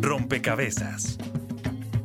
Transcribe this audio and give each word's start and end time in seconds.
Rompecabezas. 0.00 1.18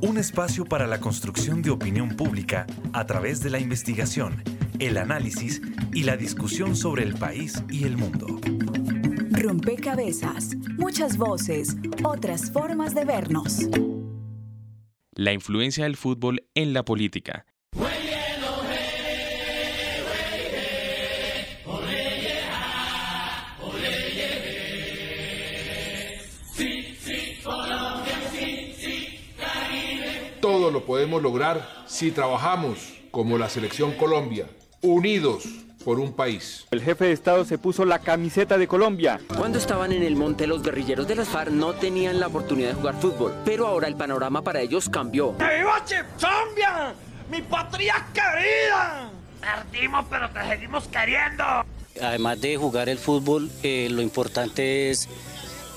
Un 0.02 0.18
espacio 0.18 0.66
para 0.66 0.88
la 0.88 1.00
construcción 1.00 1.62
de 1.62 1.70
opinión 1.70 2.10
pública 2.10 2.66
a 2.92 3.06
través 3.06 3.42
de 3.42 3.50
la 3.50 3.60
investigación, 3.60 4.44
el 4.80 4.98
análisis 4.98 5.62
y 5.94 6.04
la 6.04 6.18
discusión 6.18 6.76
sobre 6.76 7.04
el 7.04 7.14
país 7.16 7.64
y 7.70 7.86
el 7.86 7.98
mundo. 7.98 8.40
Rompecabezas. 9.32 10.56
Muchas 10.78 11.18
voces, 11.18 11.76
otras 12.04 12.52
formas 12.52 12.94
de 12.96 13.06
vernos. 13.06 13.70
La 15.16 15.32
influencia 15.32 15.84
del 15.84 15.96
fútbol 15.96 16.48
en 16.56 16.74
la 16.74 16.84
política. 16.84 17.46
Todo 30.64 30.72
lo 30.72 30.86
podemos 30.86 31.22
lograr 31.22 31.68
si 31.88 32.10
trabajamos 32.12 32.94
como 33.12 33.38
la 33.38 33.50
selección 33.50 33.92
Colombia, 33.96 34.48
unidos 34.82 35.44
por 35.84 36.00
un 36.00 36.14
país. 36.14 36.66
El 36.72 36.82
jefe 36.82 37.04
de 37.04 37.12
Estado 37.12 37.44
se 37.44 37.58
puso 37.58 37.84
la 37.84 38.00
camiseta 38.00 38.58
de 38.58 38.66
Colombia. 38.66 39.20
Cuando 39.38 39.58
estaban 39.58 39.92
en 39.92 40.04
el 40.04 40.16
monte 40.16 40.48
los 40.48 40.64
guerrilleros 40.64 41.06
de 41.06 41.16
las 41.16 41.28
FARC 41.28 41.52
no 41.52 41.74
tenían 41.74 42.18
la 42.22 42.28
oportunidad 42.28 42.70
de 42.70 42.76
jugar 42.76 42.96
fútbol, 42.96 43.34
pero 43.44 43.68
ahora 43.68 43.90
el 43.90 43.98
panorama 43.98 44.42
para 44.42 44.62
ellos 44.62 44.88
cambió. 44.88 45.34
¡Viva 45.34 45.84
Chipzombia! 45.84 46.96
¡Mi 47.30 47.42
patria 47.42 48.08
querida! 48.14 49.10
Perdimos, 49.42 50.06
pero 50.10 50.30
te 50.30 50.48
seguimos 50.48 50.88
queriendo. 50.88 51.44
Además 52.02 52.40
de 52.40 52.56
jugar 52.56 52.88
el 52.88 53.00
fútbol, 53.00 53.52
eh, 53.64 53.90
lo 53.92 54.02
importante 54.02 54.92
es 54.92 55.10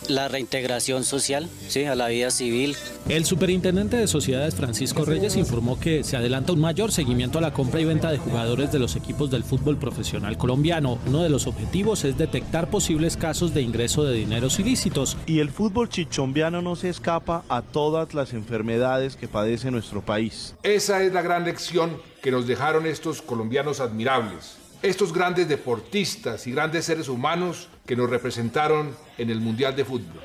la 0.09 0.29
reintegración 0.29 1.05
social 1.05 1.49
¿sí? 1.69 1.85
a 1.85 1.95
la 1.95 2.09
vida 2.09 2.31
civil. 2.31 2.77
El 3.09 3.25
superintendente 3.25 3.97
de 3.97 4.07
sociedades 4.07 4.55
Francisco 4.55 5.05
Reyes 5.05 5.37
informó 5.37 5.79
que 5.79 6.05
se 6.05 6.17
adelanta 6.17 6.53
un 6.53 6.61
mayor 6.61 6.93
seguimiento 6.93 7.39
a 7.39 7.43
la 7.43 7.53
compra 7.53 7.81
y 7.81 7.85
venta 7.85 8.11
de 8.11 8.19
jugadores 8.19 8.73
de 8.73 8.79
los 8.79 8.97
equipos 8.97 9.31
del 9.31 9.45
fútbol 9.45 9.79
profesional 9.79 10.37
colombiano. 10.37 10.99
Uno 11.07 11.23
de 11.23 11.29
los 11.29 11.47
objetivos 11.47 12.05
es 12.05 12.19
detectar 12.19 12.71
posibles 12.71 13.17
casos 13.17 13.55
de 13.55 13.63
ingreso 13.63 14.05
de 14.05 14.15
dineros 14.15 14.59
ilícitos. 14.59 15.17
Y 15.27 15.41
el 15.41 15.51
fútbol 15.51 15.89
chichombiano 15.89 16.63
no 16.63 16.77
se 16.77 16.89
escapa 16.89 17.45
a 17.49 17.63
todas 17.63 18.15
las 18.15 18.33
enfermedades 18.33 19.17
que 19.17 19.29
padece 19.29 19.71
nuestro 19.71 20.03
país. 20.03 20.55
Esa 20.63 21.03
es 21.03 21.13
la 21.13 21.23
gran 21.23 21.45
lección 21.45 21.97
que 22.23 22.31
nos 22.31 22.47
dejaron 22.47 22.87
estos 22.87 23.23
colombianos 23.23 23.81
admirables 23.81 24.57
estos 24.83 25.13
grandes 25.13 25.49
deportistas 25.49 26.47
y 26.47 26.53
grandes 26.53 26.85
seres 26.85 27.09
humanos 27.09 27.69
que 27.87 27.97
nos 27.97 28.11
representaron 28.11 28.95
en 29.17 29.31
el 29.31 29.41
Mundial 29.41 29.75
de 29.77 29.85
Fútbol. 29.85 30.21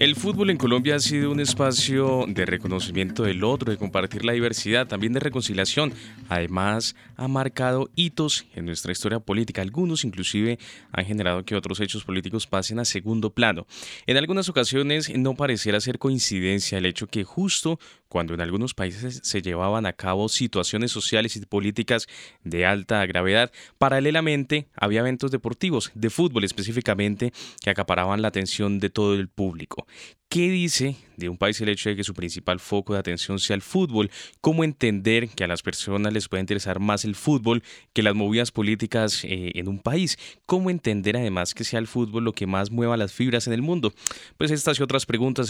El 0.00 0.16
fútbol 0.16 0.48
en 0.48 0.56
Colombia 0.56 0.94
ha 0.94 0.98
sido 0.98 1.30
un 1.30 1.40
espacio 1.40 2.24
de 2.26 2.46
reconocimiento 2.46 3.24
del 3.24 3.44
otro, 3.44 3.70
de 3.70 3.76
compartir 3.76 4.24
la 4.24 4.32
diversidad, 4.32 4.86
también 4.86 5.12
de 5.12 5.20
reconciliación. 5.20 5.92
Además, 6.30 6.96
ha 7.18 7.28
marcado 7.28 7.90
hitos 7.96 8.46
en 8.54 8.64
nuestra 8.64 8.92
historia 8.92 9.20
política. 9.20 9.60
Algunos 9.60 10.06
inclusive 10.06 10.58
han 10.90 11.04
generado 11.04 11.44
que 11.44 11.54
otros 11.54 11.80
hechos 11.80 12.02
políticos 12.04 12.46
pasen 12.46 12.78
a 12.78 12.86
segundo 12.86 13.28
plano. 13.28 13.66
En 14.06 14.16
algunas 14.16 14.48
ocasiones 14.48 15.14
no 15.14 15.34
pareciera 15.34 15.78
ser 15.82 15.98
coincidencia 15.98 16.78
el 16.78 16.86
hecho 16.86 17.06
que 17.06 17.22
justo 17.22 17.78
cuando 18.10 18.34
en 18.34 18.40
algunos 18.40 18.74
países 18.74 19.20
se 19.22 19.40
llevaban 19.40 19.86
a 19.86 19.92
cabo 19.92 20.28
situaciones 20.28 20.90
sociales 20.90 21.36
y 21.36 21.46
políticas 21.46 22.08
de 22.42 22.66
alta 22.66 23.06
gravedad, 23.06 23.52
paralelamente 23.78 24.66
había 24.74 25.00
eventos 25.00 25.30
deportivos, 25.30 25.92
de 25.94 26.10
fútbol 26.10 26.42
específicamente, 26.42 27.32
que 27.62 27.70
acaparaban 27.70 28.20
la 28.20 28.28
atención 28.28 28.80
de 28.80 28.90
todo 28.90 29.14
el 29.14 29.28
público. 29.28 29.86
¿Qué 30.30 30.48
dice 30.48 30.94
de 31.16 31.28
un 31.28 31.36
país 31.36 31.60
el 31.60 31.70
hecho 31.70 31.88
de 31.88 31.96
que 31.96 32.04
su 32.04 32.14
principal 32.14 32.60
foco 32.60 32.92
de 32.92 33.00
atención 33.00 33.40
sea 33.40 33.56
el 33.56 33.62
fútbol? 33.62 34.12
¿Cómo 34.40 34.62
entender 34.62 35.28
que 35.28 35.42
a 35.42 35.48
las 35.48 35.60
personas 35.60 36.12
les 36.12 36.28
puede 36.28 36.40
interesar 36.40 36.78
más 36.78 37.04
el 37.04 37.16
fútbol 37.16 37.64
que 37.92 38.04
las 38.04 38.14
movidas 38.14 38.52
políticas 38.52 39.24
eh, 39.24 39.50
en 39.56 39.66
un 39.66 39.80
país? 39.80 40.18
¿Cómo 40.46 40.70
entender 40.70 41.16
además 41.16 41.52
que 41.52 41.64
sea 41.64 41.80
el 41.80 41.88
fútbol 41.88 42.22
lo 42.22 42.32
que 42.32 42.46
más 42.46 42.70
mueva 42.70 42.96
las 42.96 43.12
fibras 43.12 43.48
en 43.48 43.54
el 43.54 43.62
mundo? 43.62 43.92
Pues 44.38 44.52
estas 44.52 44.78
y 44.78 44.84
otras 44.84 45.04
preguntas 45.04 45.48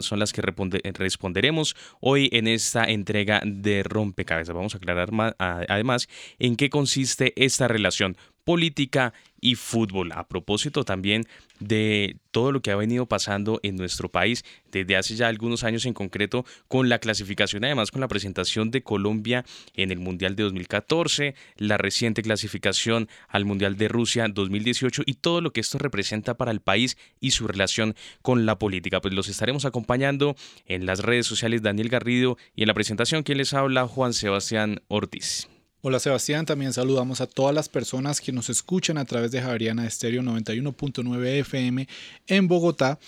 son 0.00 0.18
las 0.18 0.32
que 0.32 0.40
responderemos 0.40 1.76
hoy 2.02 2.28
en 2.32 2.48
esta 2.48 2.84
entrega 2.84 3.40
de 3.44 3.82
Rompecabezas. 3.82 4.54
Vamos 4.54 4.74
a 4.74 4.78
aclarar 4.78 5.12
más, 5.12 5.34
además 5.38 6.08
en 6.38 6.56
qué 6.56 6.68
consiste 6.68 7.32
esta 7.36 7.68
relación 7.68 8.16
política 8.44 9.12
y 9.40 9.56
fútbol. 9.56 10.12
A 10.12 10.28
propósito 10.28 10.84
también 10.84 11.26
de 11.58 12.16
todo 12.30 12.52
lo 12.52 12.62
que 12.62 12.70
ha 12.70 12.76
venido 12.76 13.06
pasando 13.06 13.60
en 13.62 13.76
nuestro 13.76 14.08
país 14.08 14.44
desde 14.70 14.96
hace 14.96 15.16
ya 15.16 15.28
algunos 15.28 15.64
años 15.64 15.84
en 15.84 15.94
concreto 15.94 16.46
con 16.68 16.88
la 16.88 16.98
clasificación, 16.98 17.64
además 17.64 17.90
con 17.90 18.00
la 18.00 18.08
presentación 18.08 18.70
de 18.70 18.82
Colombia 18.82 19.44
en 19.74 19.90
el 19.90 19.98
Mundial 19.98 20.36
de 20.36 20.44
2014, 20.44 21.34
la 21.56 21.76
reciente 21.76 22.22
clasificación 22.22 23.08
al 23.28 23.44
Mundial 23.44 23.76
de 23.76 23.88
Rusia 23.88 24.26
2018 24.28 25.02
y 25.06 25.14
todo 25.14 25.40
lo 25.40 25.52
que 25.52 25.60
esto 25.60 25.78
representa 25.78 26.34
para 26.34 26.52
el 26.52 26.60
país 26.60 26.96
y 27.20 27.32
su 27.32 27.46
relación 27.46 27.96
con 28.22 28.46
la 28.46 28.58
política. 28.58 29.00
Pues 29.00 29.12
los 29.12 29.28
estaremos 29.28 29.64
acompañando 29.64 30.36
en 30.66 30.86
las 30.86 31.00
redes 31.00 31.26
sociales 31.26 31.62
Daniel 31.62 31.88
Garrido 31.88 32.38
y 32.54 32.62
en 32.62 32.68
la 32.68 32.74
presentación 32.74 33.24
quien 33.24 33.38
les 33.38 33.54
habla 33.54 33.88
Juan 33.88 34.14
Sebastián 34.14 34.82
Ortiz. 34.86 35.48
Hola 35.84 35.98
Sebastián, 35.98 36.46
también 36.46 36.72
saludamos 36.72 37.20
a 37.20 37.26
todas 37.26 37.52
las 37.52 37.68
personas 37.68 38.20
que 38.20 38.30
nos 38.30 38.48
escuchan 38.48 38.98
a 38.98 39.04
través 39.04 39.32
de 39.32 39.42
Javeriana 39.42 39.84
Estéreo 39.84 40.22
91.9 40.22 41.40
FM 41.40 41.88
en 42.28 42.46
Bogotá. 42.46 43.00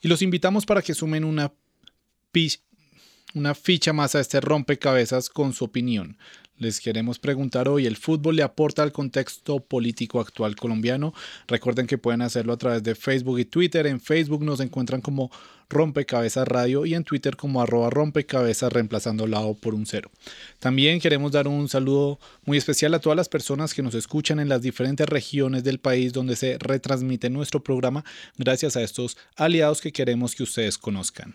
Y 0.00 0.08
los 0.08 0.20
invitamos 0.20 0.66
para 0.66 0.82
que 0.82 0.94
sumen 0.94 1.22
una, 1.22 1.52
una 3.34 3.54
ficha 3.54 3.92
más 3.92 4.14
a 4.14 4.20
este 4.20 4.40
rompecabezas 4.40 5.28
con 5.28 5.52
su 5.52 5.64
opinión. 5.64 6.16
Les 6.58 6.80
queremos 6.80 7.20
preguntar 7.20 7.68
hoy, 7.68 7.86
¿el 7.86 7.96
fútbol 7.96 8.34
le 8.34 8.42
aporta 8.42 8.82
al 8.82 8.90
contexto 8.90 9.60
político 9.60 10.18
actual 10.18 10.56
colombiano? 10.56 11.14
Recuerden 11.46 11.86
que 11.86 11.98
pueden 11.98 12.20
hacerlo 12.20 12.52
a 12.52 12.56
través 12.56 12.82
de 12.82 12.96
Facebook 12.96 13.38
y 13.38 13.44
Twitter. 13.44 13.86
En 13.86 14.00
Facebook 14.00 14.42
nos 14.42 14.58
encuentran 14.58 15.00
como 15.00 15.30
Rompecabezas 15.70 16.48
Radio 16.48 16.84
y 16.84 16.94
en 16.94 17.04
Twitter 17.04 17.36
como 17.36 17.62
arroba 17.62 17.90
rompecabezas 17.90 18.72
reemplazando 18.72 19.28
la 19.28 19.40
O 19.40 19.54
por 19.54 19.74
un 19.74 19.86
cero. 19.86 20.10
También 20.58 20.98
queremos 20.98 21.30
dar 21.30 21.46
un 21.46 21.68
saludo 21.68 22.18
muy 22.44 22.58
especial 22.58 22.92
a 22.94 23.00
todas 23.00 23.16
las 23.16 23.28
personas 23.28 23.72
que 23.72 23.82
nos 23.82 23.94
escuchan 23.94 24.40
en 24.40 24.48
las 24.48 24.62
diferentes 24.62 25.08
regiones 25.08 25.62
del 25.62 25.78
país 25.78 26.12
donde 26.12 26.34
se 26.34 26.58
retransmite 26.58 27.30
nuestro 27.30 27.62
programa 27.62 28.04
gracias 28.36 28.76
a 28.76 28.82
estos 28.82 29.16
aliados 29.36 29.80
que 29.80 29.92
queremos 29.92 30.34
que 30.34 30.42
ustedes 30.42 30.76
conozcan. 30.76 31.34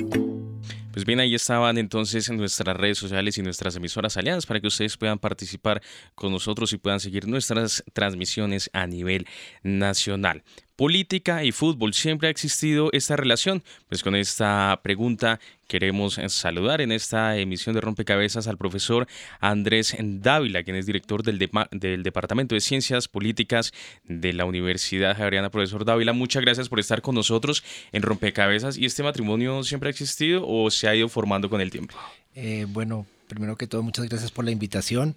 Pues 0.93 1.05
bien, 1.05 1.21
ahí 1.21 1.35
estaban 1.35 1.77
entonces 1.77 2.27
en 2.31 2.39
nuestras 2.39 2.75
redes 2.75 2.97
sociales 2.97 3.37
y 3.37 3.43
nuestras 3.43 3.77
emisoras 3.77 4.17
aliadas 4.17 4.47
para 4.47 4.61
que 4.61 4.67
ustedes 4.67 4.97
puedan 4.97 5.19
participar 5.19 5.83
con 6.15 6.33
nosotros 6.33 6.73
y 6.73 6.79
puedan 6.79 7.01
seguir 7.01 7.29
nuestras 7.29 7.85
transmisiones 7.93 8.71
a 8.73 8.87
nivel 8.87 9.27
nacional 9.63 10.43
política 10.77 11.43
y 11.43 11.53
fútbol. 11.53 11.95
Siempre 11.95 12.29
ha 12.29 12.31
existido 12.31 12.91
esta 12.93 13.17
relación. 13.17 13.63
Pues 13.89 14.03
con 14.03 14.15
esta 14.15 14.79
pregunta 14.83 15.41
queremos 15.67 16.21
saludar 16.29 16.81
en 16.81 16.93
esta 16.93 17.37
emisión 17.37 17.75
de 17.75 17.81
Rompecabezas 17.81 18.47
al 18.47 18.57
profesor 18.57 19.09
Andrés 19.41 19.97
Dávila, 19.99 20.63
quien 20.63 20.77
es 20.77 20.87
director 20.87 21.23
del, 21.23 21.51
del 21.73 22.03
Departamento 22.03 22.55
de 22.55 22.61
Ciencias 22.61 23.09
Políticas 23.09 23.73
de 24.05 24.33
la 24.33 24.45
Universidad 24.45 25.17
Javeriana. 25.17 25.51
Profesor 25.51 25.85
Dávila, 25.85 26.13
muchas 26.13 26.43
gracias 26.43 26.69
por 26.69 26.79
estar 26.79 27.03
con 27.03 27.15
nosotros 27.15 27.65
en 27.93 28.03
Rompecabezas. 28.03 28.77
¿Y 28.77 28.85
este 28.85 29.03
matrimonio 29.03 29.65
siempre 29.65 29.89
ha 29.89 29.91
existido 29.91 30.47
o 30.47 30.71
se 30.71 30.89
ha 30.89 30.95
ido 30.95 31.09
formando 31.09 31.51
con 31.51 31.61
el 31.61 31.71
tiempo? 31.71 31.97
Eh, 32.35 32.67
bueno, 32.69 33.07
primero 33.27 33.57
que 33.57 33.67
todo, 33.67 33.83
muchas 33.83 34.09
gracias 34.09 34.31
por 34.31 34.45
la 34.45 34.51
invitación. 34.51 35.17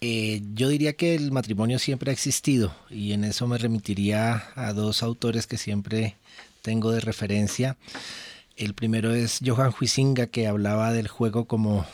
Eh, 0.00 0.42
yo 0.54 0.68
diría 0.68 0.92
que 0.92 1.16
el 1.16 1.32
matrimonio 1.32 1.80
siempre 1.80 2.10
ha 2.10 2.14
existido 2.14 2.72
y 2.88 3.12
en 3.12 3.24
eso 3.24 3.48
me 3.48 3.58
remitiría 3.58 4.44
a 4.54 4.72
dos 4.72 5.02
autores 5.02 5.48
que 5.48 5.58
siempre 5.58 6.16
tengo 6.62 6.92
de 6.92 7.00
referencia. 7.00 7.76
El 8.56 8.74
primero 8.74 9.12
es 9.12 9.40
Johan 9.44 9.74
Huizinga, 9.78 10.28
que 10.28 10.46
hablaba 10.46 10.92
del 10.92 11.08
juego 11.08 11.46
como 11.46 11.84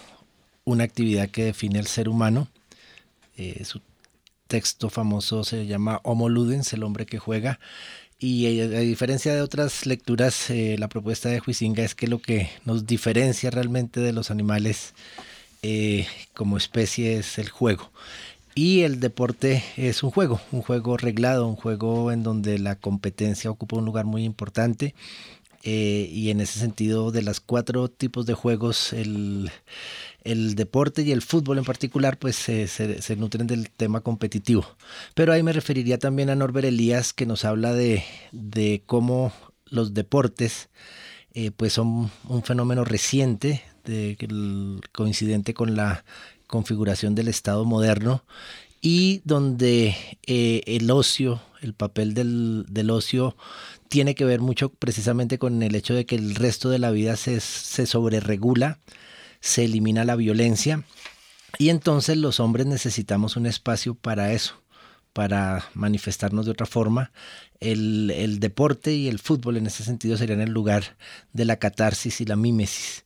una 0.64 0.84
actividad 0.84 1.30
que 1.30 1.44
define 1.44 1.78
al 1.78 1.86
ser 1.86 2.08
humano. 2.10 2.48
Eh, 3.36 3.64
su 3.64 3.80
texto 4.48 4.90
famoso 4.90 5.42
se 5.44 5.66
llama 5.66 6.00
Homo 6.04 6.28
Ludens, 6.28 6.72
el 6.74 6.82
hombre 6.82 7.06
que 7.06 7.18
juega. 7.18 7.58
Y 8.18 8.46
eh, 8.46 8.64
a 8.64 8.80
diferencia 8.80 9.34
de 9.34 9.40
otras 9.40 9.86
lecturas, 9.86 10.50
la 10.50 10.88
propuesta 10.88 11.30
de 11.30 11.42
Huizinga 11.46 11.84
es 11.84 11.94
que 11.94 12.06
lo 12.06 12.18
que 12.20 12.50
nos 12.66 12.86
diferencia 12.86 13.50
realmente 13.50 14.00
de 14.00 14.12
los 14.12 14.30
animales 14.30 14.94
como 16.34 16.56
especie 16.56 17.18
es 17.18 17.38
el 17.38 17.48
juego. 17.48 17.90
Y 18.54 18.82
el 18.82 19.00
deporte 19.00 19.64
es 19.76 20.02
un 20.02 20.10
juego, 20.10 20.40
un 20.52 20.62
juego 20.62 20.96
reglado, 20.96 21.48
un 21.48 21.56
juego 21.56 22.12
en 22.12 22.22
donde 22.22 22.58
la 22.58 22.76
competencia 22.76 23.50
ocupa 23.50 23.76
un 23.76 23.84
lugar 23.84 24.04
muy 24.04 24.24
importante. 24.24 24.94
y 25.62 26.30
en 26.30 26.40
ese 26.40 26.58
sentido, 26.60 27.10
de 27.10 27.22
los 27.22 27.40
cuatro 27.40 27.88
tipos 27.88 28.26
de 28.26 28.34
juegos, 28.34 28.92
el, 28.92 29.50
el 30.24 30.54
deporte 30.54 31.02
y 31.02 31.12
el 31.12 31.22
fútbol 31.22 31.58
en 31.58 31.64
particular 31.64 32.18
pues 32.18 32.36
se, 32.36 32.66
se, 32.66 33.16
nutren 33.16 33.46
del 33.46 33.70
tema 33.70 34.00
competitivo. 34.00 34.66
Pero 35.14 35.32
ahí 35.32 35.42
me 35.42 35.52
referiría 35.52 35.98
también 35.98 36.30
a 36.30 36.34
Norbert 36.34 36.66
Elías 36.66 37.12
que 37.12 37.26
nos 37.26 37.44
habla 37.44 37.72
de, 37.74 38.04
de 38.32 38.82
cómo 38.86 39.32
los 39.66 39.94
deportes 39.94 40.70
eh, 41.34 41.50
pues 41.50 41.74
son 41.74 42.10
un 42.28 42.42
fenómeno 42.42 42.84
reciente 42.84 43.62
de, 43.84 44.16
coincidente 44.92 45.54
con 45.54 45.76
la 45.76 46.04
configuración 46.46 47.14
del 47.14 47.28
Estado 47.28 47.64
moderno 47.64 48.24
y 48.80 49.22
donde 49.24 49.96
eh, 50.26 50.62
el 50.66 50.90
ocio, 50.90 51.40
el 51.62 51.74
papel 51.74 52.14
del, 52.14 52.66
del, 52.68 52.90
ocio 52.90 53.36
tiene 53.88 54.14
que 54.14 54.24
ver 54.24 54.40
mucho 54.40 54.68
precisamente 54.68 55.38
con 55.38 55.62
el 55.62 55.74
hecho 55.74 55.94
de 55.94 56.04
que 56.04 56.16
el 56.16 56.34
resto 56.34 56.68
de 56.68 56.78
la 56.78 56.90
vida 56.90 57.16
se, 57.16 57.40
se 57.40 57.86
sobreregula 57.86 58.78
se 59.44 59.66
elimina 59.66 60.04
la 60.04 60.16
violencia 60.16 60.84
y 61.58 61.68
entonces 61.68 62.16
los 62.16 62.40
hombres 62.40 62.66
necesitamos 62.66 63.36
un 63.36 63.44
espacio 63.44 63.94
para 63.94 64.32
eso, 64.32 64.54
para 65.12 65.66
manifestarnos 65.74 66.46
de 66.46 66.52
otra 66.52 66.64
forma. 66.64 67.12
El, 67.60 68.38
deporte 68.40 68.94
y 68.94 69.06
el 69.06 69.18
fútbol 69.18 69.58
en 69.58 69.66
ese 69.66 69.84
sentido 69.84 70.16
serían 70.16 70.40
el 70.40 70.50
lugar 70.50 70.96
de 71.34 71.44
la 71.44 71.58
catarsis 71.58 72.22
y 72.22 72.24
la 72.24 72.36
mímesis. 72.36 73.04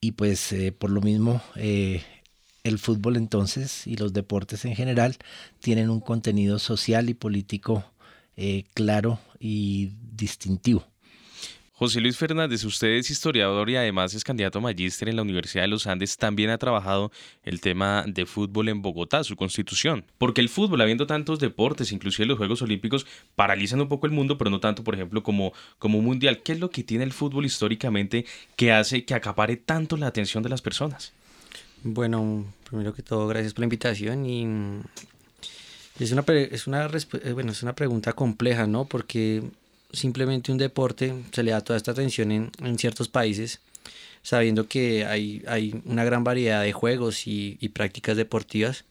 Y 0.00 0.12
pues 0.12 0.52
eh, 0.52 0.72
por 0.72 0.90
lo 0.90 1.00
mismo 1.02 1.42
eh, 1.56 2.02
el 2.64 2.78
fútbol 2.78 3.16
entonces 3.16 3.86
y 3.86 3.96
los 3.96 4.12
deportes 4.12 4.64
en 4.64 4.74
general 4.74 5.16
tienen 5.60 5.90
un 5.90 6.00
contenido 6.00 6.58
social 6.58 7.10
y 7.10 7.14
político 7.14 7.84
eh, 8.36 8.64
claro 8.74 9.20
y 9.38 9.92
distintivo. 10.14 10.89
José 11.80 12.02
Luis 12.02 12.18
Fernández, 12.18 12.62
usted 12.64 12.88
es 12.88 13.08
historiador 13.08 13.70
y 13.70 13.76
además 13.76 14.12
es 14.12 14.22
candidato 14.22 14.58
a 14.58 14.60
magíster 14.60 15.08
en 15.08 15.16
la 15.16 15.22
Universidad 15.22 15.62
de 15.62 15.68
los 15.68 15.86
Andes. 15.86 16.18
También 16.18 16.50
ha 16.50 16.58
trabajado 16.58 17.10
el 17.42 17.62
tema 17.62 18.04
de 18.06 18.26
fútbol 18.26 18.68
en 18.68 18.82
Bogotá, 18.82 19.24
su 19.24 19.34
constitución. 19.34 20.04
Porque 20.18 20.42
el 20.42 20.50
fútbol, 20.50 20.82
habiendo 20.82 21.06
tantos 21.06 21.38
deportes, 21.38 21.90
inclusive 21.90 22.26
los 22.26 22.36
Juegos 22.36 22.60
Olímpicos, 22.60 23.06
paralizan 23.34 23.80
un 23.80 23.88
poco 23.88 24.06
el 24.06 24.12
mundo, 24.12 24.36
pero 24.36 24.50
no 24.50 24.60
tanto, 24.60 24.84
por 24.84 24.94
ejemplo, 24.94 25.22
como, 25.22 25.54
como 25.78 26.02
mundial. 26.02 26.42
¿Qué 26.42 26.52
es 26.52 26.60
lo 26.60 26.68
que 26.68 26.84
tiene 26.84 27.02
el 27.02 27.14
fútbol 27.14 27.46
históricamente 27.46 28.26
que 28.56 28.72
hace 28.72 29.06
que 29.06 29.14
acapare 29.14 29.56
tanto 29.56 29.96
la 29.96 30.08
atención 30.08 30.42
de 30.42 30.50
las 30.50 30.60
personas? 30.60 31.14
Bueno, 31.82 32.44
primero 32.68 32.92
que 32.92 33.02
todo, 33.02 33.26
gracias 33.26 33.54
por 33.54 33.60
la 33.60 33.64
invitación 33.64 34.26
y 34.26 34.82
es 35.98 36.12
una, 36.12 36.26
es 36.28 36.66
una, 36.66 36.90
eh, 37.24 37.32
bueno, 37.32 37.52
es 37.52 37.62
una 37.62 37.74
pregunta 37.74 38.12
compleja, 38.12 38.66
¿no? 38.66 38.84
Porque 38.84 39.42
simplemente 39.92 40.52
un 40.52 40.58
deporte, 40.58 41.14
se 41.32 41.42
le 41.42 41.52
da 41.52 41.60
toda 41.60 41.76
esta 41.76 41.92
atención 41.92 42.32
en, 42.32 42.50
en 42.62 42.78
ciertos 42.78 43.08
países, 43.08 43.60
sabiendo 44.22 44.68
que 44.68 45.04
hay, 45.06 45.42
hay, 45.46 45.80
una 45.84 46.04
gran 46.04 46.24
variedad 46.24 46.62
de 46.62 46.72
juegos 46.72 47.26
y, 47.26 47.56
prácticas 47.72 48.16
deportivas, 48.16 48.84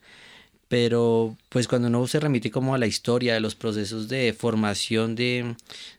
pero 0.68 1.36
pues 1.50 1.68
cuando 1.68 1.88
uno 1.88 2.07
se 2.07 2.19
remite 2.19 2.51
como 2.51 2.75
a 2.75 2.78
la 2.78 2.88
historia 2.88 3.34
de 3.34 3.40
los 3.40 3.56
procesos 3.56 4.07
de 4.07 4.34
formación 4.34 5.16
de, 5.16 5.56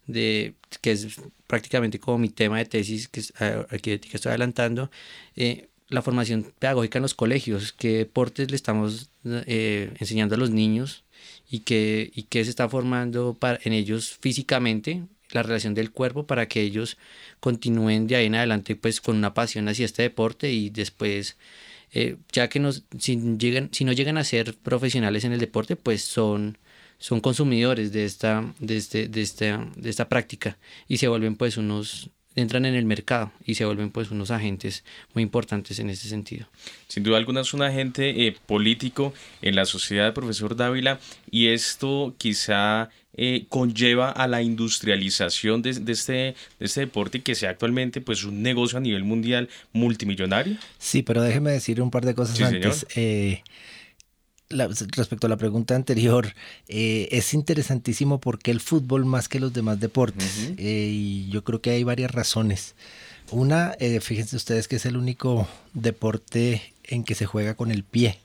de 0.07 0.55
que 0.81 0.93
es 0.93 1.21
prácticamente 1.47 1.99
como 1.99 2.19
mi 2.19 2.29
tema 2.29 2.59
de 2.59 2.65
tesis 2.67 3.09
que, 3.09 3.23
aquí 3.71 3.99
que 3.99 4.17
estoy 4.17 4.31
adelantando, 4.31 4.91
eh, 5.37 5.69
la 5.89 6.03
formación 6.03 6.53
pedagógica 6.59 6.99
en 6.99 7.03
los 7.03 7.15
colegios, 7.15 7.73
qué 7.73 7.99
deportes 7.99 8.51
le 8.51 8.57
estamos 8.57 9.11
eh, 9.25 9.93
enseñando 9.99 10.37
a 10.37 10.39
los 10.39 10.51
niños, 10.51 11.03
y 11.51 11.61
que, 11.61 12.11
y 12.15 12.25
que 12.25 12.45
se 12.45 12.51
está 12.51 12.69
formando 12.69 13.35
para, 13.35 13.59
en 13.65 13.73
ellos 13.73 14.17
físicamente 14.21 15.03
la 15.33 15.43
relación 15.43 15.75
del 15.75 15.93
cuerpo 15.93 16.27
para 16.27 16.49
que 16.49 16.61
ellos 16.61 16.97
continúen 17.41 18.07
de 18.07 18.17
ahí 18.17 18.27
en 18.27 18.35
adelante 18.35 18.77
pues 18.77 19.01
con 19.01 19.17
una 19.17 19.35
pasión 19.35 19.69
hacia 19.69 19.85
este 19.85 20.03
deporte 20.03 20.51
y 20.53 20.71
después 20.71 21.37
eh, 21.93 22.17
ya 22.33 22.49
que 22.49 22.61
nos, 22.61 22.85
si, 22.99 23.17
llegan, 23.39 23.71
si 23.73 23.85
no 23.85 23.93
llegan 23.93 24.19
a 24.19 24.25
ser 24.25 24.57
profesionales 24.57 25.25
en 25.25 25.33
el 25.33 25.41
deporte 25.41 25.77
pues 25.77 26.03
son, 26.03 26.59
son 26.99 27.21
consumidores 27.21 27.93
de 27.93 28.05
esta, 28.05 28.53
de, 28.59 28.77
este, 28.77 29.09
de, 29.09 29.23
esta, 29.23 29.67
de 29.77 29.91
esta 29.91 30.09
práctica 30.09 30.59
y 30.89 30.99
se 30.99 31.09
vuelven 31.09 31.37
pues 31.37 31.57
unos 31.57 32.11
entran 32.37 32.65
en 32.65 32.75
el 32.75 32.85
mercado 32.85 33.33
y 33.45 33.55
se 33.55 33.65
vuelven 33.65 33.91
pues 33.91 34.11
unos 34.11 34.31
agentes 34.31 34.85
muy 35.15 35.23
importantes 35.23 35.79
en 35.79 35.91
ese 35.91 36.09
sentido. 36.09 36.47
Sin 36.89 37.03
duda 37.03 37.19
alguna 37.19 37.41
es 37.41 37.53
un 37.55 37.63
agente 37.63 38.27
eh, 38.27 38.37
político 38.47 39.13
en 39.43 39.57
la 39.57 39.65
sociedad, 39.65 40.15
profesor 40.15 40.57
Dávila, 40.57 41.01
y 41.31 41.49
esto 41.49 42.15
quizá 42.19 42.91
eh, 43.17 43.47
conlleva 43.49 44.11
a 44.11 44.29
la 44.29 44.43
industrialización 44.43 45.63
de, 45.63 45.71
este, 45.71 46.13
de 46.13 46.35
este 46.61 46.81
deporte 46.81 47.21
que 47.23 47.35
sea 47.35 47.51
actualmente 47.51 48.01
pues 48.01 48.25
un 48.25 48.43
negocio 48.43 48.79
a 48.79 48.81
nivel 48.81 49.05
mundial 49.05 49.49
multimillonario. 49.73 50.57
Sí, 50.79 51.03
pero 51.03 51.23
déjeme 51.23 51.51
decir 51.51 51.83
un 51.83 51.91
par 51.91 52.07
de 52.07 52.15
cosas 52.15 52.41
antes. 52.41 52.87
Eh, 52.95 53.43
respecto 54.51 55.27
a 55.27 55.31
la 55.31 55.37
pregunta 55.37 55.77
anterior, 55.77 56.35
eh, 56.69 57.09
es 57.13 57.35
interesantísimo 57.35 58.21
porque 58.21 58.51
el 58.51 58.61
fútbol 58.61 59.05
más 59.05 59.29
que 59.29 59.41
los 59.41 59.53
demás 59.53 59.79
deportes. 59.79 60.53
Eh, 60.57 60.91
y 60.93 61.29
yo 61.31 61.45
creo 61.45 61.61
que 61.61 61.71
hay 61.71 61.85
varias 61.85 62.11
razones. 62.11 62.75
Una, 63.31 63.77
eh, 63.79 64.01
fíjense 64.01 64.37
ustedes 64.37 64.67
que 64.67 64.77
es 64.77 64.87
el 64.87 64.97
único 64.97 65.49
deporte 65.73 66.75
en 66.85 67.05
que 67.05 67.15
se 67.15 67.27
juega 67.27 67.55
con 67.55 67.71
el 67.71 67.85
pie. 67.85 68.19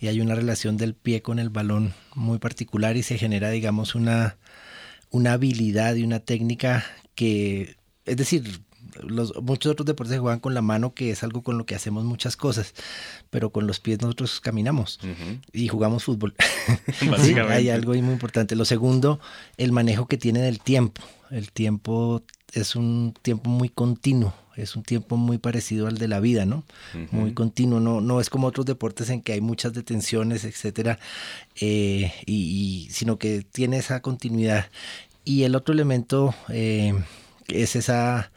Y 0.00 0.08
hay 0.08 0.20
una 0.20 0.34
relación 0.34 0.76
del 0.76 0.94
pie 0.94 1.22
con 1.22 1.38
el 1.38 1.50
balón 1.50 1.94
muy 2.14 2.38
particular 2.38 2.96
y 2.96 3.02
se 3.02 3.18
genera, 3.18 3.50
digamos, 3.50 3.94
una, 3.94 4.36
una 5.10 5.34
habilidad 5.34 5.94
y 5.94 6.04
una 6.04 6.20
técnica 6.20 6.84
que, 7.14 7.76
es 8.06 8.16
decir, 8.16 8.60
los, 9.02 9.34
muchos 9.42 9.72
otros 9.72 9.86
deportes 9.86 10.14
se 10.14 10.18
juegan 10.20 10.40
con 10.40 10.54
la 10.54 10.62
mano, 10.62 10.94
que 10.94 11.10
es 11.10 11.22
algo 11.22 11.42
con 11.42 11.58
lo 11.58 11.66
que 11.66 11.74
hacemos 11.74 12.04
muchas 12.04 12.36
cosas, 12.36 12.74
pero 13.30 13.50
con 13.50 13.66
los 13.66 13.80
pies 13.80 14.00
nosotros 14.00 14.40
caminamos 14.40 15.00
y 15.52 15.68
jugamos 15.68 16.04
fútbol. 16.04 16.34
hay 17.48 17.70
algo 17.70 17.92
muy 17.94 18.12
importante. 18.12 18.56
Lo 18.56 18.64
segundo, 18.64 19.20
el 19.56 19.72
manejo 19.72 20.06
que 20.06 20.16
tiene 20.16 20.40
del 20.40 20.60
tiempo. 20.60 21.02
El 21.30 21.50
tiempo 21.52 22.22
es 22.52 22.76
un 22.76 23.14
tiempo 23.22 23.50
muy 23.50 23.68
continuo, 23.68 24.34
es 24.56 24.76
un 24.76 24.84
tiempo 24.84 25.16
muy 25.16 25.38
parecido 25.38 25.88
al 25.88 25.98
de 25.98 26.06
la 26.06 26.20
vida, 26.20 26.46
¿no? 26.46 26.64
Muy 27.10 27.32
continuo, 27.34 27.80
no, 27.80 28.00
no 28.00 28.20
es 28.20 28.30
como 28.30 28.46
otros 28.46 28.66
deportes 28.66 29.10
en 29.10 29.20
que 29.20 29.32
hay 29.32 29.40
muchas 29.40 29.72
detenciones, 29.72 30.44
etcétera, 30.44 30.98
eh, 31.60 32.12
y, 32.26 32.88
sino 32.90 33.18
que 33.18 33.42
tiene 33.42 33.78
esa 33.78 34.00
continuidad. 34.00 34.70
Y 35.24 35.42
el 35.42 35.56
otro 35.56 35.72
elemento 35.74 36.34
eh, 36.48 36.94
es 37.48 37.76
esa 37.76 38.30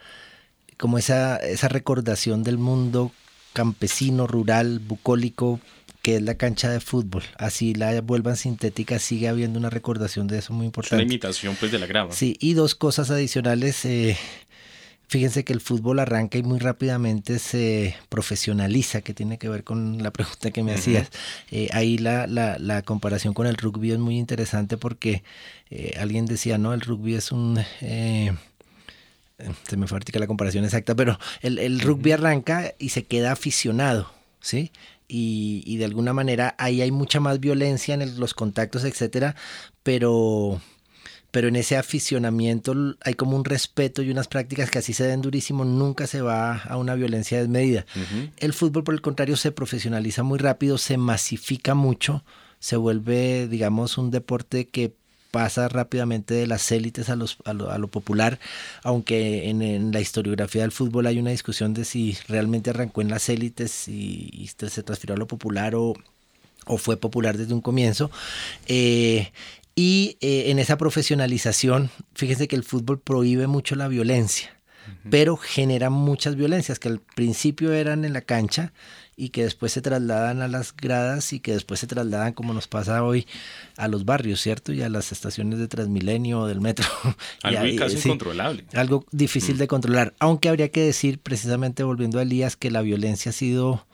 como 0.77 0.97
esa, 0.97 1.37
esa 1.37 1.67
recordación 1.67 2.43
del 2.43 2.57
mundo 2.57 3.11
campesino, 3.53 4.27
rural, 4.27 4.79
bucólico, 4.79 5.59
que 6.03 6.17
es 6.17 6.21
la 6.21 6.35
cancha 6.35 6.69
de 6.69 6.79
fútbol. 6.79 7.23
Así 7.37 7.73
la 7.73 7.99
vuelvan 8.01 8.37
sintética, 8.37 8.99
sigue 8.99 9.27
habiendo 9.27 9.57
una 9.59 9.69
recordación 9.69 10.27
de 10.27 10.37
eso 10.37 10.53
muy 10.53 10.67
importante. 10.67 11.03
una 11.03 11.03
imitación 11.03 11.55
pues 11.59 11.71
de 11.71 11.79
la 11.79 11.87
grama. 11.87 12.13
Sí, 12.13 12.37
y 12.39 12.53
dos 12.53 12.75
cosas 12.75 13.09
adicionales. 13.09 13.83
Eh, 13.83 14.15
fíjense 15.07 15.43
que 15.43 15.53
el 15.53 15.59
fútbol 15.59 15.99
arranca 15.99 16.37
y 16.37 16.43
muy 16.43 16.59
rápidamente 16.59 17.39
se 17.39 17.95
profesionaliza, 18.09 19.01
que 19.01 19.13
tiene 19.13 19.37
que 19.37 19.49
ver 19.49 19.63
con 19.63 20.03
la 20.03 20.11
pregunta 20.11 20.51
que 20.51 20.61
me 20.61 20.73
hacías. 20.73 21.09
Eh, 21.51 21.69
ahí 21.73 21.97
la, 21.97 22.27
la, 22.27 22.57
la, 22.59 22.83
comparación 22.83 23.33
con 23.33 23.47
el 23.47 23.57
rugby 23.57 23.91
es 23.91 23.99
muy 23.99 24.17
interesante 24.17 24.77
porque 24.77 25.23
eh, 25.71 25.95
alguien 25.99 26.25
decía, 26.25 26.57
no, 26.57 26.73
el 26.73 26.81
rugby 26.81 27.15
es 27.15 27.31
un 27.31 27.59
se 29.67 29.77
me 29.77 29.87
fue 29.87 29.99
la 30.13 30.27
comparación 30.27 30.65
exacta, 30.65 30.95
pero 30.95 31.19
el, 31.41 31.79
rugby 31.79 32.11
arranca 32.11 32.73
y 32.79 32.89
se 32.89 33.05
queda 33.05 33.31
aficionado, 33.31 34.11
¿sí? 34.41 34.71
Y, 35.07 35.77
de 35.77 35.85
alguna 35.85 36.11
manera 36.11 36.55
ahí 36.57 36.81
hay 36.81 36.91
mucha 36.91 37.19
más 37.19 37.39
violencia 37.39 37.93
en 37.93 38.19
los 38.19 38.33
contactos, 38.33 38.83
etcétera, 38.83 39.35
pero 39.83 40.59
pero 41.29 41.49
en 41.49 41.55
ese 41.55 41.77
aficionamiento 41.77 42.73
hay 43.01 43.13
como 43.13 43.35
un 43.35 43.45
respeto 43.45 44.01
y 44.01 44.09
unas 44.09 44.27
prácticas 44.27 44.71
que 44.71 44.79
así 44.79 44.93
se 44.93 45.05
den 45.05 45.21
durísimo, 45.21 45.65
nunca 45.65 46.07
se 46.07 46.21
va 46.21 46.57
a 46.63 46.77
una 46.77 46.95
violencia 46.95 47.37
desmedida. 47.37 47.85
El 48.37 48.53
fútbol, 48.53 48.83
por 48.83 48.95
el 48.95 49.01
contrario, 49.01 49.35
se 49.35 49.51
profesionaliza 49.51 50.23
muy 50.23 50.39
rápido, 50.39 50.77
se 50.77 50.97
masifica 50.97 51.75
mucho, 51.75 52.23
se 52.59 52.75
vuelve, 52.75 53.47
digamos, 53.47 53.97
un 53.97 54.09
deporte 54.09 54.69
que 54.69 54.95
pasa 55.31 55.67
rápidamente 55.67 56.33
de 56.33 56.47
las 56.47 56.71
élites 56.71 57.09
a, 57.09 57.15
los, 57.15 57.37
a, 57.45 57.53
lo, 57.53 57.87
popular, 57.87 58.39
aunque 58.83 59.49
en, 59.49 59.91
la 59.91 59.99
historiografía 59.99 60.61
del 60.61 60.71
fútbol 60.71 61.07
hay 61.07 61.19
una 61.19 61.31
discusión 61.31 61.73
de 61.73 61.85
si 61.85 62.17
realmente 62.27 62.69
arrancó 62.69 63.01
en 63.01 63.09
las 63.09 63.29
élites 63.29 63.87
y, 63.87 64.49
se 64.57 64.83
transfirió 64.83 65.15
a 65.15 65.19
lo 65.19 65.27
popular 65.27 65.75
o, 65.75 65.93
o 66.65 66.77
fue 66.77 66.97
popular 66.97 67.37
desde 67.37 67.53
un 67.53 67.61
comienzo. 67.61 68.11
Eh, 68.67 69.31
y 69.75 70.17
eh, 70.21 70.45
en 70.47 70.59
esa 70.59 70.77
profesionalización, 70.77 71.91
fíjense 72.15 72.47
que 72.47 72.55
el 72.55 72.63
fútbol 72.63 72.99
prohíbe 72.99 73.45
mucho 73.45 73.75
la 73.75 73.87
violencia, 73.87 74.49
pero 75.09 75.37
genera 75.37 75.89
muchas 75.89 76.35
violencias 76.35 76.79
que 76.79 76.87
al 76.87 76.99
principio 76.99 77.73
eran 77.73 78.03
en 78.03 78.13
la 78.13 78.21
cancha 78.21 78.73
y 79.19 79.29
que 79.29 79.43
después 79.43 79.71
se 79.71 79.81
trasladan 79.81 80.43
a 80.43 80.47
las 80.47 80.75
gradas 80.75 81.33
y 81.33 81.39
que 81.39 81.51
después 81.53 81.79
se 81.79 81.87
trasladan, 81.87 82.33
como 82.33 82.53
nos 82.53 82.67
pasa 82.67 83.03
hoy, 83.03 83.25
a 83.75 83.87
los 83.87 84.05
barrios, 84.05 84.39
¿cierto? 84.39 84.71
Y 84.71 84.83
a 84.83 84.89
las 84.89 85.11
estaciones 85.11 85.57
de 85.57 85.67
Transmilenio 85.67 86.41
o 86.41 86.47
del 86.47 86.61
metro. 86.61 86.85
Algo 87.41 87.75
casi 87.77 87.97
incontrolable. 87.97 88.65
Algo 88.73 89.05
difícil 89.11 89.55
mm. 89.55 89.57
de 89.57 89.67
controlar. 89.67 90.13
Aunque 90.19 90.49
habría 90.49 90.69
que 90.69 90.81
decir, 90.81 91.19
precisamente 91.19 91.81
volviendo 91.81 92.19
a 92.19 92.21
Elías, 92.21 92.55
que 92.55 92.69
la 92.69 92.83
violencia 92.83 93.31
ha 93.31 93.33
sido 93.33 93.87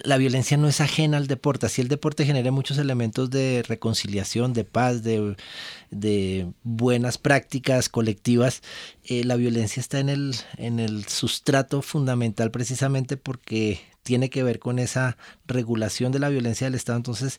la 0.00 0.16
violencia 0.16 0.56
no 0.56 0.68
es 0.68 0.80
ajena 0.80 1.16
al 1.16 1.26
deporte. 1.26 1.66
Así 1.66 1.80
el 1.80 1.88
deporte 1.88 2.24
genera 2.24 2.52
muchos 2.52 2.78
elementos 2.78 3.30
de 3.30 3.64
reconciliación, 3.66 4.52
de 4.52 4.64
paz, 4.64 5.02
de, 5.02 6.46
buenas 6.62 7.18
prácticas 7.18 7.88
colectivas. 7.88 8.62
Eh, 9.02 9.24
la 9.24 9.34
violencia 9.34 9.80
está 9.80 9.98
en 9.98 10.08
el, 10.08 10.36
en 10.56 10.78
el 10.78 11.06
sustrato 11.06 11.82
fundamental 11.82 12.52
precisamente 12.52 13.16
porque 13.16 13.80
tiene 14.08 14.30
que 14.30 14.42
ver 14.42 14.58
con 14.58 14.78
esa 14.78 15.18
regulación 15.46 16.12
de 16.12 16.18
la 16.18 16.30
violencia 16.30 16.66
del 16.66 16.74
Estado. 16.74 16.96
Entonces, 16.96 17.38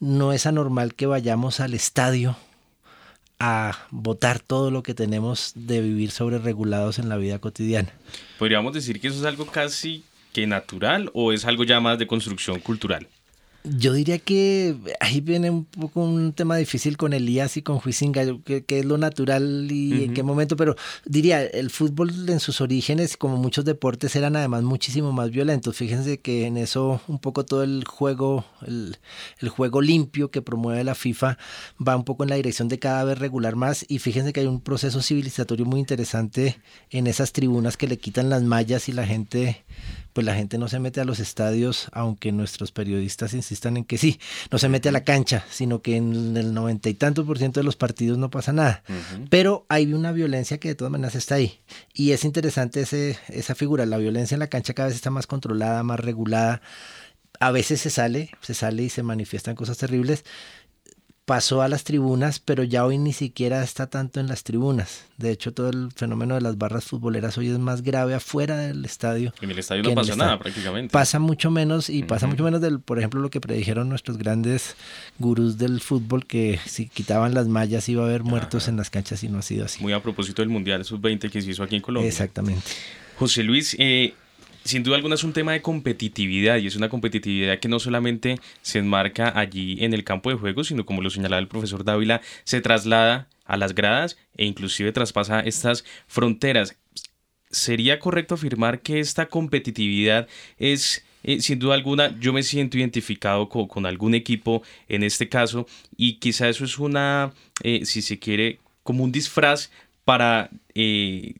no 0.00 0.34
es 0.34 0.44
anormal 0.44 0.94
que 0.94 1.06
vayamos 1.06 1.60
al 1.60 1.72
estadio 1.72 2.36
a 3.38 3.86
votar 3.90 4.38
todo 4.38 4.70
lo 4.70 4.82
que 4.82 4.92
tenemos 4.92 5.52
de 5.54 5.80
vivir 5.80 6.10
sobre 6.10 6.38
regulados 6.38 6.98
en 6.98 7.08
la 7.08 7.16
vida 7.16 7.38
cotidiana. 7.38 7.90
Podríamos 8.38 8.74
decir 8.74 9.00
que 9.00 9.08
eso 9.08 9.18
es 9.18 9.24
algo 9.24 9.46
casi 9.46 10.04
que 10.34 10.46
natural 10.46 11.10
o 11.14 11.32
es 11.32 11.46
algo 11.46 11.64
ya 11.64 11.80
más 11.80 11.98
de 11.98 12.06
construcción 12.06 12.60
cultural? 12.60 13.08
Yo 13.62 13.92
diría 13.92 14.18
que 14.18 14.74
ahí 15.00 15.20
viene 15.20 15.50
un 15.50 15.66
poco 15.66 16.00
un 16.00 16.32
tema 16.32 16.56
difícil 16.56 16.96
con 16.96 17.12
Elías 17.12 17.58
y 17.58 17.62
con 17.62 17.78
Huizinga, 17.84 18.24
que, 18.42 18.64
es 18.66 18.84
lo 18.86 18.96
natural 18.96 19.68
y 19.70 20.04
en 20.04 20.14
qué 20.14 20.22
momento, 20.22 20.56
pero 20.56 20.76
diría, 21.04 21.44
el 21.44 21.68
fútbol 21.68 22.10
en 22.30 22.40
sus 22.40 22.62
orígenes, 22.62 23.18
como 23.18 23.36
muchos 23.36 23.66
deportes, 23.66 24.16
eran 24.16 24.34
además 24.34 24.62
muchísimo 24.62 25.12
más 25.12 25.30
violentos. 25.30 25.76
Fíjense 25.76 26.20
que 26.20 26.46
en 26.46 26.56
eso 26.56 27.02
un 27.06 27.18
poco 27.18 27.44
todo 27.44 27.62
el 27.62 27.84
juego, 27.84 28.46
el, 28.66 28.96
juego 29.50 29.82
limpio 29.82 30.30
que 30.30 30.40
promueve 30.40 30.82
la 30.82 30.94
FIFA 30.94 31.36
va 31.86 31.96
un 31.96 32.04
poco 32.04 32.22
en 32.22 32.30
la 32.30 32.36
dirección 32.36 32.68
de 32.68 32.78
cada 32.78 33.04
vez 33.04 33.18
regular 33.18 33.56
más 33.56 33.84
y 33.88 33.98
fíjense 33.98 34.32
que 34.32 34.40
hay 34.40 34.46
un 34.46 34.62
proceso 34.62 35.02
civilizatorio 35.02 35.66
muy 35.66 35.80
interesante 35.80 36.58
en 36.88 37.06
esas 37.06 37.32
tribunas 37.32 37.76
que 37.76 37.88
le 37.88 37.98
quitan 37.98 38.30
las 38.30 38.42
mallas 38.42 38.88
y 38.88 38.92
la 38.92 39.06
gente 39.06 39.64
pues 40.20 40.26
la 40.26 40.34
gente 40.34 40.58
no 40.58 40.68
se 40.68 40.78
mete 40.78 41.00
a 41.00 41.06
los 41.06 41.18
estadios, 41.18 41.88
aunque 41.92 42.30
nuestros 42.30 42.72
periodistas 42.72 43.32
insistan 43.32 43.78
en 43.78 43.84
que 43.84 43.96
sí, 43.96 44.20
no 44.50 44.58
se 44.58 44.68
mete 44.68 44.90
a 44.90 44.92
la 44.92 45.02
cancha, 45.02 45.46
sino 45.50 45.80
que 45.80 45.96
en 45.96 46.36
el 46.36 46.52
noventa 46.52 46.90
y 46.90 46.94
tantos 46.94 47.24
por 47.24 47.38
ciento 47.38 47.58
de 47.58 47.64
los 47.64 47.76
partidos 47.76 48.18
no 48.18 48.28
pasa 48.28 48.52
nada. 48.52 48.82
Pero 49.30 49.64
hay 49.70 49.94
una 49.94 50.12
violencia 50.12 50.58
que 50.58 50.68
de 50.68 50.74
todas 50.74 50.92
maneras 50.92 51.14
está 51.14 51.36
ahí. 51.36 51.60
Y 51.94 52.10
es 52.10 52.26
interesante 52.26 52.82
ese, 52.82 53.18
esa 53.28 53.54
figura, 53.54 53.86
la 53.86 53.96
violencia 53.96 54.34
en 54.34 54.40
la 54.40 54.48
cancha 54.48 54.74
cada 54.74 54.88
vez 54.88 54.96
está 54.96 55.08
más 55.08 55.26
controlada, 55.26 55.82
más 55.84 55.98
regulada. 55.98 56.60
A 57.38 57.50
veces 57.50 57.80
se 57.80 57.88
sale, 57.88 58.28
se 58.42 58.52
sale 58.52 58.82
y 58.82 58.90
se 58.90 59.02
manifiestan 59.02 59.54
cosas 59.54 59.78
terribles, 59.78 60.26
pasó 61.30 61.62
a 61.62 61.68
las 61.68 61.84
tribunas, 61.84 62.40
pero 62.40 62.64
ya 62.64 62.84
hoy 62.84 62.98
ni 62.98 63.12
siquiera 63.12 63.62
está 63.62 63.86
tanto 63.86 64.18
en 64.18 64.26
las 64.26 64.42
tribunas. 64.42 65.04
De 65.16 65.30
hecho, 65.30 65.54
todo 65.54 65.68
el 65.68 65.92
fenómeno 65.94 66.34
de 66.34 66.40
las 66.40 66.58
barras 66.58 66.86
futboleras 66.86 67.38
hoy 67.38 67.50
es 67.50 67.56
más 67.60 67.82
grave 67.82 68.14
afuera 68.14 68.56
del 68.56 68.84
estadio. 68.84 69.32
En 69.40 69.48
el 69.48 69.60
estadio 69.60 69.84
no 69.84 69.94
pasa 69.94 70.16
nada 70.16 70.40
prácticamente. 70.40 70.90
Pasa 70.90 71.20
mucho 71.20 71.52
menos 71.52 71.88
y 71.88 72.02
pasa 72.02 72.26
mucho 72.26 72.42
menos 72.42 72.60
del, 72.60 72.80
por 72.80 72.98
ejemplo, 72.98 73.20
lo 73.20 73.30
que 73.30 73.40
predijeron 73.40 73.88
nuestros 73.88 74.18
grandes 74.18 74.74
gurús 75.20 75.56
del 75.56 75.80
fútbol, 75.80 76.26
que 76.26 76.58
si 76.66 76.88
quitaban 76.88 77.32
las 77.32 77.46
mallas 77.46 77.88
iba 77.88 78.02
a 78.02 78.06
haber 78.06 78.24
muertos 78.24 78.66
en 78.66 78.76
las 78.76 78.90
canchas 78.90 79.22
y 79.22 79.28
no 79.28 79.38
ha 79.38 79.42
sido 79.42 79.66
así. 79.66 79.80
Muy 79.84 79.92
a 79.92 80.02
propósito 80.02 80.42
del 80.42 80.48
Mundial 80.48 80.84
Sub-20 80.84 81.30
que 81.30 81.42
se 81.42 81.48
hizo 81.48 81.62
aquí 81.62 81.76
en 81.76 81.82
Colombia. 81.82 82.08
Exactamente. 82.08 82.68
José 83.20 83.44
Luis, 83.44 83.76
eh, 83.78 84.14
sin 84.64 84.82
duda 84.82 84.96
alguna 84.96 85.14
es 85.14 85.24
un 85.24 85.32
tema 85.32 85.52
de 85.52 85.62
competitividad 85.62 86.58
y 86.58 86.66
es 86.66 86.76
una 86.76 86.88
competitividad 86.88 87.58
que 87.58 87.68
no 87.68 87.78
solamente 87.78 88.38
se 88.62 88.78
enmarca 88.78 89.32
allí 89.38 89.76
en 89.84 89.94
el 89.94 90.04
campo 90.04 90.30
de 90.30 90.36
juego, 90.36 90.64
sino 90.64 90.86
como 90.86 91.02
lo 91.02 91.10
señalaba 91.10 91.40
el 91.40 91.48
profesor 91.48 91.84
Dávila, 91.84 92.20
se 92.44 92.60
traslada 92.60 93.28
a 93.44 93.56
las 93.56 93.74
gradas 93.74 94.16
e 94.36 94.44
inclusive 94.44 94.92
traspasa 94.92 95.40
estas 95.40 95.84
fronteras. 96.06 96.76
¿Sería 97.50 97.98
correcto 97.98 98.34
afirmar 98.34 98.80
que 98.80 99.00
esta 99.00 99.26
competitividad 99.26 100.28
es 100.58 101.04
eh, 101.22 101.40
sin 101.40 101.58
duda 101.58 101.74
alguna, 101.74 102.18
yo 102.18 102.32
me 102.32 102.42
siento 102.42 102.78
identificado 102.78 103.48
con, 103.48 103.86
algún 103.86 104.14
equipo 104.14 104.62
en 104.88 105.02
este 105.02 105.28
caso 105.28 105.66
y 105.96 106.14
quizá 106.14 106.48
eso 106.48 106.64
es 106.64 106.78
una, 106.78 107.32
eh, 107.62 107.84
si 107.84 108.02
se 108.02 108.18
quiere, 108.18 108.58
como 108.82 109.04
un 109.04 109.12
disfraz 109.12 109.70
para 110.04 110.50
eh, 110.74 111.34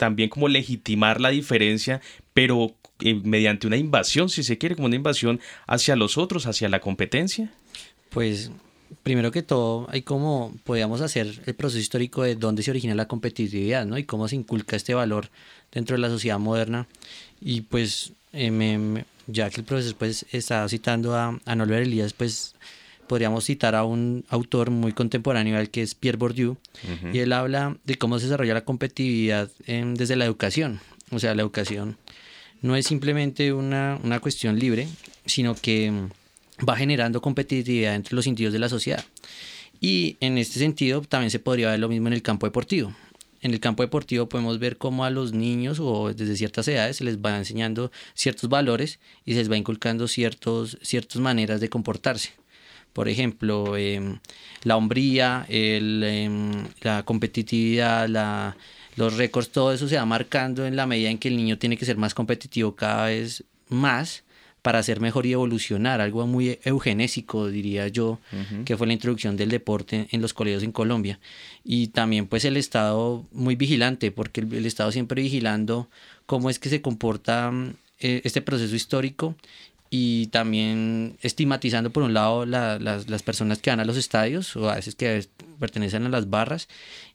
también 0.00 0.30
como 0.30 0.48
legitimar 0.48 1.20
la 1.20 1.28
diferencia, 1.28 2.00
pero 2.32 2.74
eh, 3.00 3.20
mediante 3.22 3.66
una 3.66 3.76
invasión, 3.76 4.30
si 4.30 4.42
se 4.42 4.56
quiere, 4.56 4.74
como 4.74 4.86
una 4.86 4.96
invasión 4.96 5.40
hacia 5.66 5.94
los 5.94 6.16
otros, 6.16 6.46
hacia 6.46 6.70
la 6.70 6.80
competencia? 6.80 7.52
Pues 8.08 8.50
primero 9.02 9.30
que 9.30 9.42
todo, 9.42 9.86
hay 9.90 10.00
como 10.00 10.54
podríamos 10.64 11.02
hacer 11.02 11.42
el 11.44 11.54
proceso 11.54 11.78
histórico 11.78 12.22
de 12.22 12.34
dónde 12.34 12.62
se 12.62 12.70
origina 12.70 12.94
la 12.94 13.08
competitividad, 13.08 13.84
¿no? 13.84 13.98
Y 13.98 14.04
cómo 14.04 14.26
se 14.26 14.36
inculca 14.36 14.74
este 14.74 14.94
valor 14.94 15.28
dentro 15.70 15.96
de 15.96 16.00
la 16.00 16.08
sociedad 16.08 16.38
moderna. 16.38 16.86
Y 17.38 17.60
pues, 17.60 18.14
eh, 18.32 19.04
ya 19.26 19.50
que 19.50 19.60
el 19.60 19.66
profesor 19.66 19.96
pues, 19.96 20.24
está 20.32 20.66
citando 20.70 21.14
a, 21.14 21.38
a 21.44 21.54
Norbert 21.54 21.86
Elías, 21.86 22.14
pues 22.14 22.54
podríamos 23.10 23.42
citar 23.42 23.74
a 23.74 23.82
un 23.82 24.24
autor 24.28 24.70
muy 24.70 24.92
contemporáneo 24.92 25.58
al 25.58 25.68
que 25.68 25.82
es 25.82 25.96
Pierre 25.96 26.16
Bourdieu, 26.16 26.58
y 27.12 27.18
él 27.18 27.32
habla 27.32 27.76
de 27.82 27.96
cómo 27.96 28.20
se 28.20 28.26
desarrolla 28.26 28.54
la 28.54 28.64
competitividad 28.64 29.50
desde 29.66 30.14
la 30.14 30.24
educación. 30.24 30.78
O 31.10 31.18
sea, 31.18 31.34
la 31.34 31.42
educación 31.42 31.96
no 32.62 32.76
es 32.76 32.86
simplemente 32.86 33.52
una, 33.52 33.98
una 34.04 34.20
cuestión 34.20 34.60
libre, 34.60 34.86
sino 35.26 35.56
que 35.56 35.90
mm, 35.90 36.64
va 36.64 36.76
generando 36.76 37.20
competitividad 37.20 37.96
entre 37.96 38.14
los 38.14 38.28
individuos 38.28 38.52
de 38.52 38.60
la 38.60 38.68
sociedad. 38.68 39.04
Y 39.80 40.16
en 40.20 40.38
este 40.38 40.60
sentido 40.60 41.00
también 41.00 41.32
se 41.32 41.40
podría 41.40 41.70
ver 41.70 41.80
lo 41.80 41.88
mismo 41.88 42.06
en 42.06 42.12
el 42.12 42.22
campo 42.22 42.46
deportivo. 42.46 42.94
En 43.40 43.52
el 43.52 43.58
campo 43.58 43.82
deportivo 43.82 44.28
podemos 44.28 44.60
ver 44.60 44.76
cómo 44.76 45.04
a 45.04 45.10
los 45.10 45.32
niños 45.32 45.80
o 45.80 46.14
desde 46.14 46.36
ciertas 46.36 46.68
edades 46.68 46.98
se 46.98 47.04
les 47.04 47.18
va 47.18 47.36
enseñando 47.36 47.90
ciertos 48.14 48.48
valores 48.48 49.00
y 49.24 49.32
se 49.32 49.38
les 49.38 49.50
va 49.50 49.56
inculcando 49.56 50.06
ciertos, 50.06 50.78
ciertas 50.80 51.20
maneras 51.20 51.60
de 51.60 51.68
comportarse. 51.68 52.39
Por 52.92 53.08
ejemplo, 53.08 53.76
em, 53.76 54.18
la 54.62 54.76
hombría, 54.76 55.46
em, 55.48 56.66
la 56.80 57.02
competitividad, 57.04 58.08
la, 58.08 58.56
los 58.96 59.16
récords, 59.16 59.50
todo 59.50 59.72
eso 59.72 59.88
se 59.88 59.96
va 59.96 60.04
marcando 60.04 60.66
en 60.66 60.76
la 60.76 60.86
medida 60.86 61.10
en 61.10 61.18
que 61.18 61.28
el 61.28 61.36
niño 61.36 61.58
tiene 61.58 61.76
que 61.76 61.84
ser 61.84 61.96
más 61.96 62.14
competitivo 62.14 62.74
cada 62.74 63.06
vez 63.06 63.44
más 63.68 64.24
para 64.62 64.82
ser 64.82 65.00
mejor 65.00 65.24
y 65.24 65.32
evolucionar, 65.32 66.00
algo 66.00 66.26
muy 66.26 66.58
eugenésico, 66.64 67.48
diría 67.48 67.88
yo, 67.88 68.18
que 68.66 68.76
fue 68.76 68.86
la 68.86 68.92
introducción 68.92 69.36
del 69.36 69.48
deporte 69.48 70.08
en 70.10 70.20
los 70.20 70.34
colegios 70.34 70.62
en 70.62 70.72
Colombia. 70.72 71.18
Y 71.64 71.88
también 71.88 72.26
pues 72.26 72.44
el 72.44 72.58
Estado 72.58 73.24
muy 73.32 73.56
vigilante, 73.56 74.10
porque 74.10 74.42
el, 74.42 74.52
el 74.52 74.66
Estado 74.66 74.92
siempre 74.92 75.22
vigilando 75.22 75.88
cómo 76.26 76.50
es 76.50 76.58
que 76.58 76.68
se 76.68 76.82
comporta 76.82 77.50
eh, 78.02 78.22
este 78.24 78.40
proceso 78.40 78.74
histórico 78.74 79.34
y 79.92 80.28
también 80.28 81.16
estigmatizando 81.20 81.90
por 81.90 82.04
un 82.04 82.14
lado 82.14 82.46
las, 82.46 82.80
las, 82.80 83.22
personas 83.24 83.58
que 83.58 83.70
van 83.70 83.80
a 83.80 83.84
los 83.84 83.96
estadios 83.96 84.54
o 84.54 84.70
a 84.70 84.76
veces 84.76 84.94
que 84.94 85.26
pertenecen 85.58 86.06
a 86.06 86.08
las 86.08 86.30
barras 86.30 86.68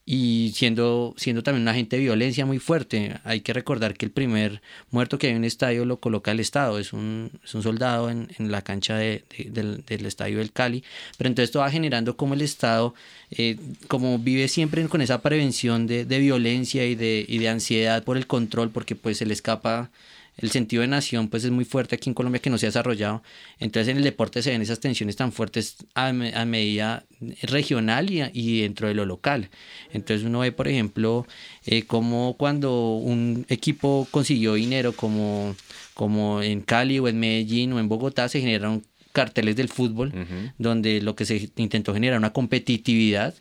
y 0.05 0.51
siendo, 0.53 1.13
siendo 1.17 1.41
también 1.41 1.63
un 1.63 1.69
agente 1.69 1.95
de 1.95 2.03
violencia 2.03 2.45
muy 2.45 2.59
fuerte. 2.59 3.15
Hay 3.23 3.39
que 3.39 3.53
recordar 3.53 3.95
que 3.95 4.05
el 4.05 4.11
primer 4.11 4.61
muerto 4.91 5.17
que 5.17 5.27
hay 5.27 5.31
en 5.31 5.39
un 5.39 5.45
estadio 5.45 5.85
lo 5.85 6.01
coloca 6.01 6.31
el 6.31 6.41
Estado, 6.41 6.77
es 6.77 6.91
un, 6.91 7.31
es 7.45 7.55
un 7.55 7.63
soldado 7.63 8.09
en, 8.09 8.27
en 8.37 8.51
la 8.51 8.61
cancha 8.61 8.97
de, 8.97 9.23
del, 9.49 9.85
del, 9.85 10.05
estadio 10.05 10.39
del 10.39 10.51
Cali, 10.51 10.83
pero 11.17 11.29
entonces 11.29 11.49
esto 11.49 11.59
va 11.59 11.71
generando 11.71 12.17
como 12.17 12.33
el 12.33 12.41
Estado, 12.41 12.93
eh, 13.31 13.57
como 13.87 14.19
vive 14.19 14.49
siempre 14.49 14.85
con 14.89 15.01
esa 15.01 15.21
prevención 15.21 15.87
de, 15.87 16.03
de 16.03 16.19
violencia 16.19 16.85
y 16.85 16.95
de, 16.95 17.25
y 17.25 17.37
de 17.37 17.47
ansiedad 17.49 18.03
por 18.03 18.17
el 18.17 18.27
control, 18.27 18.69
porque 18.69 18.95
pues 18.95 19.17
se 19.17 19.25
le 19.25 19.33
escapa 19.33 19.89
el 20.37 20.51
sentido 20.51 20.81
de 20.81 20.87
nación 20.87 21.29
pues 21.29 21.43
es 21.43 21.51
muy 21.51 21.65
fuerte 21.65 21.95
aquí 21.95 22.09
en 22.09 22.13
Colombia 22.13 22.41
que 22.41 22.49
no 22.49 22.57
se 22.57 22.65
ha 22.65 22.69
desarrollado. 22.69 23.23
Entonces 23.59 23.89
en 23.89 23.97
el 23.97 24.03
deporte 24.03 24.41
se 24.41 24.51
ven 24.51 24.61
esas 24.61 24.79
tensiones 24.79 25.15
tan 25.15 25.31
fuertes 25.31 25.77
a, 25.93 26.11
medida 26.11 27.05
regional 27.43 28.09
y, 28.09 28.61
dentro 28.61 28.87
de 28.87 28.93
lo 28.93 29.05
local. 29.05 29.49
Entonces 29.91 30.25
uno 30.25 30.39
ve, 30.39 30.51
por 30.51 30.67
ejemplo, 30.67 31.25
eh, 31.65 31.83
como 31.83 32.35
cuando 32.37 32.95
un 32.95 33.45
equipo 33.49 34.07
consiguió 34.11 34.55
dinero 34.55 34.93
como, 34.93 35.55
como 35.93 36.41
en 36.41 36.61
Cali 36.61 36.99
o 36.99 37.07
en 37.07 37.19
Medellín 37.19 37.73
o 37.73 37.79
en 37.79 37.87
Bogotá 37.87 38.29
se 38.29 38.41
generaron 38.41 38.83
carteles 39.13 39.55
del 39.55 39.69
fútbol, 39.69 40.11
donde 40.57 41.01
lo 41.01 41.15
que 41.15 41.25
se 41.25 41.49
intentó 41.55 41.93
generar 41.93 42.19
una 42.19 42.33
competitividad 42.33 43.33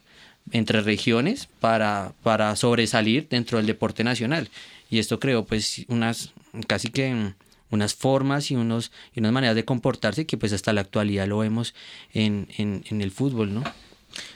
entre 0.53 0.83
regiones 0.83 1.49
para, 1.59 2.13
para 2.23 2.55
sobresalir 2.57 3.29
dentro 3.29 3.59
del 3.59 3.67
deporte 3.67 4.05
nacional. 4.05 4.49
Y 4.95 5.01
esto 5.01 5.19
creó 5.19 5.45
pues 5.45 5.85
unas 5.89 6.31
casi 6.69 6.87
que 6.87 7.33
unas 7.69 7.97
formas 7.97 8.53
y, 8.53 8.55
unos, 8.55 8.93
y 9.13 9.19
unas 9.19 9.33
maneras 9.33 9.57
de 9.57 9.65
comportarse 9.65 10.25
que 10.25 10.37
pues 10.37 10.53
hasta 10.53 10.73
la 10.73 10.83
actualidad 10.83 11.27
lo 11.27 11.39
vemos 11.39 11.75
en, 12.13 12.47
en, 12.59 13.01
el 13.01 13.11
fútbol, 13.11 13.53
¿no? 13.53 13.65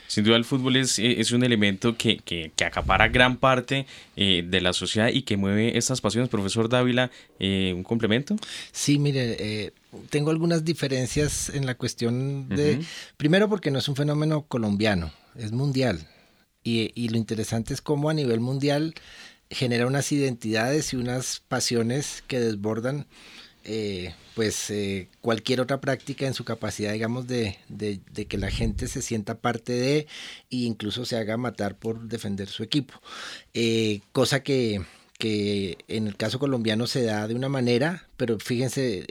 Sin 0.09 0.25
duda 0.25 0.35
el 0.35 0.45
fútbol 0.45 0.75
es, 0.75 0.99
es 0.99 1.31
un 1.31 1.45
elemento 1.45 1.97
que, 1.97 2.17
que, 2.17 2.50
que, 2.57 2.65
acapara 2.65 3.07
gran 3.07 3.37
parte 3.37 3.87
eh, 4.17 4.43
de 4.45 4.61
la 4.61 4.73
sociedad 4.73 5.11
y 5.12 5.23
que 5.23 5.37
mueve 5.37 5.79
estas 5.79 6.00
pasiones. 6.00 6.29
Profesor 6.29 6.69
Dávila, 6.69 7.12
eh, 7.38 7.73
¿un 7.73 7.85
complemento? 7.85 8.35
Sí, 8.73 8.99
mire, 8.99 9.37
eh, 9.38 9.73
tengo 10.11 10.33
algunas 10.33 10.65
diferencias 10.65 11.50
en 11.50 11.67
la 11.67 11.77
cuestión 11.77 12.49
de, 12.49 12.81
primero 13.17 13.49
porque 13.49 13.71
no 13.71 13.79
es 13.79 13.88
un 13.88 13.95
fenómeno 13.95 14.43
colombiano, 14.43 15.12
es 15.37 15.53
mundial. 15.53 16.09
Y, 16.65 16.91
y 16.97 17.11
lo 17.11 17.17
interesante 17.17 17.73
es 17.73 17.81
cómo 17.81 18.11
a 18.11 18.15
nivel 18.15 18.41
mundial 18.41 18.97
genera 19.50 19.87
unas 19.87 20.12
identidades 20.12 20.93
y 20.93 20.97
unas 20.97 21.40
pasiones 21.49 22.23
que 22.26 22.40
desbordan 22.40 23.07
eh, 23.64 24.14
pues 24.35 24.71
eh, 24.71 25.09
cualquier 25.21 25.61
otra 25.61 25.81
práctica 25.81 26.26
en 26.26 26.33
su 26.33 26.45
capacidad 26.45 26.93
digamos 26.93 27.26
de, 27.26 27.59
que 28.28 28.38
la 28.38 28.50
gente 28.50 28.88
se 28.88 29.02
sienta 29.02 29.38
parte 29.40 29.73
de 29.73 29.99
e 29.99 30.57
incluso 30.57 31.05
se 31.05 31.17
haga 31.17 31.37
matar 31.37 31.76
por 31.76 32.09
defender 32.09 32.49
su 32.49 32.62
equipo. 32.62 32.95
Eh, 33.55 34.00
cosa 34.12 34.43
que, 34.43 34.81
en 35.21 36.07
el 36.07 36.17
caso 36.17 36.38
colombiano 36.38 36.87
se 36.87 37.02
da 37.02 37.26
de 37.26 37.35
una 37.35 37.49
manera 37.49 38.07
pero 38.17 38.38
fíjense 38.38 39.05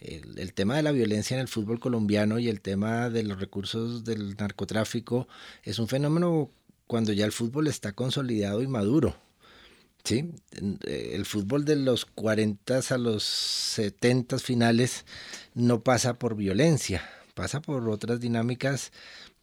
el, 0.00 0.38
el, 0.38 0.52
tema 0.52 0.76
de 0.76 0.82
la 0.82 0.92
violencia 0.92 1.34
en 1.34 1.40
el 1.40 1.48
fútbol 1.48 1.80
colombiano 1.80 2.38
y 2.38 2.48
el 2.48 2.60
tema 2.60 3.08
de 3.10 3.22
los 3.22 3.40
recursos 3.40 4.04
del 4.04 4.36
narcotráfico 4.36 5.28
es 5.62 5.78
un 5.78 5.88
fenómeno 5.88 6.50
cuando 6.86 7.12
ya 7.12 7.24
el 7.24 7.32
fútbol 7.32 7.68
está 7.68 7.92
consolidado 7.92 8.60
y 8.62 8.66
maduro 8.66 9.16
Sí, 10.04 10.34
eh, 10.86 11.12
el 11.14 11.24
fútbol 11.24 11.64
de 11.64 11.76
los 11.76 12.04
40 12.04 12.80
a 12.90 12.98
los 12.98 13.24
70 13.24 14.38
finales 14.38 15.06
no 15.54 15.82
pasa 15.82 16.18
por 16.18 16.36
violencia, 16.36 17.08
pasa 17.34 17.62
por 17.62 17.88
otras 17.88 18.20
dinámicas 18.20 18.92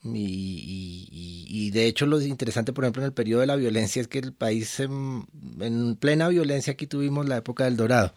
y, 0.04 1.70
de 1.72 1.86
hecho 1.86 2.06
lo 2.08 2.20
interesante, 2.22 2.74
por 2.74 2.84
ejemplo, 2.84 3.04
en 3.04 3.08
el 3.08 3.14
periodo 3.14 3.42
de 3.42 3.48
la 3.48 3.56
violencia 3.56 4.02
es 4.02 4.08
que 4.08 4.20
el 4.20 4.34
país 4.34 4.80
en, 4.80 5.26
plena 6.00 6.28
violencia 6.28 6.74
aquí 6.74 6.88
tuvimos 6.88 7.28
la 7.28 7.38
época 7.38 7.66
del 7.66 7.78
dorado. 7.78 8.14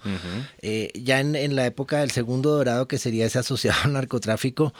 Eh, 0.62 0.90
ya 0.94 1.20
en, 1.20 1.36
en, 1.36 1.56
la 1.56 1.66
época 1.66 2.00
del 2.00 2.10
segundo 2.10 2.50
dorado, 2.50 2.88
que 2.88 2.98
sería 2.98 3.26
ese 3.26 3.38
asociado 3.38 3.78
al 3.84 3.92
narcotráfico, 3.92 4.72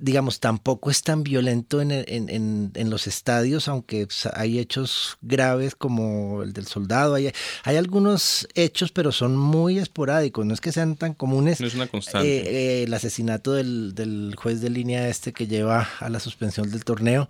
digamos, 0.00 0.38
tampoco 0.38 0.90
es 0.90 1.02
tan 1.02 1.24
violento 1.24 1.80
en, 1.80 1.90
en, 1.90 2.70
en, 2.72 2.90
los 2.90 3.08
estadios, 3.08 3.66
aunque 3.66 4.06
hay 4.32 4.60
hechos 4.60 5.18
graves 5.22 5.74
como 5.74 6.44
el 6.44 6.52
del 6.52 6.68
soldado. 6.68 7.16
Hay, 7.16 7.32
hay 7.64 7.76
algunos 7.76 8.46
hechos, 8.54 8.92
pero 8.92 9.10
son 9.10 9.36
muy 9.36 9.78
esporádicos, 9.78 10.46
no 10.46 10.54
es 10.54 10.60
que 10.60 10.70
sean 10.70 10.94
tan 10.96 11.14
comunes. 11.14 11.60
No 11.60 11.66
es 11.66 11.74
una 11.74 11.88
constante. 11.88 12.28
Eh, 12.28 12.42
eh, 12.46 12.82
el 12.84 12.94
asesinato 12.94 13.54
del, 13.54 13.92
del, 13.96 14.36
juez 14.36 14.60
de 14.60 14.70
línea 14.70 15.08
este 15.08 15.32
que 15.32 15.48
lleva 15.48 15.88
a 15.98 16.08
la 16.08 16.20
suspensión 16.20 16.70
del 16.70 16.84
torneo, 16.84 17.28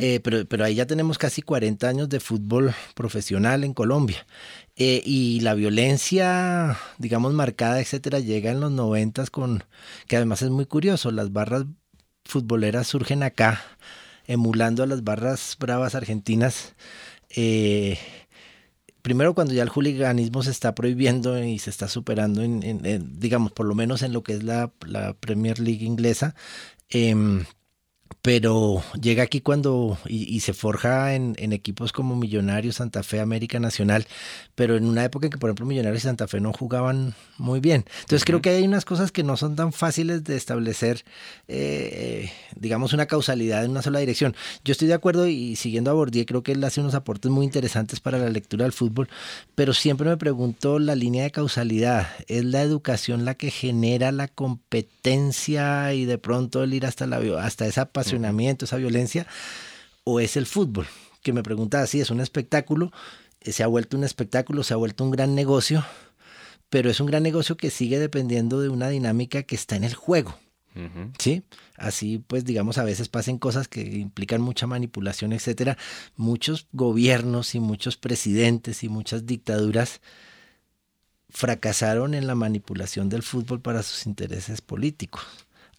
eh, 0.00 0.20
pero, 0.24 0.46
pero 0.46 0.64
ahí 0.64 0.74
ya 0.74 0.86
tenemos 0.86 1.18
casi 1.18 1.42
40 1.42 1.86
años 1.86 2.08
de 2.08 2.20
fútbol 2.20 2.74
profesional 2.94 3.62
en 3.62 3.74
Colombia. 3.74 4.26
y 4.74 5.40
la 5.40 5.52
violencia, 5.54 6.78
digamos, 6.96 7.34
marcada, 7.34 7.80
etcétera, 7.80 8.20
llega 8.20 8.50
en 8.50 8.60
los 8.60 8.72
noventas 8.72 9.28
con, 9.28 9.64
que 10.06 10.16
además 10.16 10.40
es 10.40 10.50
muy 10.50 10.64
curioso, 10.64 11.10
las 11.10 11.30
barras 11.32 11.66
futboleras 12.26 12.88
surgen 12.88 13.22
acá, 13.22 13.62
emulando 14.26 14.82
a 14.82 14.86
las 14.86 15.04
barras 15.04 15.56
bravas 15.58 15.94
argentinas. 15.94 16.74
Eh, 17.30 17.98
primero 19.02 19.34
cuando 19.34 19.54
ya 19.54 19.62
el 19.62 19.68
juliganismo 19.68 20.42
se 20.42 20.50
está 20.50 20.74
prohibiendo 20.74 21.42
y 21.42 21.58
se 21.58 21.70
está 21.70 21.88
superando, 21.88 22.42
en, 22.42 23.20
digamos, 23.20 23.52
por 23.52 23.66
lo 23.66 23.74
menos 23.74 24.02
en 24.02 24.12
lo 24.12 24.22
que 24.22 24.34
es 24.34 24.42
la, 24.42 24.72
la 24.86 25.14
Premier 25.14 25.58
League 25.60 25.84
inglesa, 25.84 26.34
em, 26.90 27.44
pero 28.22 28.82
llega 29.00 29.22
aquí 29.22 29.40
cuando 29.40 29.98
y, 30.06 30.40
se 30.40 30.52
forja 30.52 31.14
en, 31.14 31.36
equipos 31.52 31.92
como 31.92 32.16
Millonarios, 32.16 32.76
Santa 32.76 33.02
Fe, 33.02 33.20
América 33.20 33.60
Nacional, 33.60 34.06
pero 34.54 34.76
en 34.76 34.84
una 34.84 35.04
época 35.04 35.26
en 35.26 35.30
que 35.30 35.38
por 35.38 35.48
ejemplo 35.48 35.66
Millonarios 35.66 36.02
y 36.02 36.06
Santa 36.06 36.26
Fe 36.26 36.40
no 36.40 36.52
jugaban 36.52 37.14
muy 37.38 37.60
bien. 37.60 37.84
Entonces 38.00 38.24
creo 38.24 38.42
que 38.42 38.50
hay 38.50 38.64
unas 38.64 38.84
cosas 38.84 39.12
que 39.12 39.22
no 39.22 39.36
son 39.36 39.54
tan 39.54 39.72
fáciles 39.72 40.24
de 40.24 40.36
establecer, 40.36 41.04
eh, 41.48 42.32
digamos, 42.56 42.92
una 42.92 43.06
causalidad 43.06 43.64
en 43.64 43.70
una 43.70 43.82
sola 43.82 44.00
dirección. 44.00 44.34
Yo 44.64 44.72
estoy 44.72 44.88
de 44.88 44.94
acuerdo 44.94 45.28
y 45.28 45.56
siguiendo 45.56 45.90
a 45.90 45.94
Bordier, 45.94 46.26
creo 46.26 46.42
que 46.42 46.52
él 46.52 46.64
hace 46.64 46.80
unos 46.80 46.94
aportes 46.94 47.30
muy 47.30 47.44
interesantes 47.44 48.00
para 48.00 48.18
la 48.18 48.28
lectura 48.28 48.64
del 48.64 48.72
fútbol, 48.72 49.08
pero 49.54 49.72
siempre 49.72 50.08
me 50.08 50.16
pregunto 50.16 50.78
la 50.78 50.94
línea 50.94 51.24
de 51.24 51.30
causalidad. 51.30 52.08
¿Es 52.26 52.44
la 52.44 52.62
educación 52.62 53.24
la 53.24 53.34
que 53.34 53.50
genera 53.50 54.10
la 54.12 54.28
competencia 54.28 55.94
y 55.94 56.04
de 56.04 56.18
pronto 56.18 56.64
el 56.64 56.74
ir 56.74 56.86
hasta, 56.86 57.06
la, 57.06 57.18
hasta 57.40 57.66
esa 57.66 57.86
esa 58.00 58.76
violencia, 58.76 59.26
o 60.04 60.20
es 60.20 60.36
el 60.36 60.46
fútbol? 60.46 60.86
Que 61.22 61.32
me 61.32 61.42
pregunta 61.42 61.86
si 61.86 62.00
es 62.00 62.10
un 62.10 62.20
espectáculo, 62.20 62.92
eh, 63.40 63.52
se 63.52 63.62
ha 63.62 63.66
vuelto 63.66 63.96
un 63.96 64.04
espectáculo, 64.04 64.62
se 64.62 64.74
ha 64.74 64.76
vuelto 64.76 65.04
un 65.04 65.10
gran 65.10 65.34
negocio, 65.34 65.84
pero 66.68 66.90
es 66.90 67.00
un 67.00 67.06
gran 67.06 67.22
negocio 67.22 67.56
que 67.56 67.70
sigue 67.70 67.98
dependiendo 67.98 68.60
de 68.60 68.68
una 68.68 68.88
dinámica 68.88 69.42
que 69.42 69.54
está 69.54 69.76
en 69.76 69.84
el 69.84 69.94
juego. 69.94 70.38
¿Sí? 71.18 71.42
Así 71.78 72.22
pues, 72.26 72.44
digamos, 72.44 72.76
a 72.76 72.84
veces 72.84 73.08
pasen 73.08 73.38
cosas 73.38 73.66
que 73.66 73.80
implican 73.80 74.42
mucha 74.42 74.66
manipulación, 74.66 75.32
etcétera. 75.32 75.78
Muchos 76.16 76.66
gobiernos 76.72 77.54
y 77.54 77.60
muchos 77.60 77.96
presidentes 77.96 78.84
y 78.84 78.90
muchas 78.90 79.24
dictaduras 79.24 80.02
fracasaron 81.30 82.14
en 82.14 82.26
la 82.26 82.34
manipulación 82.34 83.08
del 83.08 83.22
fútbol 83.22 83.60
para 83.60 83.82
sus 83.82 84.06
intereses 84.06 84.60
políticos. 84.60 85.22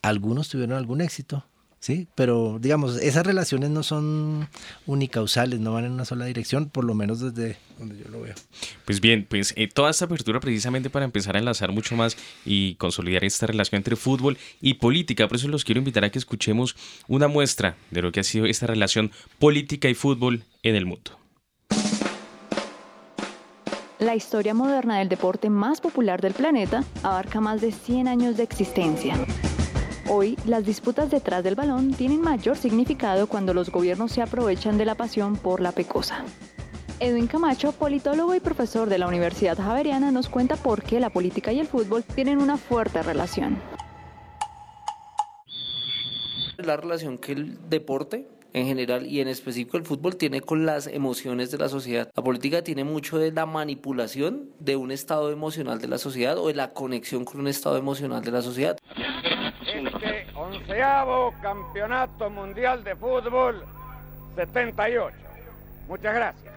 Algunos 0.01 0.49
tuvieron 0.49 0.77
algún 0.77 1.01
éxito, 1.01 1.45
¿sí? 1.79 2.07
Pero 2.15 2.57
digamos, 2.59 2.97
esas 2.97 3.25
relaciones 3.25 3.69
no 3.69 3.83
son 3.83 4.47
unicausales, 4.85 5.59
no 5.59 5.73
van 5.73 5.85
en 5.85 5.91
una 5.91 6.05
sola 6.05 6.25
dirección, 6.25 6.69
por 6.69 6.83
lo 6.83 6.93
menos 6.93 7.19
desde 7.19 7.57
donde 7.77 7.97
yo 7.97 8.09
lo 8.09 8.21
veo. 8.21 8.35
Pues 8.85 9.01
bien, 9.01 9.25
pues 9.29 9.53
eh, 9.55 9.67
toda 9.67 9.89
esta 9.89 10.05
apertura 10.05 10.39
precisamente 10.39 10.89
para 10.89 11.05
empezar 11.05 11.35
a 11.35 11.39
enlazar 11.39 11.71
mucho 11.71 11.95
más 11.95 12.17
y 12.45 12.75
consolidar 12.75 13.23
esta 13.23 13.47
relación 13.47 13.77
entre 13.77 13.95
fútbol 13.95 14.37
y 14.61 14.75
política, 14.75 15.27
por 15.27 15.37
eso 15.37 15.47
los 15.47 15.63
quiero 15.63 15.79
invitar 15.79 16.03
a 16.03 16.09
que 16.09 16.19
escuchemos 16.19 16.75
una 17.07 17.27
muestra 17.27 17.75
de 17.91 18.01
lo 18.01 18.11
que 18.11 18.21
ha 18.21 18.23
sido 18.23 18.45
esta 18.45 18.67
relación 18.67 19.11
política 19.39 19.89
y 19.89 19.93
fútbol 19.93 20.43
en 20.63 20.75
el 20.75 20.85
mundo. 20.85 21.11
La 23.99 24.15
historia 24.15 24.53
moderna 24.53 24.99
del 24.99 25.09
deporte 25.09 25.49
más 25.49 25.81
popular 25.81 26.21
del 26.21 26.33
planeta 26.33 26.83
abarca 27.01 27.41
más 27.41 27.61
de 27.61 27.71
100 27.71 28.07
años 28.07 28.37
de 28.37 28.43
existencia. 28.43 29.15
Hoy, 30.09 30.37
las 30.45 30.65
disputas 30.65 31.11
detrás 31.11 31.43
del 31.43 31.55
balón 31.55 31.93
tienen 31.93 32.21
mayor 32.21 32.55
significado 32.55 33.27
cuando 33.27 33.53
los 33.53 33.69
gobiernos 33.69 34.13
se 34.13 34.21
aprovechan 34.21 34.77
de 34.77 34.85
la 34.85 34.95
pasión 34.95 35.35
por 35.35 35.59
la 35.59 35.73
pecosa. 35.73 36.23
Edwin 37.01 37.27
Camacho, 37.27 37.73
politólogo 37.73 38.33
y 38.33 38.39
profesor 38.39 38.87
de 38.87 38.99
la 38.99 39.07
Universidad 39.07 39.57
Javeriana, 39.57 40.09
nos 40.11 40.29
cuenta 40.29 40.55
por 40.55 40.81
qué 40.81 41.01
la 41.01 41.09
política 41.09 41.51
y 41.51 41.59
el 41.59 41.67
fútbol 41.67 42.05
tienen 42.05 42.39
una 42.39 42.55
fuerte 42.55 43.03
relación. 43.03 43.57
La 46.57 46.77
relación 46.77 47.17
que 47.17 47.33
el 47.33 47.69
deporte 47.69 48.29
en 48.53 48.65
general 48.65 49.05
y 49.05 49.19
en 49.19 49.27
específico 49.27 49.75
el 49.75 49.83
fútbol 49.83 50.15
tiene 50.15 50.39
con 50.39 50.65
las 50.65 50.87
emociones 50.87 51.51
de 51.51 51.57
la 51.57 51.67
sociedad. 51.67 52.09
La 52.15 52.23
política 52.23 52.63
tiene 52.63 52.85
mucho 52.85 53.17
de 53.19 53.33
la 53.33 53.45
manipulación 53.45 54.51
de 54.59 54.77
un 54.77 54.91
estado 54.91 55.31
emocional 55.31 55.79
de 55.79 55.89
la 55.89 55.97
sociedad 55.97 56.37
o 56.37 56.47
de 56.47 56.55
la 56.55 56.73
conexión 56.73 57.25
con 57.25 57.41
un 57.41 57.49
estado 57.49 57.77
emocional 57.77 58.23
de 58.23 58.31
la 58.31 58.41
sociedad 58.41 58.77
este 59.67 60.27
onceavo 60.35 61.33
campeonato 61.41 62.29
mundial 62.29 62.83
de 62.83 62.95
fútbol 62.95 63.63
78. 64.35 65.15
Muchas 65.87 66.15
gracias. 66.15 66.53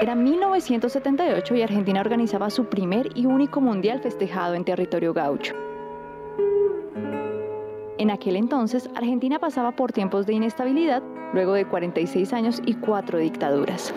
Era 0.00 0.14
1978 0.14 1.54
y 1.54 1.62
Argentina 1.62 2.00
organizaba 2.00 2.50
su 2.50 2.66
primer 2.66 3.10
y 3.14 3.26
único 3.26 3.60
mundial 3.60 4.00
festejado 4.00 4.54
en 4.54 4.64
territorio 4.64 5.14
gaucho. 5.14 5.54
En 7.98 8.10
aquel 8.10 8.36
entonces, 8.36 8.90
Argentina 8.96 9.38
pasaba 9.38 9.72
por 9.72 9.92
tiempos 9.92 10.26
de 10.26 10.34
inestabilidad 10.34 11.02
luego 11.32 11.54
de 11.54 11.66
46 11.66 12.32
años 12.32 12.60
y 12.66 12.74
cuatro 12.74 13.18
dictaduras. 13.18 13.94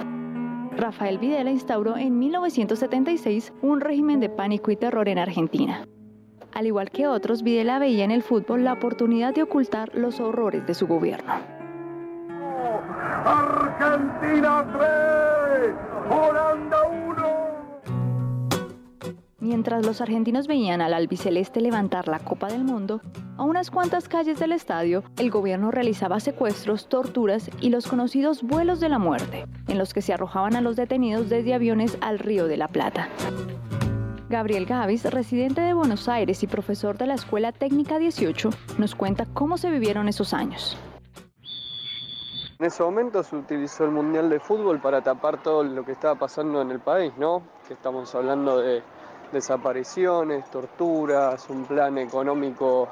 Rafael 0.78 1.18
Videla 1.18 1.50
instauró 1.50 1.98
en 1.98 2.18
1976 2.20 3.52
un 3.62 3.82
régimen 3.82 4.20
de 4.20 4.30
pánico 4.30 4.70
y 4.72 4.76
terror 4.76 5.10
en 5.10 5.18
Argentina. 5.18 5.88
Al 6.54 6.66
igual 6.66 6.90
que 6.92 7.08
otros, 7.08 7.44
Videla 7.44 7.80
veía 7.80 8.04
en 8.04 8.12
el 8.12 8.24
fútbol 8.24 8.64
la 8.64 8.74
oportunidad 8.74 9.34
de 9.34 9.44
ocultar 9.44 9.92
los 9.94 10.20
horrores 10.20 10.66
de 10.66 10.74
su 10.74 10.88
gobierno. 10.88 11.34
Argentina 13.26 14.66
3, 14.78 16.20
Holanda 16.20 16.78
1. 16.88 17.08
Mientras 19.40 19.86
los 19.86 20.02
argentinos 20.02 20.48
veían 20.48 20.82
al 20.82 20.94
albiceleste 20.94 21.62
levantar 21.62 22.08
la 22.08 22.20
Copa 22.20 22.48
del 22.48 22.64
Mundo, 22.64 23.02
a 23.38 23.44
unas 23.44 23.70
cuantas 23.70 24.10
calles 24.10 24.40
del 24.40 24.52
estadio, 24.52 25.04
el 25.18 25.30
gobierno 25.30 25.72
realizaba 25.72 26.20
secuestros, 26.20 26.90
torturas 26.90 27.50
y 27.62 27.70
los 27.70 27.88
conocidos 27.88 28.42
vuelos 28.42 28.80
de 28.80 28.90
la 28.90 28.98
muerte, 28.98 29.46
en 29.68 29.78
los 29.78 29.94
que 29.94 30.02
se 30.02 30.12
arrojaban 30.14 30.56
a 30.56 30.62
los 30.62 30.76
detenidos 30.76 31.30
desde 31.30 31.54
aviones 31.54 31.98
al 32.02 32.20
Río 32.20 32.48
de 32.48 32.58
la 32.58 32.68
Plata. 32.68 33.10
Gabriel 34.30 34.66
Gavis, 34.66 35.06
residente 35.06 35.62
de 35.62 35.74
Buenos 35.74 36.10
Aires 36.10 36.44
y 36.44 36.48
profesor 36.48 36.98
de 36.98 37.08
la 37.08 37.14
Escuela 37.14 37.54
Técnica 37.54 37.98
18, 37.98 38.50
nos 38.78 38.94
cuenta 38.94 39.26
cómo 39.34 39.58
se 39.58 39.72
vivieron 39.72 40.10
esos 40.10 40.34
años. 40.34 40.78
En 42.60 42.66
ese 42.66 42.84
momento 42.84 43.24
se 43.24 43.38
utilizó 43.38 43.86
el 43.86 43.92
Mundial 43.92 44.30
de 44.30 44.42
Fútbol 44.42 44.82
para 44.82 45.02
tapar 45.02 45.42
todo 45.42 45.64
lo 45.64 45.86
que 45.86 45.94
estaba 45.94 46.16
pasando 46.16 46.62
en 46.62 46.72
el 46.72 46.80
país, 46.80 47.14
¿no? 47.18 47.42
Que 47.68 47.76
estamos 47.76 48.14
hablando 48.16 48.60
de 48.60 48.84
desapariciones, 49.32 50.50
torturas, 50.52 51.50
un 51.50 51.64
plan 51.64 51.98
económico 51.98 52.90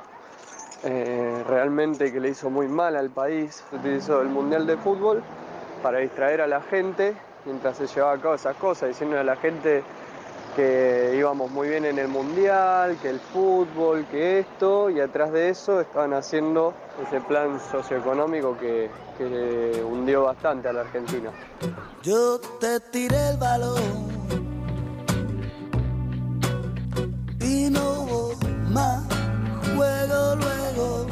eh, 0.85 1.43
realmente 1.49 2.13
que 2.13 2.19
le 2.21 2.29
hizo 2.29 2.49
muy 2.49 2.69
mal 2.69 2.95
al 2.95 3.09
país. 3.09 3.61
Se 3.69 3.75
utilizó 3.75 4.21
el 4.21 4.29
Mundial 4.29 4.65
de 4.65 4.77
Fútbol 4.77 5.21
para 5.83 5.99
distraer 5.99 6.39
a 6.39 6.47
la 6.47 6.61
gente 6.61 7.13
mientras 7.43 7.75
se 7.75 7.87
llevaba 7.87 8.13
a 8.13 8.21
cabo 8.21 8.35
esas 8.35 8.55
cosas, 8.55 8.89
diciendo 8.89 9.19
a 9.19 9.23
la 9.23 9.35
gente 9.35 9.83
que 10.55 11.15
íbamos 11.17 11.51
muy 11.51 11.67
bien 11.67 11.85
en 11.85 11.99
el 11.99 12.07
Mundial, 12.07 12.97
que 13.01 13.09
el 13.09 13.19
fútbol, 13.19 14.05
que 14.09 14.39
esto, 14.39 14.89
y 14.89 14.99
atrás 14.99 15.31
de 15.31 15.49
eso 15.49 15.81
estaban 15.81 16.13
haciendo 16.13 16.73
ese 17.05 17.19
plan 17.21 17.59
socioeconómico 17.71 18.57
que, 18.57 18.89
que 19.17 19.83
hundió 19.83 20.23
bastante 20.23 20.69
a 20.69 20.73
la 20.73 20.81
Argentina. 20.81 21.31
Yo 22.03 22.39
te 22.59 22.79
tiré 22.79 23.29
el 23.29 23.37
balón 23.37 23.81
y 27.41 27.69
no 27.69 28.01
hubo 28.01 28.33
más 28.69 29.03
juego 29.75 30.35
luego. 30.35 31.07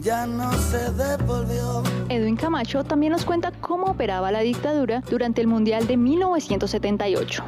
Ya 0.00 0.26
no 0.26 0.52
se 0.52 0.92
devolvió. 0.92 1.82
Edwin 2.08 2.36
Camacho 2.36 2.84
también 2.84 3.12
nos 3.12 3.24
cuenta 3.24 3.50
cómo 3.60 3.88
operaba 3.88 4.30
la 4.30 4.40
dictadura 4.40 5.02
durante 5.10 5.40
el 5.40 5.48
Mundial 5.48 5.86
de 5.86 5.96
1978 5.96 7.44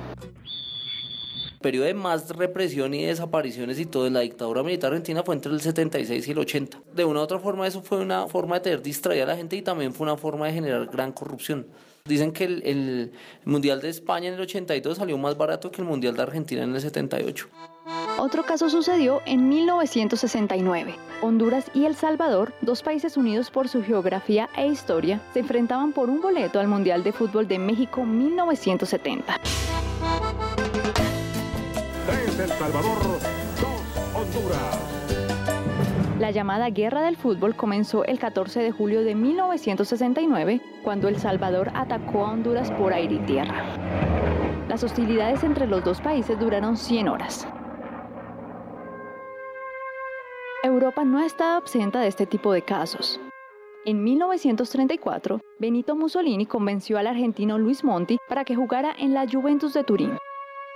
periodo 1.60 1.86
de 1.86 1.94
más 1.94 2.28
represión 2.30 2.94
y 2.94 3.04
desapariciones 3.04 3.78
y 3.78 3.86
todo 3.86 4.06
en 4.06 4.14
la 4.14 4.20
dictadura 4.20 4.62
militar 4.62 4.92
argentina 4.92 5.22
fue 5.22 5.34
entre 5.34 5.52
el 5.52 5.60
76 5.60 6.26
y 6.26 6.30
el 6.30 6.38
80. 6.38 6.78
De 6.94 7.04
una 7.04 7.20
u 7.20 7.22
otra 7.22 7.38
forma 7.38 7.66
eso 7.66 7.82
fue 7.82 7.98
una 7.98 8.26
forma 8.26 8.56
de 8.56 8.60
tener 8.62 8.82
distraída 8.82 9.24
a 9.24 9.28
la 9.28 9.36
gente 9.36 9.56
y 9.56 9.62
también 9.62 9.92
fue 9.92 10.06
una 10.06 10.16
forma 10.16 10.46
de 10.46 10.52
generar 10.52 10.86
gran 10.86 11.12
corrupción. 11.12 11.66
Dicen 12.04 12.32
que 12.32 12.44
el, 12.44 12.62
el, 12.64 13.12
Mundial 13.44 13.80
de 13.80 13.90
España 13.90 14.28
en 14.28 14.34
el 14.34 14.40
82 14.40 14.96
salió 14.96 15.18
más 15.18 15.36
barato 15.36 15.70
que 15.70 15.82
el 15.82 15.86
Mundial 15.86 16.16
de 16.16 16.22
Argentina 16.22 16.62
en 16.62 16.74
el 16.74 16.80
78. 16.80 17.48
Otro 18.18 18.42
caso 18.44 18.70
sucedió 18.70 19.20
en 19.26 19.48
1969. 19.48 20.94
Honduras 21.22 21.70
y 21.74 21.84
El 21.84 21.94
Salvador, 21.94 22.52
dos 22.62 22.82
países 22.82 23.16
unidos 23.16 23.50
por 23.50 23.68
su 23.68 23.82
geografía 23.82 24.48
e 24.56 24.66
historia, 24.66 25.20
se 25.32 25.40
enfrentaban 25.40 25.92
por 25.92 26.08
un 26.08 26.20
boleto 26.20 26.58
al 26.58 26.68
Mundial 26.68 27.04
de 27.04 27.12
Fútbol 27.12 27.46
de 27.48 27.58
México 27.58 28.04
1970. 28.04 29.40
El 32.40 32.48
Salvador, 32.48 32.98
2 33.02 33.20
Honduras. 34.14 34.78
La 36.18 36.30
llamada 36.30 36.70
Guerra 36.70 37.02
del 37.02 37.18
Fútbol 37.18 37.54
comenzó 37.54 38.02
el 38.06 38.18
14 38.18 38.60
de 38.60 38.72
julio 38.72 39.04
de 39.04 39.14
1969, 39.14 40.62
cuando 40.82 41.08
El 41.08 41.18
Salvador 41.18 41.70
atacó 41.74 42.24
a 42.24 42.32
Honduras 42.32 42.70
por 42.72 42.94
aire 42.94 43.16
y 43.16 43.18
tierra. 43.26 43.62
Las 44.70 44.82
hostilidades 44.82 45.44
entre 45.44 45.66
los 45.66 45.84
dos 45.84 46.00
países 46.00 46.40
duraron 46.40 46.78
100 46.78 47.08
horas. 47.08 47.46
Europa 50.62 51.04
no 51.04 51.18
ha 51.18 51.26
estado 51.26 51.58
absenta 51.58 52.00
de 52.00 52.08
este 52.08 52.24
tipo 52.24 52.54
de 52.54 52.62
casos. 52.62 53.20
En 53.84 54.02
1934, 54.02 55.40
Benito 55.58 55.94
Mussolini 55.94 56.46
convenció 56.46 56.96
al 56.96 57.06
argentino 57.06 57.58
Luis 57.58 57.84
Monti 57.84 58.18
para 58.30 58.44
que 58.46 58.56
jugara 58.56 58.94
en 58.98 59.12
la 59.12 59.26
Juventus 59.30 59.74
de 59.74 59.84
Turín. 59.84 60.16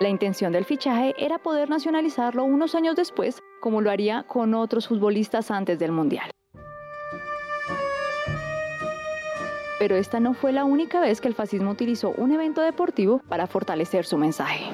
La 0.00 0.08
intención 0.08 0.52
del 0.52 0.64
fichaje 0.64 1.14
era 1.18 1.38
poder 1.38 1.70
nacionalizarlo 1.70 2.42
unos 2.42 2.74
años 2.74 2.96
después, 2.96 3.40
como 3.60 3.80
lo 3.80 3.90
haría 3.90 4.24
con 4.24 4.52
otros 4.54 4.88
futbolistas 4.88 5.52
antes 5.52 5.78
del 5.78 5.92
Mundial. 5.92 6.30
Pero 9.78 9.94
esta 9.94 10.18
no 10.18 10.34
fue 10.34 10.52
la 10.52 10.64
única 10.64 11.00
vez 11.00 11.20
que 11.20 11.28
el 11.28 11.34
fascismo 11.34 11.70
utilizó 11.70 12.10
un 12.10 12.32
evento 12.32 12.60
deportivo 12.60 13.20
para 13.28 13.46
fortalecer 13.46 14.04
su 14.04 14.18
mensaje. 14.18 14.64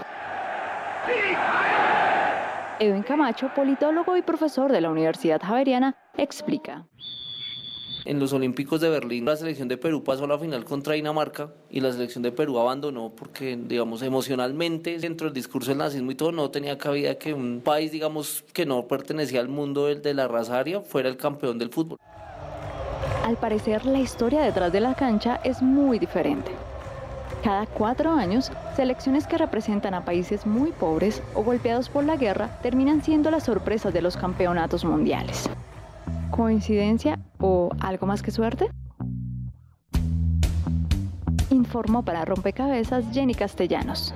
Edwin 2.78 3.02
Camacho, 3.02 3.50
politólogo 3.54 4.16
y 4.16 4.22
profesor 4.22 4.72
de 4.72 4.80
la 4.80 4.88
Universidad 4.88 5.42
Javeriana, 5.42 5.96
explica. 6.16 6.87
En 8.05 8.19
los 8.19 8.33
Olímpicos 8.33 8.81
de 8.81 8.89
Berlín, 8.89 9.27
la 9.27 9.37
selección 9.37 9.69
de 9.69 9.77
Perú 9.77 10.03
pasó 10.03 10.25
a 10.25 10.29
la 10.29 10.39
final 10.39 10.65
contra 10.65 10.95
Dinamarca 10.95 11.53
y 11.71 11.81
la 11.81 11.93
selección 11.93 12.23
de 12.23 12.33
Perú 12.33 12.59
abandonó 12.59 13.11
porque, 13.11 13.57
digamos, 13.57 14.03
emocionalmente, 14.03 14.99
dentro 14.99 15.27
del 15.27 15.35
discurso 15.35 15.71
del 15.71 15.79
nazismo 15.79 16.11
y 16.11 16.15
todo, 16.15 16.33
no 16.33 16.51
tenía 16.51 16.79
cabida 16.79 17.17
que 17.17 17.35
un 17.35 17.61
país, 17.63 17.93
digamos, 17.93 18.45
que 18.53 18.65
no 18.65 18.89
pertenecía 18.89 19.41
al 19.41 19.49
mundo 19.49 19.87
de 19.87 20.15
la 20.15 20.29
raza 20.29 20.59
aria 20.59 20.81
fuera 20.81 21.09
el 21.09 21.17
campeón 21.17 21.59
del 21.59 21.71
fútbol. 21.71 21.99
Al 23.25 23.37
parecer, 23.37 23.85
la 23.85 23.99
historia 23.99 24.41
detrás 24.41 24.73
de 24.73 24.81
la 24.81 24.95
cancha 24.95 25.41
es 25.45 25.61
muy 25.61 25.99
diferente. 25.99 26.51
Cada 27.45 27.67
cuatro 27.67 28.13
años, 28.13 28.51
selecciones 28.77 29.27
que 29.27 29.39
representan 29.39 29.95
a 29.95 30.05
países 30.05 30.47
muy 30.47 30.73
pobres 30.73 31.23
o 31.35 31.43
golpeados 31.43 31.89
por 31.89 32.05
la 32.05 32.17
guerra 32.17 32.59
terminan 32.63 33.03
siendo 33.03 33.31
las 33.31 33.45
sorpresas 33.45 33.93
de 33.93 34.03
los 34.03 34.17
campeonatos 34.17 34.85
mundiales. 34.85 35.49
¿Coincidencia 36.31 37.19
o 37.38 37.71
algo 37.81 38.07
más 38.07 38.23
que 38.23 38.31
suerte? 38.31 38.71
Informó 41.51 42.05
para 42.05 42.25
Rompecabezas 42.25 43.05
Jenny 43.12 43.35
Castellanos. 43.35 44.14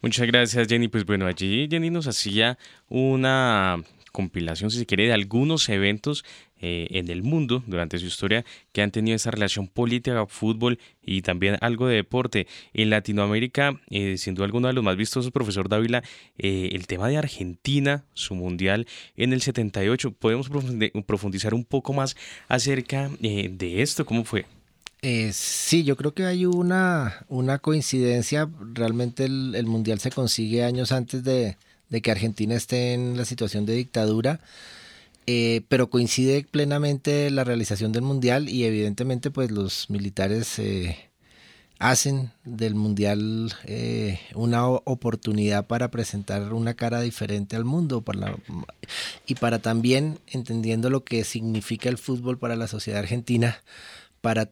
Muchas 0.00 0.26
gracias 0.26 0.66
Jenny. 0.68 0.88
Pues 0.88 1.06
bueno, 1.06 1.26
allí 1.26 1.68
Jenny 1.70 1.90
nos 1.90 2.06
hacía 2.08 2.58
una 2.88 3.76
compilación, 4.10 4.70
si 4.70 4.78
se 4.78 4.86
quiere, 4.86 5.06
de 5.06 5.12
algunos 5.12 5.68
eventos 5.68 6.24
eh, 6.64 6.86
en 6.92 7.10
el 7.10 7.24
mundo 7.24 7.64
durante 7.66 7.98
su 7.98 8.06
historia 8.06 8.44
que 8.70 8.82
han 8.82 8.92
tenido 8.92 9.16
esa 9.16 9.32
relación 9.32 9.66
política, 9.66 10.26
fútbol 10.28 10.78
y 11.02 11.22
también 11.22 11.58
algo 11.60 11.88
de 11.88 11.96
deporte. 11.96 12.46
En 12.72 12.88
Latinoamérica, 12.88 13.80
eh, 13.90 14.16
sin 14.16 14.36
duda 14.36 14.44
alguna 14.44 14.68
de 14.68 14.74
los 14.74 14.84
más 14.84 14.96
vistosos, 14.96 15.32
profesor 15.32 15.68
Dávila, 15.68 16.04
eh, 16.38 16.70
el 16.70 16.86
tema 16.86 17.08
de 17.08 17.18
Argentina, 17.18 18.04
su 18.14 18.36
mundial 18.36 18.86
en 19.16 19.32
el 19.32 19.42
78. 19.42 20.12
¿Podemos 20.12 20.48
profundizar 21.04 21.52
un 21.52 21.64
poco 21.64 21.92
más 21.94 22.16
acerca 22.46 23.10
de 23.18 23.82
esto? 23.82 24.06
¿Cómo 24.06 24.24
fue? 24.24 24.46
sí, 25.32 25.82
yo 25.82 25.96
creo 25.96 26.14
que 26.14 26.26
hay 26.26 26.46
una, 26.46 27.26
una 27.26 27.58
coincidencia. 27.58 28.48
Realmente 28.72 29.24
el 29.24 29.66
Mundial 29.66 29.98
se 29.98 30.12
consigue 30.12 30.62
años 30.62 30.92
antes 30.92 31.24
de 31.24 31.56
que 32.00 32.10
Argentina 32.12 32.54
esté 32.54 32.94
en 32.94 33.16
la 33.16 33.24
situación 33.24 33.66
de 33.66 33.74
dictadura, 33.74 34.38
eh, 35.26 35.62
pero 35.68 35.88
coincide 35.90 36.44
plenamente 36.50 37.30
la 37.30 37.44
realización 37.44 37.92
del 37.92 38.02
Mundial 38.02 38.48
y 38.48 38.64
evidentemente 38.64 39.30
pues 39.30 39.50
los 39.50 39.88
militares 39.88 40.58
eh, 40.58 40.96
hacen 41.78 42.32
del 42.44 42.74
Mundial 42.74 43.52
eh, 43.64 44.20
una 44.34 44.68
oportunidad 44.68 45.66
para 45.66 45.90
presentar 45.90 46.52
una 46.52 46.74
cara 46.74 47.00
diferente 47.00 47.56
al 47.56 47.64
mundo 47.64 48.04
y 49.26 49.34
para 49.36 49.58
también 49.60 50.18
entendiendo 50.26 50.90
lo 50.90 51.04
que 51.04 51.24
significa 51.24 51.88
el 51.88 51.98
fútbol 51.98 52.38
para 52.38 52.56
la 52.56 52.68
sociedad 52.68 53.00
argentina, 53.00 53.62
para 54.20 54.50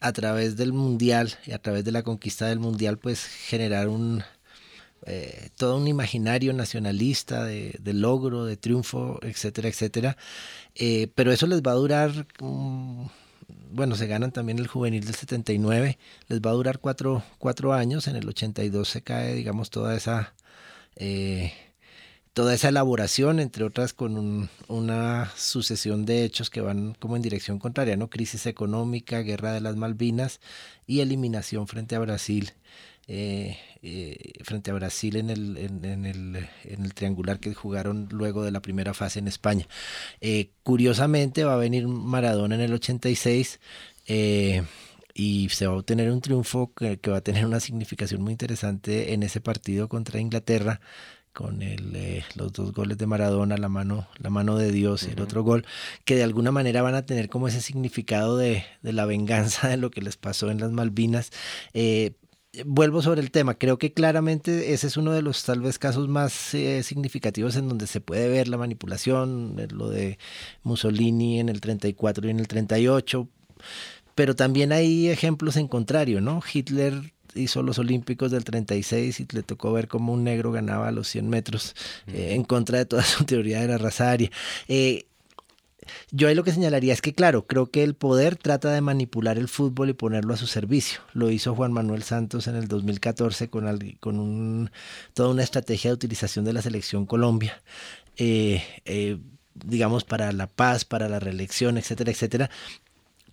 a 0.00 0.12
través 0.12 0.56
del 0.56 0.72
Mundial 0.72 1.34
y 1.46 1.52
a 1.52 1.58
través 1.58 1.84
de 1.84 1.92
la 1.92 2.02
conquista 2.02 2.46
del 2.46 2.58
Mundial 2.58 2.98
pues 2.98 3.24
generar 3.24 3.88
un 3.88 4.24
eh, 5.06 5.50
todo 5.56 5.76
un 5.76 5.88
imaginario 5.88 6.52
nacionalista 6.52 7.44
de, 7.44 7.78
logro, 7.84 8.44
de 8.44 8.56
triunfo, 8.56 9.18
etcétera, 9.22 9.68
etcétera. 9.68 10.16
Eh, 10.74 11.08
pero 11.14 11.32
eso 11.32 11.46
les 11.46 11.62
va 11.62 11.72
a 11.72 11.74
durar, 11.74 12.26
mm, 12.40 13.06
bueno, 13.72 13.96
se 13.96 14.06
ganan 14.06 14.32
también 14.32 14.58
el 14.58 14.66
juvenil 14.68 15.04
del 15.04 15.14
79, 15.14 15.98
les 16.28 16.40
va 16.40 16.50
a 16.50 16.54
durar 16.54 16.78
cuatro, 16.78 17.24
cuatro 17.38 17.72
años, 17.72 18.06
en 18.08 18.16
el 18.16 18.28
82 18.28 18.88
se 18.88 19.02
cae, 19.02 19.34
digamos, 19.34 19.70
toda 19.70 19.96
esa... 19.96 20.34
Eh, 20.96 21.52
toda 22.32 22.54
esa 22.54 22.68
elaboración, 22.70 23.40
entre 23.40 23.64
otras 23.64 23.92
con 23.92 24.48
una 24.68 25.30
sucesión 25.36 26.06
de 26.06 26.24
hechos 26.24 26.50
que 26.50 26.60
van 26.60 26.94
como 26.98 27.16
en 27.16 27.22
dirección 27.22 27.58
contraria, 27.58 27.96
¿no? 27.96 28.08
Crisis 28.08 28.46
económica, 28.46 29.20
guerra 29.20 29.52
de 29.52 29.60
las 29.60 29.76
Malvinas 29.76 30.40
y 30.86 31.00
eliminación 31.00 31.66
frente 31.68 31.94
a 31.94 31.98
Brasil. 32.00 32.52
Eh, 33.08 33.58
eh, 33.82 34.32
frente 34.44 34.70
a 34.70 34.74
Brasil 34.74 35.16
en 35.16 35.30
el, 35.30 35.56
en, 35.56 35.84
el, 36.04 36.48
en, 36.64 36.84
el, 36.84 36.94
triangular 36.94 37.40
que 37.40 37.52
jugaron 37.52 38.08
luego 38.12 38.44
de 38.44 38.52
la 38.52 38.62
primera 38.62 38.94
fase 38.94 39.18
en 39.18 39.28
España. 39.28 39.66
Eh, 40.20 40.50
curiosamente 40.62 41.44
va 41.44 41.54
a 41.54 41.56
venir 41.56 41.88
Maradona 41.88 42.54
en 42.54 42.60
el 42.60 42.72
86 42.74 43.60
y 45.14 45.48
se 45.50 45.66
va 45.66 45.74
a 45.74 45.76
obtener 45.76 46.10
un 46.10 46.20
triunfo 46.20 46.72
que, 46.74 46.98
que, 47.00 47.10
va 47.10 47.18
a 47.18 47.20
tener 47.22 47.44
una 47.44 47.60
significación 47.60 48.22
muy 48.22 48.32
interesante 48.32 49.12
en 49.14 49.22
ese 49.22 49.40
partido 49.40 49.88
contra 49.88 50.20
Inglaterra 50.20 50.80
con 51.32 51.62
el, 51.62 51.96
eh, 51.96 52.24
los 52.34 52.52
dos 52.52 52.72
goles 52.72 52.98
de 52.98 53.06
Maradona, 53.06 53.56
la 53.56 53.68
mano, 53.68 54.06
la 54.18 54.30
mano 54.30 54.56
de 54.56 54.70
Dios 54.70 55.04
y 55.04 55.12
el 55.12 55.20
otro 55.20 55.42
gol, 55.42 55.64
que 56.04 56.14
de 56.16 56.22
alguna 56.22 56.52
manera 56.52 56.82
van 56.82 56.94
a 56.94 57.06
tener 57.06 57.28
como 57.28 57.48
ese 57.48 57.60
significado 57.60 58.36
de, 58.36 58.64
de 58.82 58.92
la 58.92 59.06
venganza 59.06 59.68
de 59.68 59.76
lo 59.76 59.90
que 59.90 60.02
les 60.02 60.16
pasó 60.16 60.50
en 60.50 60.60
las 60.60 60.72
Malvinas. 60.72 61.30
Eh, 61.72 62.12
vuelvo 62.66 63.00
sobre 63.02 63.20
el 63.20 63.30
tema, 63.30 63.54
creo 63.54 63.78
que 63.78 63.92
claramente 63.92 64.72
ese 64.72 64.86
es 64.86 64.96
uno 64.96 65.12
de 65.12 65.22
los 65.22 65.42
tal 65.44 65.60
vez 65.60 65.78
casos 65.78 66.08
más 66.08 66.54
eh, 66.54 66.82
significativos 66.82 67.56
en 67.56 67.68
donde 67.68 67.86
se 67.86 68.00
puede 68.00 68.28
ver 68.28 68.48
la 68.48 68.58
manipulación, 68.58 69.56
lo 69.72 69.88
de 69.88 70.18
Mussolini 70.62 71.40
en 71.40 71.48
el 71.48 71.60
34 71.60 72.26
y 72.26 72.30
en 72.30 72.40
el 72.40 72.48
38, 72.48 73.28
pero 74.14 74.36
también 74.36 74.72
hay 74.72 75.08
ejemplos 75.08 75.56
en 75.56 75.68
contrario, 75.68 76.20
¿no? 76.20 76.42
Hitler 76.52 77.12
hizo 77.34 77.62
los 77.62 77.78
Olímpicos 77.78 78.30
del 78.30 78.44
36 78.44 79.20
y 79.20 79.26
le 79.32 79.42
tocó 79.42 79.72
ver 79.72 79.88
cómo 79.88 80.12
un 80.12 80.24
negro 80.24 80.52
ganaba 80.52 80.92
los 80.92 81.08
100 81.08 81.28
metros 81.30 81.74
eh, 82.06 82.34
en 82.34 82.44
contra 82.44 82.78
de 82.78 82.84
toda 82.84 83.02
su 83.02 83.24
teoría 83.24 83.60
de 83.60 83.68
la 83.68 83.78
raza 83.78 84.10
aria. 84.10 84.30
Eh, 84.68 85.06
yo 86.10 86.28
ahí 86.28 86.34
lo 86.34 86.44
que 86.44 86.52
señalaría 86.52 86.92
es 86.92 87.02
que, 87.02 87.14
claro, 87.14 87.46
creo 87.46 87.70
que 87.70 87.82
el 87.82 87.94
poder 87.94 88.36
trata 88.36 88.72
de 88.72 88.80
manipular 88.80 89.38
el 89.38 89.48
fútbol 89.48 89.90
y 89.90 89.94
ponerlo 89.94 90.34
a 90.34 90.36
su 90.36 90.46
servicio. 90.46 91.00
Lo 91.12 91.30
hizo 91.30 91.54
Juan 91.54 91.72
Manuel 91.72 92.02
Santos 92.02 92.46
en 92.46 92.56
el 92.56 92.68
2014 92.68 93.50
con, 93.50 93.96
con 94.00 94.18
un, 94.18 94.70
toda 95.14 95.30
una 95.30 95.42
estrategia 95.42 95.90
de 95.90 95.94
utilización 95.94 96.44
de 96.44 96.52
la 96.52 96.62
selección 96.62 97.06
Colombia. 97.06 97.62
Eh, 98.16 98.62
digamos, 99.54 100.04
para 100.04 100.32
la 100.32 100.46
paz, 100.46 100.84
para 100.84 101.08
la 101.08 101.20
reelección, 101.20 101.78
etcétera, 101.78 102.10
etcétera. 102.10 102.50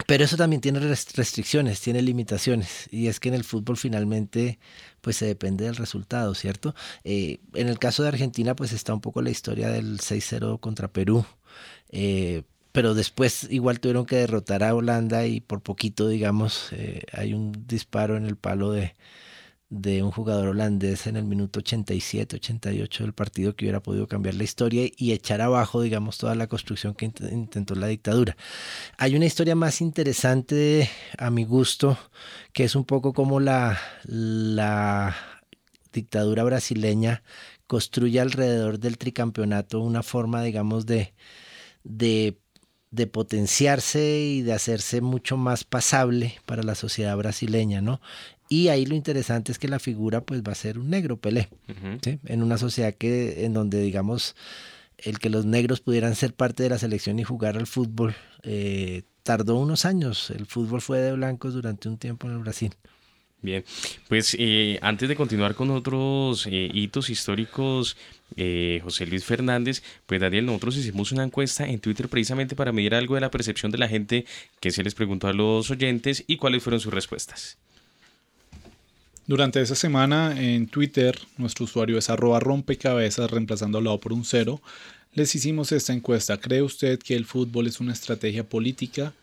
Pero 0.07 0.23
eso 0.23 0.37
también 0.37 0.61
tiene 0.61 0.79
restricciones, 0.79 1.81
tiene 1.81 2.01
limitaciones. 2.01 2.87
Y 2.91 3.07
es 3.07 3.19
que 3.19 3.29
en 3.29 3.35
el 3.35 3.43
fútbol 3.43 3.77
finalmente 3.77 4.59
pues 5.01 5.17
se 5.17 5.25
depende 5.25 5.65
del 5.65 5.75
resultado, 5.75 6.33
¿cierto? 6.35 6.73
Eh, 7.03 7.39
en 7.53 7.67
el 7.67 7.79
caso 7.79 8.03
de 8.03 8.09
Argentina 8.09 8.55
pues 8.55 8.71
está 8.71 8.93
un 8.93 9.01
poco 9.01 9.21
la 9.21 9.29
historia 9.29 9.69
del 9.69 9.99
6-0 9.99 10.59
contra 10.59 10.87
Perú. 10.87 11.25
Eh, 11.89 12.43
pero 12.71 12.93
después 12.93 13.47
igual 13.49 13.79
tuvieron 13.79 14.05
que 14.05 14.17
derrotar 14.17 14.63
a 14.63 14.75
Holanda 14.75 15.25
y 15.25 15.41
por 15.41 15.61
poquito, 15.61 16.07
digamos, 16.07 16.69
eh, 16.71 17.01
hay 17.13 17.33
un 17.33 17.51
disparo 17.67 18.15
en 18.15 18.25
el 18.25 18.35
palo 18.35 18.71
de, 18.71 18.93
un 20.01 20.11
jugador 20.11 20.49
holandés 20.49 21.07
en 21.07 21.15
el 21.15 21.25
minuto 21.25 21.59
87, 21.59 22.37
88 22.37 23.03
del 23.03 23.13
partido 23.13 23.55
que 23.55 23.65
hubiera 23.65 23.81
podido 23.81 24.07
cambiar 24.07 24.35
la 24.35 24.43
historia 24.43 24.89
y 24.97 25.11
echar 25.11 25.41
abajo, 25.41 25.81
digamos, 25.81 26.17
toda 26.17 26.35
la 26.35 26.47
construcción 26.47 26.93
que 26.95 27.05
intentó 27.05 27.75
la 27.75 27.87
dictadura. 27.87 28.35
Hay 28.97 29.15
una 29.15 29.25
historia 29.25 29.55
más 29.55 29.81
interesante, 29.81 30.89
a 31.17 31.29
mi 31.31 31.45
gusto, 31.45 31.97
que 32.53 32.63
es 32.63 32.75
un 32.75 32.85
poco 32.85 33.13
como 33.13 33.39
la 33.39 33.79
dictadura 35.91 36.43
brasileña 36.43 37.23
construye 37.67 38.19
alrededor 38.19 38.79
del 38.79 38.97
tricampeonato 38.97 39.79
una 39.79 40.01
forma, 40.01 40.41
digamos, 40.41 40.85
de, 40.87 41.13
de 41.89 42.37
de 42.91 43.07
potenciarse 43.07 44.19
y 44.19 44.41
de 44.41 44.53
hacerse 44.53 45.01
mucho 45.01 45.37
más 45.37 45.63
pasable 45.63 46.35
para 46.45 46.63
la 46.63 46.75
sociedad 46.75 47.15
brasileña, 47.17 47.81
¿no? 47.81 48.01
Y 48.47 48.69
ahí 48.69 48.85
lo 48.85 48.95
interesante 48.95 49.51
es 49.51 49.59
que 49.59 49.67
la 49.67 49.77
figura 49.77 50.21
pues 50.21 50.41
va 50.41 50.53
a 50.53 50.55
ser 50.55 50.79
un 50.79 50.89
negro 50.89 51.17
Pelé, 51.17 51.49
en 52.25 52.41
una 52.41 52.57
sociedad 52.57 52.95
que 52.95 53.45
en 53.45 53.53
donde 53.53 53.79
digamos 53.79 54.35
el 54.97 55.19
que 55.19 55.29
los 55.29 55.45
negros 55.45 55.81
pudieran 55.81 56.15
ser 56.15 56.33
parte 56.33 56.63
de 56.63 56.69
la 56.69 56.79
selección 56.79 57.19
y 57.19 57.23
jugar 57.23 57.57
al 57.57 57.67
fútbol 57.67 58.15
eh, 58.41 59.03
tardó 59.21 59.55
unos 59.55 59.85
años. 59.85 60.31
El 60.31 60.47
fútbol 60.47 60.81
fue 60.81 60.99
de 60.99 61.13
blancos 61.13 61.53
durante 61.53 61.87
un 61.87 61.97
tiempo 61.97 62.27
en 62.27 62.33
el 62.33 62.39
Brasil. 62.39 62.73
Bien, 63.41 63.63
pues 64.09 64.35
eh, 64.37 64.79
antes 64.81 65.07
de 65.07 65.15
continuar 65.15 65.55
con 65.55 65.71
otros 65.71 66.45
eh, 66.47 66.69
hitos 66.73 67.09
históricos, 67.09 67.95
José 68.83 69.07
Luis 69.07 69.25
Fernández, 69.25 69.81
pues 70.05 70.21
Daniel, 70.21 70.45
nosotros 70.45 70.77
hicimos 70.77 71.11
una 71.11 71.23
encuesta 71.23 71.67
en 71.67 71.79
Twitter 71.79 72.07
precisamente 72.07 72.55
para 72.55 72.71
medir 72.71 72.93
algo 72.93 73.15
de 73.15 73.21
la 73.21 73.31
percepción 73.31 73.71
de 73.71 73.79
la 73.79 73.87
gente 73.87 74.25
que 74.59 74.71
se 74.71 74.83
les 74.83 74.93
preguntó 74.93 75.27
a 75.27 75.33
los 75.33 75.71
oyentes 75.71 76.23
y 76.27 76.37
cuáles 76.37 76.63
fueron 76.63 76.79
sus 76.79 76.93
respuestas. 76.93 77.57
Durante 79.29 79.61
esa 79.61 79.75
semana 79.75 80.41
en 80.41 80.65
Twitter, 80.65 81.19
nuestro 81.37 81.65
usuario 81.65 81.99
es 81.99 82.09
arroba 82.09 82.39
rompecabezas 82.39 83.29
reemplazando 83.29 83.79
la 83.79 83.91
O 83.91 83.99
por 83.99 84.11
un 84.11 84.25
cero. 84.25 84.59
Les 85.13 85.35
hicimos 85.35 85.71
esta 85.71 85.93
encuesta. 85.93 86.39
¿Cree 86.39 86.63
usted 86.63 86.97
que 86.97 87.15
el 87.15 87.25
fútbol 87.25 87.67
es 87.67 87.79
una 87.79 87.93
estrategia 87.93 88.43
política? 88.43 89.13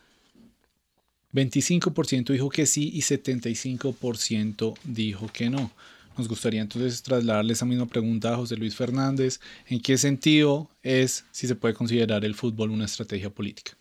25% 1.37 2.33
dijo 2.33 2.49
que 2.49 2.67
sí 2.67 2.91
y 2.95 3.01
75% 3.01 4.75
dijo 4.85 5.29
que 5.33 5.51
no. 5.51 5.71
Nos 6.17 6.29
gustaría 6.29 6.63
entonces 6.63 7.03
trasladarle 7.03 7.53
esa 7.53 7.67
misma 7.67 7.87
pregunta 7.87 8.33
a 8.33 8.37
José 8.37 8.57
Luis 8.57 8.75
Fernández. 8.75 9.39
¿En 9.69 9.81
qué 9.81 9.99
sentido 9.99 10.69
es 10.83 11.25
si 11.31 11.47
se 11.47 11.55
puede 11.55 11.75
considerar 11.75 12.25
el 12.25 12.35
fútbol 12.35 12.71
una 12.71 12.87
estrategia 12.87 13.29
política? 13.29 13.73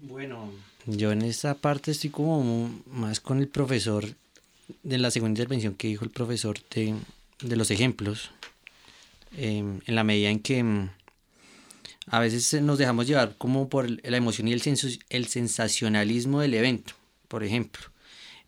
Bueno, 0.00 0.50
yo 0.86 1.12
en 1.12 1.22
esta 1.22 1.54
parte 1.54 1.92
estoy 1.92 2.10
como 2.10 2.82
más 2.86 3.20
con 3.20 3.38
el 3.38 3.46
profesor 3.46 4.06
de 4.82 4.98
la 4.98 5.10
segunda 5.12 5.38
intervención 5.38 5.74
que 5.74 5.88
dijo 5.88 6.04
el 6.04 6.10
profesor 6.10 6.58
de, 6.74 6.94
de 7.42 7.56
los 7.56 7.70
ejemplos, 7.70 8.30
em, 9.36 9.80
en 9.86 9.94
la 9.94 10.02
medida 10.02 10.30
en 10.30 10.40
que 10.40 10.58
em, 10.58 10.88
a 12.10 12.18
veces 12.18 12.60
nos 12.60 12.78
dejamos 12.78 13.06
llevar 13.06 13.36
como 13.38 13.68
por 13.68 13.88
la 13.88 14.16
emoción 14.16 14.48
y 14.48 14.52
el, 14.52 14.62
el 15.10 15.26
sensacionalismo 15.26 16.40
del 16.40 16.54
evento, 16.54 16.94
por 17.28 17.44
ejemplo. 17.44 17.82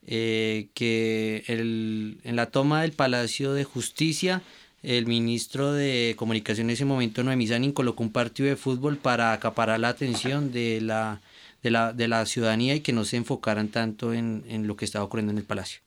Eh, 0.05 0.66
que 0.75 1.44
el, 1.46 2.18
en 2.25 2.35
la 2.35 2.46
toma 2.46 2.83
del 2.83 2.90
Palacio 2.90 3.53
de 3.53 3.62
Justicia, 3.62 4.42
el 4.83 5.07
ministro 5.07 5.72
de 5.72 6.14
Comunicación 6.18 6.66
en 6.66 6.75
ese 6.75 6.85
momento, 6.85 7.22
Noemí 7.22 7.46
Zanin, 7.46 7.70
colocó 7.70 8.03
un 8.03 8.11
partido 8.11 8.48
de 8.48 8.57
fútbol 8.57 8.96
para 8.96 9.33
acaparar 9.33 9.79
la 9.79 9.90
atención 9.90 10.51
de 10.51 10.81
la, 10.81 11.20
de 11.62 11.70
la, 11.70 11.92
de 11.92 12.09
la 12.09 12.27
ciudadanía 12.27 12.75
y 12.75 12.81
que 12.81 12.92
no 12.92 13.05
se 13.05 13.16
enfocaran 13.16 13.68
tanto 13.68 14.12
en, 14.12 14.44
en 14.48 14.66
lo 14.66 14.75
que 14.75 14.85
estaba 14.85 15.05
ocurriendo 15.05 15.31
en 15.31 15.38
el 15.38 15.44
Palacio. 15.44 15.81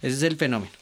Ese 0.00 0.16
es 0.16 0.22
el 0.22 0.36
fenómeno. 0.36 0.72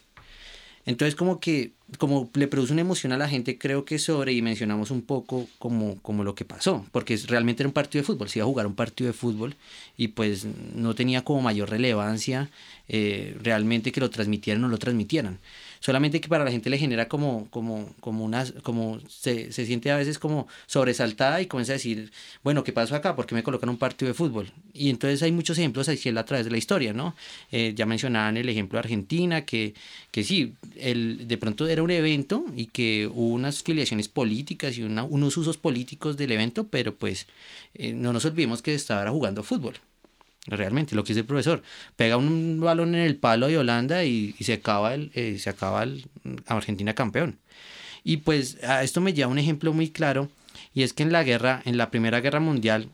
Entonces 0.85 1.17
como 1.17 1.41
que 1.41 1.73
como 1.99 2.29
le 2.35 2.49
produce 2.49 2.73
una 2.73 2.83
emoción 2.83 3.13
a 3.13 3.17
la 3.17 3.29
gente, 3.29 3.59
creo 3.59 3.85
que 3.85 3.99
sobredimensionamos 3.99 4.91
un 4.91 5.03
poco 5.03 5.47
como, 5.59 6.01
como 6.03 6.25
lo 6.25 6.35
que 6.35 6.45
pasó, 6.45 6.85
porque 6.93 7.17
realmente 7.29 7.63
era 7.63 7.69
un 7.69 7.73
partido 7.73 8.03
de 8.03 8.07
fútbol, 8.07 8.29
se 8.29 8.41
iba 8.41 8.45
a 8.45 8.49
jugar 8.49 8.67
un 8.67 8.75
partido 8.75 9.09
de 9.09 9.13
fútbol 9.13 9.55
y 9.97 10.09
pues 10.09 10.47
no 10.75 10.95
tenía 10.95 11.23
como 11.23 11.43
mayor 11.43 11.71
relevancia 11.71 12.51
eh, 12.89 13.37
realmente 13.41 13.93
que 13.93 14.01
lo 14.01 14.11
transmitieran 14.11 14.63
o 14.65 14.67
no 14.67 14.73
lo 14.73 14.79
transmitieran 14.79 15.39
solamente 15.81 16.21
que 16.21 16.29
para 16.29 16.45
la 16.45 16.51
gente 16.51 16.71
le 16.71 16.79
genera 16.79 17.09
como, 17.09 17.49
como, 17.51 17.95
como 18.01 18.25
una, 18.25 18.45
como 18.63 19.01
se, 19.09 19.53
se, 19.53 19.67
siente 19.67 19.91
a 19.91 19.97
veces 19.97 20.19
como 20.19 20.47
sobresaltada 20.67 21.41
y 21.41 21.47
comienza 21.47 21.73
a 21.73 21.75
decir, 21.75 22.11
bueno, 22.43 22.65
¿qué 22.65 22.73
pasó 22.73 22.95
acá? 22.95 23.17
¿Por 23.17 23.27
qué 23.27 23.35
me 23.35 23.43
colocan 23.43 23.69
un 23.69 23.77
partido 23.77 24.09
de 24.09 24.15
fútbol? 24.15 24.51
Y 24.73 24.91
entonces 24.91 25.23
hay 25.23 25.33
muchos 25.33 25.59
ejemplos 25.59 25.89
así 25.89 26.09
a 26.09 26.25
través 26.25 26.45
de 26.45 26.51
la 26.51 26.59
historia, 26.59 26.93
¿no? 26.93 27.15
Eh, 27.53 27.73
ya 27.75 27.87
mencionaban 27.87 28.37
el 28.37 28.49
ejemplo 28.49 28.77
de 28.77 28.81
Argentina, 28.81 29.45
que, 29.45 29.75
que 30.11 30.25
sí, 30.25 30.55
el, 30.77 31.29
de 31.29 31.39
pronto 31.39 31.67
era 31.67 31.83
un 31.83 31.91
evento 31.91 32.45
y 32.57 32.67
que 32.67 33.07
hubo 33.07 33.35
unas 33.35 33.63
filiaciones 33.63 34.09
políticas 34.09 34.77
y 34.79 34.83
una, 34.83 35.05
unos 35.05 35.37
usos 35.37 35.57
políticos 35.57 36.17
del 36.17 36.33
evento, 36.33 36.69
pero 36.69 36.95
pues 36.95 37.27
eh, 37.75 37.93
no 37.93 38.13
nos 38.13 38.25
olvidemos 38.25 38.63
que 38.63 38.75
estaba 38.75 39.11
jugando 39.11 39.43
fútbol 39.43 39.75
realmente 40.47 40.95
lo 40.95 41.05
que 41.05 41.09
dice 41.09 41.21
el 41.21 41.27
profesor 41.27 41.63
pega 41.97 42.17
un 42.17 42.61
balón 42.61 42.95
en 42.95 43.03
el 43.03 43.17
palo 43.17 43.49
de 43.49 43.59
Holanda 43.59 44.05
y, 44.05 44.35
se 44.41 44.55
acaba 44.55 44.95
el 44.95 45.11
eh, 45.15 45.39
se 45.39 45.51
acaba 45.51 45.83
el 45.83 46.07
Argentina 46.47 46.95
campeón. 46.95 47.39
Y 48.05 48.19
pues 48.19 48.63
a 48.63 48.85
esto 48.85 49.01
me 49.01 49.13
lleva 49.13 49.31
un 49.31 49.39
ejemplo 49.39 49.73
muy 49.73 49.91
claro 49.91 50.31
y 50.75 50.83
es 50.83 50.93
que 50.93 51.03
en 51.03 51.13
la 51.13 51.25
guerra 51.25 51.63
en 51.65 51.77
la 51.77 51.91
primera 51.91 52.21
guerra 52.21 52.41
mundial 52.41 52.89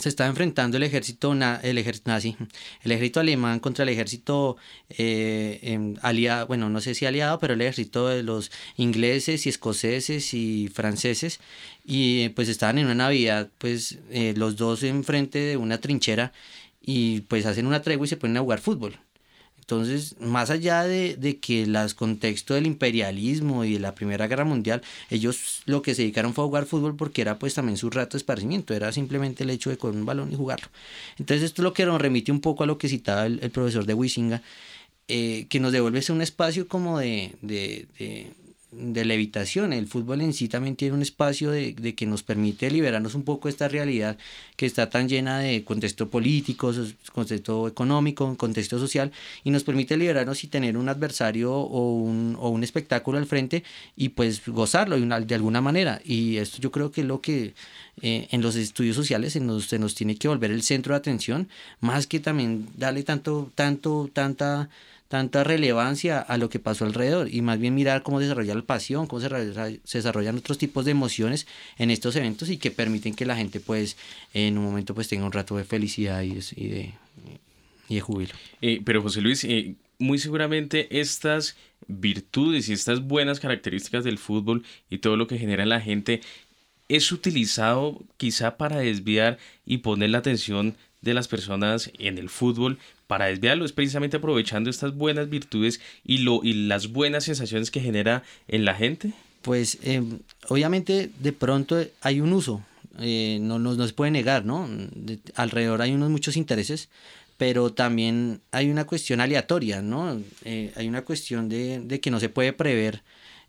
se 0.00 0.08
estaba 0.08 0.30
enfrentando 0.30 0.76
el 0.76 0.82
ejército, 0.82 1.32
el 1.32 1.78
ejército 1.78 2.10
nazi, 2.10 2.36
el 2.82 2.92
ejército 2.92 3.20
alemán 3.20 3.60
contra 3.60 3.82
el 3.82 3.90
ejército 3.90 4.56
eh, 4.88 5.60
em, 5.62 5.96
aliado, 6.02 6.46
bueno, 6.46 6.68
no 6.70 6.80
sé 6.80 6.94
si 6.94 7.06
aliado, 7.06 7.38
pero 7.38 7.54
el 7.54 7.60
ejército 7.60 8.08
de 8.08 8.22
los 8.22 8.50
ingleses 8.76 9.46
y 9.46 9.50
escoceses 9.50 10.34
y 10.34 10.68
franceses, 10.68 11.40
y 11.84 12.30
pues 12.30 12.48
estaban 12.48 12.78
en 12.78 12.86
una 12.86 12.94
Navidad, 12.94 13.48
pues 13.58 13.98
eh, 14.10 14.34
los 14.36 14.56
dos 14.56 14.82
enfrente 14.82 15.38
de 15.38 15.56
una 15.56 15.78
trinchera 15.78 16.32
y 16.80 17.22
pues 17.22 17.46
hacen 17.46 17.66
una 17.66 17.82
tregua 17.82 18.06
y 18.06 18.08
se 18.08 18.16
ponen 18.16 18.36
a 18.36 18.40
jugar 18.40 18.60
fútbol. 18.60 18.98
Entonces, 19.58 20.16
más 20.20 20.50
allá 20.50 20.82
de, 20.82 21.14
de 21.16 21.38
que 21.38 21.62
el 21.62 21.94
contexto 21.94 22.54
del 22.54 22.66
imperialismo 22.66 23.64
y 23.64 23.74
de 23.74 23.78
la 23.78 23.94
Primera 23.94 24.26
Guerra 24.26 24.44
Mundial, 24.44 24.82
ellos 25.10 25.62
lo 25.66 25.80
que 25.80 25.94
se 25.94 26.02
dedicaron 26.02 26.34
fue 26.34 26.42
a 26.42 26.48
jugar 26.48 26.66
fútbol 26.66 26.96
porque 26.96 27.22
era 27.22 27.38
pues 27.38 27.54
también 27.54 27.76
su 27.76 27.88
rato 27.88 28.14
de 28.14 28.18
esparcimiento, 28.18 28.74
era 28.74 28.90
simplemente 28.90 29.44
el 29.44 29.50
hecho 29.50 29.70
de 29.70 29.76
con 29.76 29.96
un 29.96 30.04
balón 30.04 30.32
y 30.32 30.36
jugarlo. 30.36 30.66
Entonces, 31.18 31.44
esto 31.44 31.62
es 31.62 31.64
lo 31.64 31.72
que 31.72 31.86
nos 31.86 32.00
remite 32.00 32.32
un 32.32 32.40
poco 32.40 32.64
a 32.64 32.66
lo 32.66 32.78
que 32.78 32.88
citaba 32.88 33.26
el, 33.26 33.38
profesor 33.52 33.86
de 33.86 33.94
Wisinga, 33.94 34.42
eh, 35.06 35.46
que 35.48 35.60
nos 35.60 35.70
devuelve 35.70 36.02
un 36.10 36.22
espacio 36.22 36.66
como 36.66 36.98
de, 36.98 37.36
de 37.40 37.86
levitación. 38.72 39.72
El 39.72 39.86
fútbol 39.86 40.20
en 40.20 40.32
sí 40.32 40.48
también 40.48 40.76
tiene 40.76 40.94
un 40.94 41.02
espacio 41.02 41.50
de, 41.50 41.74
que 41.74 42.06
nos 42.06 42.22
permite 42.22 42.70
liberarnos 42.70 43.14
un 43.14 43.24
poco 43.24 43.48
de 43.48 43.52
esta 43.52 43.68
realidad 43.68 44.16
que 44.56 44.66
está 44.66 44.88
tan 44.88 45.08
llena 45.08 45.38
de 45.38 45.64
contexto 45.64 46.08
político, 46.08 46.72
contexto 47.12 47.66
económico, 47.68 48.36
contexto 48.36 48.78
social, 48.78 49.10
y 49.44 49.50
nos 49.50 49.64
permite 49.64 49.96
liberarnos 49.96 50.44
y 50.44 50.48
tener 50.48 50.76
un 50.76 50.88
adversario 50.88 51.52
o 51.52 51.94
un, 51.94 52.36
o 52.38 52.50
un 52.50 52.62
espectáculo 52.62 53.18
al 53.18 53.26
frente 53.26 53.64
y 53.96 54.10
pues 54.10 54.46
gozarlo 54.46 54.98
de, 54.98 55.34
alguna 55.34 55.60
manera. 55.60 56.00
Y 56.04 56.36
esto 56.36 56.58
yo 56.58 56.70
creo 56.70 56.92
que 56.92 57.00
es 57.00 57.06
lo 57.06 57.20
que 57.20 57.54
eh, 58.02 58.28
en 58.30 58.40
los 58.40 58.56
estudios 58.56 58.96
sociales 58.96 59.32
se 59.32 59.40
nos, 59.40 59.66
se 59.66 59.78
nos 59.78 59.94
tiene 59.94 60.16
que 60.16 60.28
volver 60.28 60.50
el 60.50 60.62
centro 60.62 60.94
de 60.94 60.98
atención, 60.98 61.48
más 61.80 62.06
que 62.06 62.20
también 62.20 62.68
darle 62.76 63.02
tanto, 63.02 63.50
tanto, 63.54 64.08
tanta 64.12 64.68
tanta 65.10 65.42
relevancia 65.42 66.20
a 66.20 66.38
lo 66.38 66.48
que 66.48 66.60
pasó 66.60 66.84
alrededor 66.84 67.34
y 67.34 67.42
más 67.42 67.58
bien 67.58 67.74
mirar 67.74 68.04
cómo 68.04 68.20
desarrolla 68.20 68.54
la 68.54 68.62
pasión, 68.62 69.08
cómo 69.08 69.20
se, 69.20 69.28
desarrollan 69.28 70.36
otros 70.36 70.56
tipos 70.56 70.84
de 70.84 70.92
emociones 70.92 71.48
en 71.78 71.90
estos 71.90 72.14
eventos 72.14 72.48
y 72.48 72.58
que 72.58 72.70
permiten 72.70 73.16
que 73.16 73.26
la 73.26 73.34
gente 73.34 73.58
pues 73.58 73.96
en 74.34 74.56
un 74.56 74.64
momento 74.66 74.94
pues 74.94 75.08
tenga 75.08 75.26
un 75.26 75.32
rato 75.32 75.56
de 75.56 75.64
felicidad 75.64 76.22
y, 76.22 76.34
de, 76.34 76.94
y 77.88 77.94
de 77.96 78.00
júbilo. 78.00 78.34
Eh, 78.62 78.82
pero 78.84 79.02
José 79.02 79.20
Luis, 79.20 79.42
eh, 79.42 79.74
muy 79.98 80.20
seguramente 80.20 81.00
estas 81.00 81.56
virtudes 81.88 82.68
y 82.68 82.72
estas 82.72 83.00
buenas 83.00 83.40
características 83.40 84.04
del 84.04 84.16
fútbol 84.16 84.62
y 84.90 84.98
todo 84.98 85.16
lo 85.16 85.26
que 85.26 85.38
genera 85.38 85.66
la 85.66 85.80
gente 85.80 86.20
es 86.88 87.10
utilizado 87.10 88.00
quizá 88.16 88.56
para 88.56 88.78
desviar 88.78 89.38
y 89.66 89.78
poner 89.78 90.10
la 90.10 90.18
atención 90.18 90.76
de 91.02 91.14
las 91.14 91.28
personas 91.28 91.90
en 91.98 92.18
el 92.18 92.28
fútbol 92.28 92.78
para 93.06 93.26
desviarlo 93.26 93.64
es 93.64 93.72
precisamente 93.72 94.18
aprovechando 94.18 94.70
estas 94.70 94.94
buenas 94.94 95.28
virtudes 95.28 95.80
y, 96.04 96.18
lo, 96.18 96.40
y 96.42 96.52
las 96.52 96.92
buenas 96.92 97.24
sensaciones 97.24 97.70
que 97.70 97.80
genera 97.80 98.22
en 98.48 98.64
la 98.64 98.74
gente? 98.74 99.12
Pues 99.42 99.78
em, 99.82 100.18
obviamente 100.48 101.10
de 101.18 101.32
pronto 101.32 101.82
hay 102.02 102.20
un 102.20 102.32
uso, 102.32 102.62
eh, 102.98 103.38
no, 103.40 103.58
no, 103.58 103.86
se 103.86 103.92
puede 103.94 104.10
negar, 104.10 104.44
¿no? 104.44 104.68
alrededor 105.34 105.80
hay 105.80 105.92
unos 105.92 106.10
muchos 106.10 106.36
intereses, 106.36 106.88
pero 107.38 107.72
también 107.72 108.40
hay 108.52 108.68
una 108.68 108.84
cuestión 108.84 109.20
aleatoria, 109.20 109.80
¿no? 109.80 110.20
Eh, 110.44 110.72
hay 110.76 110.88
una 110.88 111.02
cuestión 111.02 111.48
de, 111.48 111.80
de, 111.80 111.98
que 111.98 112.10
no 112.10 112.20
se 112.20 112.28
puede 112.28 112.52
prever 112.52 113.00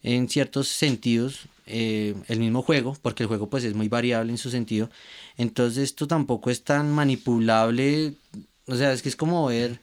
en 0.02 0.30
ciertos 0.30 0.70
sentidos 0.70 1.48
eh, 1.66 2.16
el 2.28 2.40
mismo 2.40 2.62
juego, 2.62 2.98
porque 3.02 3.24
el 3.24 3.28
juego 3.28 3.50
pues 3.50 3.64
es 3.64 3.74
muy 3.76 3.88
variable 3.88 4.32
en 4.32 4.38
su 4.38 4.50
sentido. 4.50 4.90
Entonces 5.38 5.84
esto 5.84 6.08
tampoco 6.08 6.50
es 6.50 6.64
tan 6.64 6.92
manipulable, 6.92 8.14
o 8.68 8.76
sea, 8.76 8.94
es 8.94 9.02
que 9.02 9.10
es 9.10 9.16
como 9.16 9.46
ver 9.48 9.80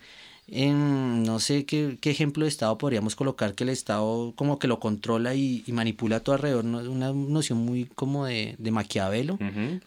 en, 0.50 1.24
no 1.24 1.40
sé 1.40 1.66
qué, 1.66 1.98
qué 2.00 2.10
ejemplo 2.10 2.44
de 2.44 2.48
Estado 2.48 2.78
podríamos 2.78 3.14
colocar 3.14 3.54
que 3.54 3.64
el 3.64 3.70
Estado 3.70 4.32
como 4.34 4.58
que 4.58 4.66
lo 4.66 4.80
controla 4.80 5.34
y, 5.34 5.62
manipula 5.68 6.16
a 6.16 6.20
todo 6.20 6.36
alrededor, 6.36 6.64
¿no? 6.64 6.78
una 6.90 7.12
noción 7.12 7.58
muy 7.58 7.84
como 7.84 8.24
de, 8.24 8.54
de 8.58 8.70
Maquiavelo, 8.70 9.38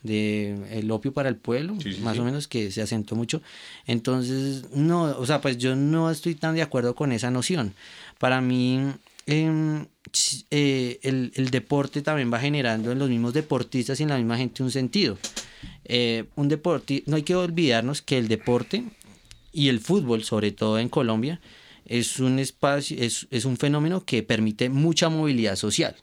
de 0.04 0.58
el 0.71 0.91
opio 0.91 1.13
para 1.13 1.30
el 1.30 1.36
pueblo, 1.36 1.75
más 2.01 2.19
o 2.19 2.23
menos 2.23 2.47
que 2.47 2.71
se 2.71 2.82
asentó 2.82 3.15
mucho. 3.15 3.41
Entonces, 3.88 4.69
no, 4.71 5.04
o 5.17 5.25
sea, 5.25 5.41
pues 5.41 5.58
yo 5.58 5.75
no 5.75 6.12
estoy 6.12 6.36
tan 6.36 6.54
de 6.56 6.62
acuerdo 6.62 6.93
con 6.93 7.12
esa 7.12 7.32
noción. 7.32 7.73
Para 8.19 8.39
mí, 8.39 8.80
Em, 9.25 9.86
eh, 10.49 10.99
el, 11.03 11.49
deporte 11.51 12.01
también 12.01 12.31
va 12.31 12.39
generando 12.39 12.91
en 12.91 12.99
los 12.99 13.09
mismos 13.09 13.33
deportistas 13.33 13.99
y 13.99 14.03
en 14.03 14.09
la 14.09 14.17
misma 14.17 14.37
gente 14.37 14.63
un 14.63 14.71
sentido. 14.71 15.17
Eh, 15.85 16.25
un 16.35 16.49
deporte, 16.49 17.03
no 17.05 17.15
hay 17.15 17.23
que 17.23 17.35
olvidarnos 17.35 18.01
que 18.01 18.17
el 18.17 18.27
deporte 18.27 18.83
y 19.51 19.69
el 19.69 19.79
fútbol, 19.79 20.23
sobre 20.23 20.51
todo 20.51 20.79
en 20.79 20.89
Colombia, 20.89 21.41
es 21.85 22.19
un 22.19 22.39
espacio, 22.39 22.97
es, 22.99 23.27
es 23.31 23.45
un 23.45 23.57
fenómeno 23.57 24.05
que 24.05 24.23
permite 24.23 24.69
mucha 24.69 25.09
movilidad 25.09 25.55
social. 25.55 25.95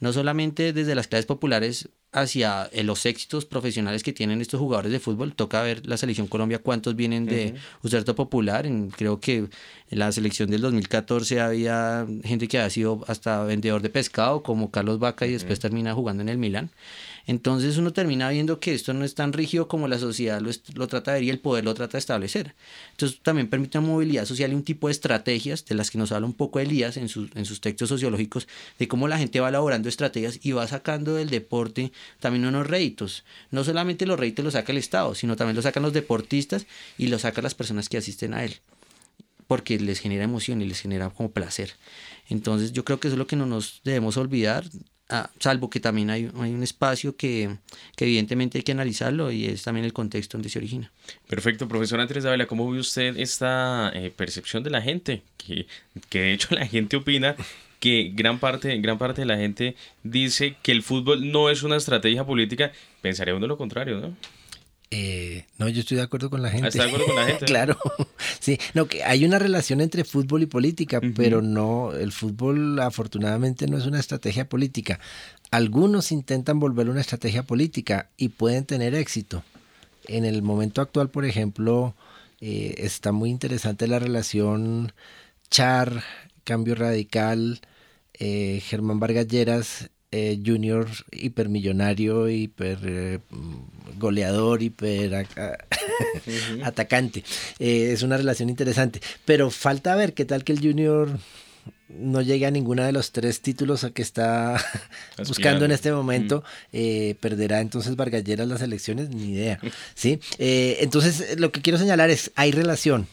No 0.00 0.12
solamente 0.12 0.72
desde 0.72 0.94
las 0.94 1.08
clases 1.08 1.26
populares 1.26 1.88
hacia 2.12 2.68
eh, 2.72 2.84
los 2.84 3.06
éxitos 3.06 3.46
profesionales 3.46 4.02
que 4.02 4.12
tienen 4.12 4.40
estos 4.40 4.60
jugadores 4.60 4.92
de 4.92 5.00
fútbol. 5.00 5.34
Toca 5.34 5.62
ver 5.62 5.86
la 5.86 5.96
selección 5.96 6.26
Colombia 6.26 6.58
cuántos 6.58 6.94
vienen 6.94 7.26
de 7.26 7.54
uh 7.82 8.14
Popular. 8.14 8.68
creo 8.96 9.18
que 9.18 9.36
en 9.36 9.98
la 9.98 10.12
selección 10.12 10.50
del 10.50 10.60
2014 10.60 11.40
había 11.40 12.06
gente 12.22 12.48
que 12.48 12.58
ha 12.58 12.68
sido 12.68 13.02
hasta 13.08 13.42
vendedor 13.44 13.80
de 13.82 13.88
pescado, 13.88 14.42
como 14.42 14.70
Carlos 14.70 14.98
Vaca, 14.98 15.26
y 15.26 15.32
después 15.32 15.58
termina 15.58 15.94
jugando 15.94 16.22
en 16.22 16.28
el 16.28 16.38
Milan. 16.38 16.70
Entonces 17.26 17.76
uno 17.76 17.92
termina 17.92 18.28
viendo 18.30 18.58
que 18.58 18.74
esto 18.74 18.92
no 18.94 19.04
es 19.04 19.14
tan 19.14 19.32
rígido 19.32 19.68
como 19.68 19.88
la 19.88 19.98
sociedad 19.98 20.40
lo, 20.40 20.86
trata 20.88 21.12
de 21.12 21.20
ver 21.20 21.24
y 21.24 21.30
el 21.30 21.38
poder 21.38 21.64
lo 21.64 21.74
trata 21.74 21.92
de 21.92 21.98
establecer. 21.98 22.54
Entonces 22.92 23.20
también 23.22 23.48
permite 23.48 23.78
una 23.78 23.86
movilidad 23.86 24.24
social 24.24 24.52
y 24.52 24.54
un 24.54 24.64
tipo 24.64 24.88
de 24.88 24.92
estrategias 24.92 25.64
de 25.64 25.74
las 25.74 25.90
que 25.90 25.98
nos 25.98 26.12
habla 26.12 26.26
un 26.26 26.32
poco 26.32 26.60
Elías 26.60 26.96
en, 26.96 27.08
en 27.34 27.44
sus 27.44 27.60
textos 27.60 27.88
sociológicos, 27.88 28.48
de 28.78 28.88
cómo 28.88 29.08
la 29.08 29.18
gente 29.18 29.40
va 29.40 29.48
elaborando 29.48 29.88
estrategias 29.88 30.40
y 30.42 30.52
va 30.52 30.66
sacando 30.66 31.14
del 31.14 31.30
deporte 31.30 31.92
también 32.20 32.46
unos 32.46 32.66
réditos. 32.66 33.24
No 33.50 33.64
solamente 33.64 34.06
los 34.06 34.18
réditos 34.18 34.44
los 34.44 34.54
saca 34.54 34.72
el 34.72 34.78
Estado, 34.78 35.14
sino 35.14 35.36
también 35.36 35.56
los 35.56 35.64
sacan 35.64 35.82
los 35.82 35.92
deportistas 35.92 36.66
y 36.98 37.08
los 37.08 37.22
sacan 37.22 37.44
las 37.44 37.54
personas 37.54 37.88
que 37.88 37.98
asisten 37.98 38.34
a 38.34 38.44
él 38.44 38.56
porque 39.52 39.78
les 39.78 39.98
genera 39.98 40.24
emoción 40.24 40.62
y 40.62 40.64
les 40.64 40.80
genera 40.80 41.10
como 41.10 41.30
placer. 41.30 41.74
Entonces 42.30 42.72
yo 42.72 42.86
creo 42.86 42.98
que 42.98 43.08
eso 43.08 43.16
es 43.16 43.18
lo 43.18 43.26
que 43.26 43.36
no 43.36 43.44
nos 43.44 43.82
debemos 43.84 44.16
olvidar, 44.16 44.64
Ah, 45.14 45.28
salvo 45.40 45.68
que 45.68 45.78
también 45.78 46.08
hay, 46.08 46.24
un 46.24 46.62
espacio 46.62 47.16
que, 47.16 47.58
que, 47.96 48.06
evidentemente 48.06 48.56
hay 48.56 48.62
que 48.62 48.72
analizarlo 48.72 49.30
y 49.30 49.44
es 49.44 49.62
también 49.62 49.84
el 49.84 49.92
contexto 49.92 50.38
donde 50.38 50.48
se 50.48 50.58
origina. 50.58 50.90
Perfecto, 51.28 51.68
profesor 51.68 52.00
Andrés 52.00 52.24
Dávila, 52.24 52.46
¿cómo 52.46 52.70
ve 52.70 52.78
usted 52.78 53.18
esta 53.18 53.92
eh, 53.94 54.10
percepción 54.10 54.62
de 54.62 54.70
la 54.70 54.80
gente? 54.80 55.22
Que, 55.36 55.66
que 56.08 56.20
de 56.20 56.32
hecho 56.32 56.48
la 56.54 56.66
gente 56.66 56.96
opina 56.96 57.36
que 57.78 58.10
gran 58.14 58.38
parte, 58.38 58.74
gran 58.78 58.96
parte 58.96 59.20
de 59.20 59.26
la 59.26 59.36
gente 59.36 59.76
dice 60.02 60.56
que 60.62 60.72
el 60.72 60.82
fútbol 60.82 61.30
no 61.30 61.50
es 61.50 61.62
una 61.62 61.76
estrategia 61.76 62.24
política, 62.24 62.72
pensaría 63.02 63.34
uno 63.34 63.46
lo 63.46 63.58
contrario, 63.58 64.00
¿no? 64.00 64.16
Eh, 64.94 65.46
no, 65.56 65.70
yo 65.70 65.80
estoy 65.80 65.96
de 65.96 66.02
acuerdo 66.02 66.28
con 66.28 66.42
la 66.42 66.50
gente. 66.50 66.68
¿Está 66.68 66.82
de 66.82 66.90
acuerdo 66.90 67.06
con 67.06 67.16
la 67.16 67.24
gente? 67.24 67.44
claro. 67.46 67.78
Sí, 68.40 68.58
no, 68.74 68.86
que 68.86 69.04
hay 69.04 69.24
una 69.24 69.38
relación 69.38 69.80
entre 69.80 70.04
fútbol 70.04 70.42
y 70.42 70.46
política, 70.46 71.00
pero 71.14 71.42
no, 71.42 71.92
el 71.92 72.10
fútbol 72.10 72.80
afortunadamente 72.80 73.68
no 73.68 73.78
es 73.78 73.86
una 73.86 74.00
estrategia 74.00 74.48
política. 74.48 74.98
Algunos 75.52 76.10
intentan 76.10 76.58
volverlo 76.58 76.90
una 76.90 77.00
estrategia 77.00 77.44
política 77.44 78.10
y 78.16 78.30
pueden 78.30 78.64
tener 78.64 78.96
éxito. 78.96 79.44
En 80.08 80.24
el 80.24 80.42
momento 80.42 80.82
actual, 80.82 81.08
por 81.08 81.24
ejemplo, 81.24 81.94
eh, 82.40 82.74
está 82.78 83.12
muy 83.12 83.30
interesante 83.30 83.86
la 83.86 84.00
relación 84.00 84.92
Char, 85.48 86.02
Cambio 86.42 86.74
Radical, 86.74 87.60
eh, 88.14 88.60
Germán 88.64 88.98
Vargas 88.98 89.28
Lleras 89.28 89.90
eh, 90.14 90.38
junior 90.44 90.86
hipermillonario, 91.10 92.28
hiper 92.28 92.78
eh, 92.84 93.18
goleador, 93.98 94.62
hiper 94.62 95.14
atacante. 96.64 97.24
Eh, 97.58 97.92
es 97.94 98.02
una 98.02 98.18
relación 98.18 98.50
interesante. 98.50 99.00
Pero 99.24 99.50
falta 99.50 99.96
ver 99.96 100.12
qué 100.12 100.26
tal 100.26 100.44
que 100.44 100.52
el 100.52 100.60
junior 100.60 101.18
no 101.88 102.20
llegue 102.20 102.44
a 102.44 102.50
ninguno 102.50 102.84
de 102.84 102.92
los 102.92 103.12
tres 103.12 103.40
títulos 103.40 103.86
que 103.94 104.02
está 104.02 104.62
buscando 105.26 105.64
en 105.64 105.72
este 105.72 105.92
momento, 105.92 106.44
perderá 107.20 107.60
entonces 107.60 107.96
Vargalleras 107.96 108.48
las 108.48 108.60
elecciones, 108.60 109.08
ni 109.08 109.32
idea. 109.32 109.60
¿sí? 109.94 110.20
entonces, 110.38 111.38
lo 111.38 111.52
que 111.52 111.62
quiero 111.62 111.78
señalar 111.78 112.10
es, 112.10 112.32
hay 112.34 112.52
relación, 112.52 113.06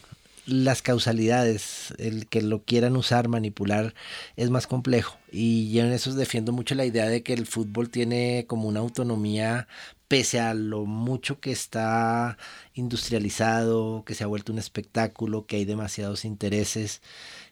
las 0.46 0.82
causalidades, 0.82 1.94
el 1.98 2.26
que 2.26 2.42
lo 2.42 2.62
quieran 2.64 2.96
usar, 2.96 3.28
manipular, 3.28 3.94
es 4.36 4.50
más 4.50 4.66
complejo. 4.66 5.18
Y 5.30 5.70
yo 5.72 5.84
en 5.84 5.92
eso 5.92 6.12
defiendo 6.14 6.52
mucho 6.52 6.74
la 6.74 6.84
idea 6.84 7.06
de 7.06 7.22
que 7.22 7.32
el 7.32 7.46
fútbol 7.46 7.90
tiene 7.90 8.44
como 8.48 8.68
una 8.68 8.80
autonomía 8.80 9.68
pese 10.10 10.40
a 10.40 10.54
lo 10.54 10.86
mucho 10.86 11.38
que 11.38 11.52
está 11.52 12.36
industrializado, 12.74 14.02
que 14.04 14.16
se 14.16 14.24
ha 14.24 14.26
vuelto 14.26 14.52
un 14.52 14.58
espectáculo, 14.58 15.46
que 15.46 15.54
hay 15.54 15.64
demasiados 15.64 16.24
intereses. 16.24 17.00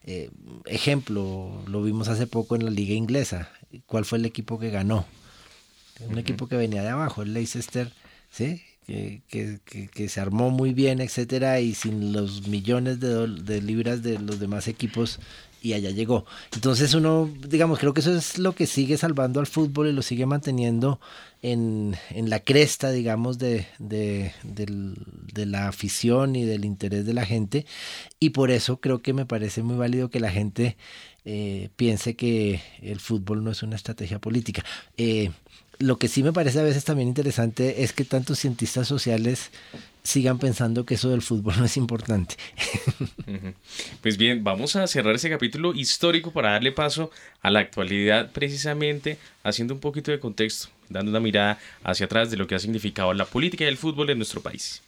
Eh, 0.03 0.31
ejemplo, 0.67 1.63
lo 1.69 1.85
vimos 1.85 2.09
hace 2.09 2.27
poco 2.27 2.57
en 2.57 2.65
la 2.65 2.73
liga 2.73 2.95
inglesa. 2.95 3.49
¿Cuál 3.87 4.05
fue 4.05 4.19
el 4.19 4.25
equipo 4.25 4.59
que 4.59 4.71
ganó? 4.71 5.07
Un 6.09 6.19
equipo 6.19 6.49
que 6.49 6.57
venía 6.57 6.83
de 6.83 6.89
abajo, 6.89 7.23
el 7.23 7.33
Leicester, 7.33 7.93
¿sí? 8.29 8.63
Que, 8.89 10.09
se 10.09 10.21
armó 10.21 10.51
muy 10.51 10.73
bien, 10.73 11.01
etcétera, 11.01 11.61
y 11.61 11.75
sin 11.75 12.13
los 12.13 12.49
millones 12.49 12.99
de, 13.01 13.61
libras 13.61 14.03
de 14.03 14.19
los 14.19 14.41
demás 14.41 14.67
equipos 14.67 15.21
y 15.61 15.75
allá 15.75 15.91
llegó. 15.91 16.25
Entonces 16.55 16.95
uno, 16.95 17.31
digamos, 17.47 17.81
creo 17.81 17.93
que 17.93 18.01
eso 18.01 18.15
es 18.17 18.39
lo 18.39 18.55
que 18.55 18.67
sigue 18.67 18.97
salvando 18.97 19.41
al 19.41 19.47
fútbol 19.47 19.89
y 19.89 19.93
lo 19.93 20.01
sigue 20.01 20.25
manteniendo 20.25 21.01
en, 21.43 21.97
la 22.15 22.41
cresta, 22.41 22.91
digamos, 22.91 23.39
de, 23.39 23.67
la 25.35 25.69
afición 25.69 26.35
y 26.35 26.45
del 26.45 26.65
interés 26.65 27.05
de 27.05 27.13
la 27.13 27.27
gente. 27.27 27.67
Y 28.19 28.31
por 28.31 28.51
eso 28.51 28.81
creo 28.81 29.03
que 29.03 29.13
me 29.13 29.27
parece 29.27 29.63
muy 29.63 29.77
válido 29.77 30.09
que 30.09 30.21
la 30.21 30.31
gente 30.31 30.79
eh, 31.27 31.69
piense 31.77 32.17
que 32.17 32.63
el 32.81 33.01
fútbol 33.01 33.45
no 33.45 33.51
es 33.51 33.63
una 33.63 33.77
estrategia 33.77 34.19
política. 34.19 34.65
Eh, 34.97 35.31
lo 35.79 35.99
que 35.99 36.09
sí 36.09 36.23
me 36.23 36.33
parece 36.33 36.61
a 36.61 36.65
veces 36.65 36.85
también 36.85 37.09
interesante 37.09 37.83
es 37.83 37.93
que 37.93 38.05
tantos 38.05 38.39
cientistas 38.39 38.89
sociales 38.89 39.51
sigan 40.03 40.39
pensando 40.39 40.85
que 40.85 40.95
eso 40.95 41.11
del 41.11 41.23
fútbol 41.23 41.55
no 41.59 41.65
es 41.65 41.77
importante. 41.77 42.37
Pues 44.01 44.17
bien, 44.17 44.43
vamos 44.43 44.75
a 44.77 44.87
cerrar 44.87 45.15
ese 45.15 45.29
capítulo 45.29 45.75
histórico 45.75 46.33
para 46.33 46.53
darle 46.53 46.73
paso 46.73 47.11
a 47.43 47.51
la 47.51 47.61
actualidad 47.61 48.33
precisamente 48.33 49.19
haciendo 49.43 49.75
un 49.75 49.81
poquito 49.81 50.11
de 50.11 50.19
contexto, 50.19 50.69
dando 50.89 51.11
una 51.11 51.21
mirada 51.21 51.59
hacia 51.85 52.07
atrás 52.07 52.31
de 52.31 52.39
lo 52.39 52.47
que 52.47 52.55
ha 52.55 52.59
significado 52.59 53.13
la 53.13 53.27
política 53.27 53.65
y 53.65 53.69
el 53.69 53.77
fútbol 53.77 54.11
en 54.11 54.19
nuestro 54.19 54.41
país. 54.41 54.83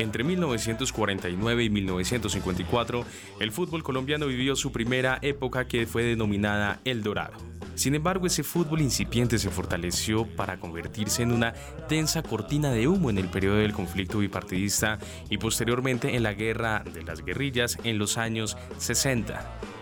Entre 0.00 0.24
1949 0.24 1.64
y 1.64 1.68
1954, 1.68 3.04
el 3.38 3.52
fútbol 3.52 3.82
colombiano 3.82 4.26
vivió 4.28 4.56
su 4.56 4.72
primera 4.72 5.18
época 5.20 5.66
que 5.66 5.86
fue 5.86 6.02
denominada 6.04 6.80
El 6.86 7.02
Dorado. 7.02 7.36
Sin 7.74 7.94
embargo, 7.94 8.26
ese 8.26 8.42
fútbol 8.42 8.80
incipiente 8.80 9.38
se 9.38 9.50
fortaleció 9.50 10.24
para 10.24 10.58
convertirse 10.58 11.22
en 11.22 11.32
una 11.32 11.52
densa 11.90 12.22
cortina 12.22 12.72
de 12.72 12.88
humo 12.88 13.10
en 13.10 13.18
el 13.18 13.28
periodo 13.28 13.56
del 13.56 13.74
conflicto 13.74 14.20
bipartidista 14.20 14.98
y 15.28 15.36
posteriormente 15.36 16.16
en 16.16 16.22
la 16.22 16.32
guerra 16.32 16.82
de 16.82 17.02
las 17.02 17.22
guerrillas 17.22 17.76
en 17.84 17.98
los 17.98 18.16
años 18.16 18.56
60. 18.78 19.79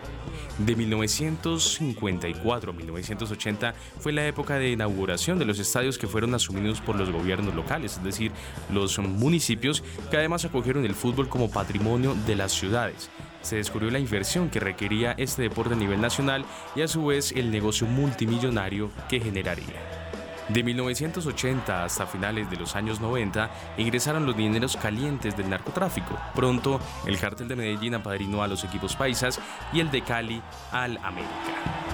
De 0.59 0.75
1954 0.75 2.73
a 2.73 2.75
1980 2.75 3.75
fue 4.01 4.13
la 4.13 4.27
época 4.27 4.57
de 4.57 4.73
inauguración 4.73 5.39
de 5.39 5.45
los 5.45 5.61
estadios 5.61 5.99
que 5.99 6.09
fueron 6.09 6.35
asumidos 6.35 6.81
por 6.81 6.97
los 6.97 7.11
gobiernos 7.11 7.55
locales, 7.55 7.99
es 7.99 8.03
decir, 8.03 8.33
los 8.73 8.99
municipios 8.99 9.85
que 10.11 10.17
además 10.17 10.45
acogieron 10.45 10.85
el 10.85 10.97
fútbol 10.97 11.29
como 11.29 11.49
patrimonio 11.49 12.17
de 12.27 12.35
las 12.35 12.51
ciudades. 12.51 13.09
Se 13.41 13.55
descubrió 13.55 13.91
la 13.93 14.01
inversión 14.01 14.51
que 14.51 14.59
requería 14.59 15.13
este 15.13 15.43
deporte 15.43 15.75
a 15.75 15.77
nivel 15.77 16.01
nacional 16.01 16.45
y 16.75 16.83
a 16.83 16.89
su 16.89 17.07
vez 17.07 17.31
el 17.33 17.53
negocio 17.53 17.87
multimillonario 17.87 18.91
que 19.09 19.21
generaría. 19.21 20.08
De 20.49 20.63
1980 20.63 21.85
hasta 21.85 22.07
finales 22.07 22.51
de 22.51 22.57
los 22.57 22.75
años 22.75 23.01
90 23.01 23.51
ingresaron 23.77 24.25
los 24.25 24.37
dineros 24.37 24.77
calientes 24.77 25.37
del 25.37 25.51
narcotráfico. 25.51 26.19
Pronto, 26.35 26.81
el 27.07 27.19
cártel 27.19 27.49
de 27.49 27.57
Medellín 27.57 27.95
apadrinó 27.95 28.43
a 28.43 28.49
los 28.49 28.65
equipos 28.65 28.97
paisas 28.97 29.41
y 29.73 29.81
el 29.81 29.91
de 29.91 30.03
Cali 30.03 30.43
al 30.73 30.97
América. 30.99 31.88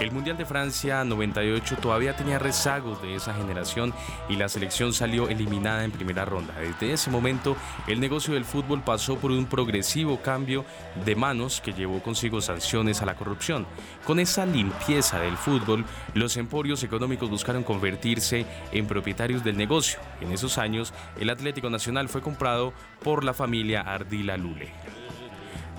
El 0.00 0.12
Mundial 0.12 0.38
de 0.38 0.46
Francia 0.46 1.04
98 1.04 1.76
todavía 1.76 2.16
tenía 2.16 2.38
rezagos 2.38 3.02
de 3.02 3.16
esa 3.16 3.34
generación 3.34 3.92
y 4.30 4.36
la 4.36 4.48
selección 4.48 4.94
salió 4.94 5.28
eliminada 5.28 5.84
en 5.84 5.90
primera 5.90 6.24
ronda. 6.24 6.54
Desde 6.58 6.94
ese 6.94 7.10
momento, 7.10 7.54
el 7.86 8.00
negocio 8.00 8.32
del 8.32 8.46
fútbol 8.46 8.80
pasó 8.82 9.18
por 9.18 9.30
un 9.30 9.44
progresivo 9.44 10.22
cambio 10.22 10.64
de 11.04 11.16
manos 11.16 11.60
que 11.60 11.74
llevó 11.74 12.02
consigo 12.02 12.40
sanciones 12.40 13.02
a 13.02 13.06
la 13.06 13.14
corrupción. 13.14 13.66
Con 14.06 14.20
esa 14.20 14.46
limpieza 14.46 15.20
del 15.20 15.36
fútbol, 15.36 15.84
los 16.14 16.38
emporios 16.38 16.82
económicos 16.82 17.28
buscaron 17.28 17.62
convertirse 17.62 18.46
en 18.72 18.86
propietarios 18.86 19.44
del 19.44 19.58
negocio. 19.58 20.00
En 20.22 20.32
esos 20.32 20.56
años, 20.56 20.94
el 21.20 21.28
Atlético 21.28 21.68
Nacional 21.68 22.08
fue 22.08 22.22
comprado 22.22 22.72
por 23.02 23.22
la 23.22 23.34
familia 23.34 23.82
Ardila 23.82 24.38
Lule. 24.38 24.72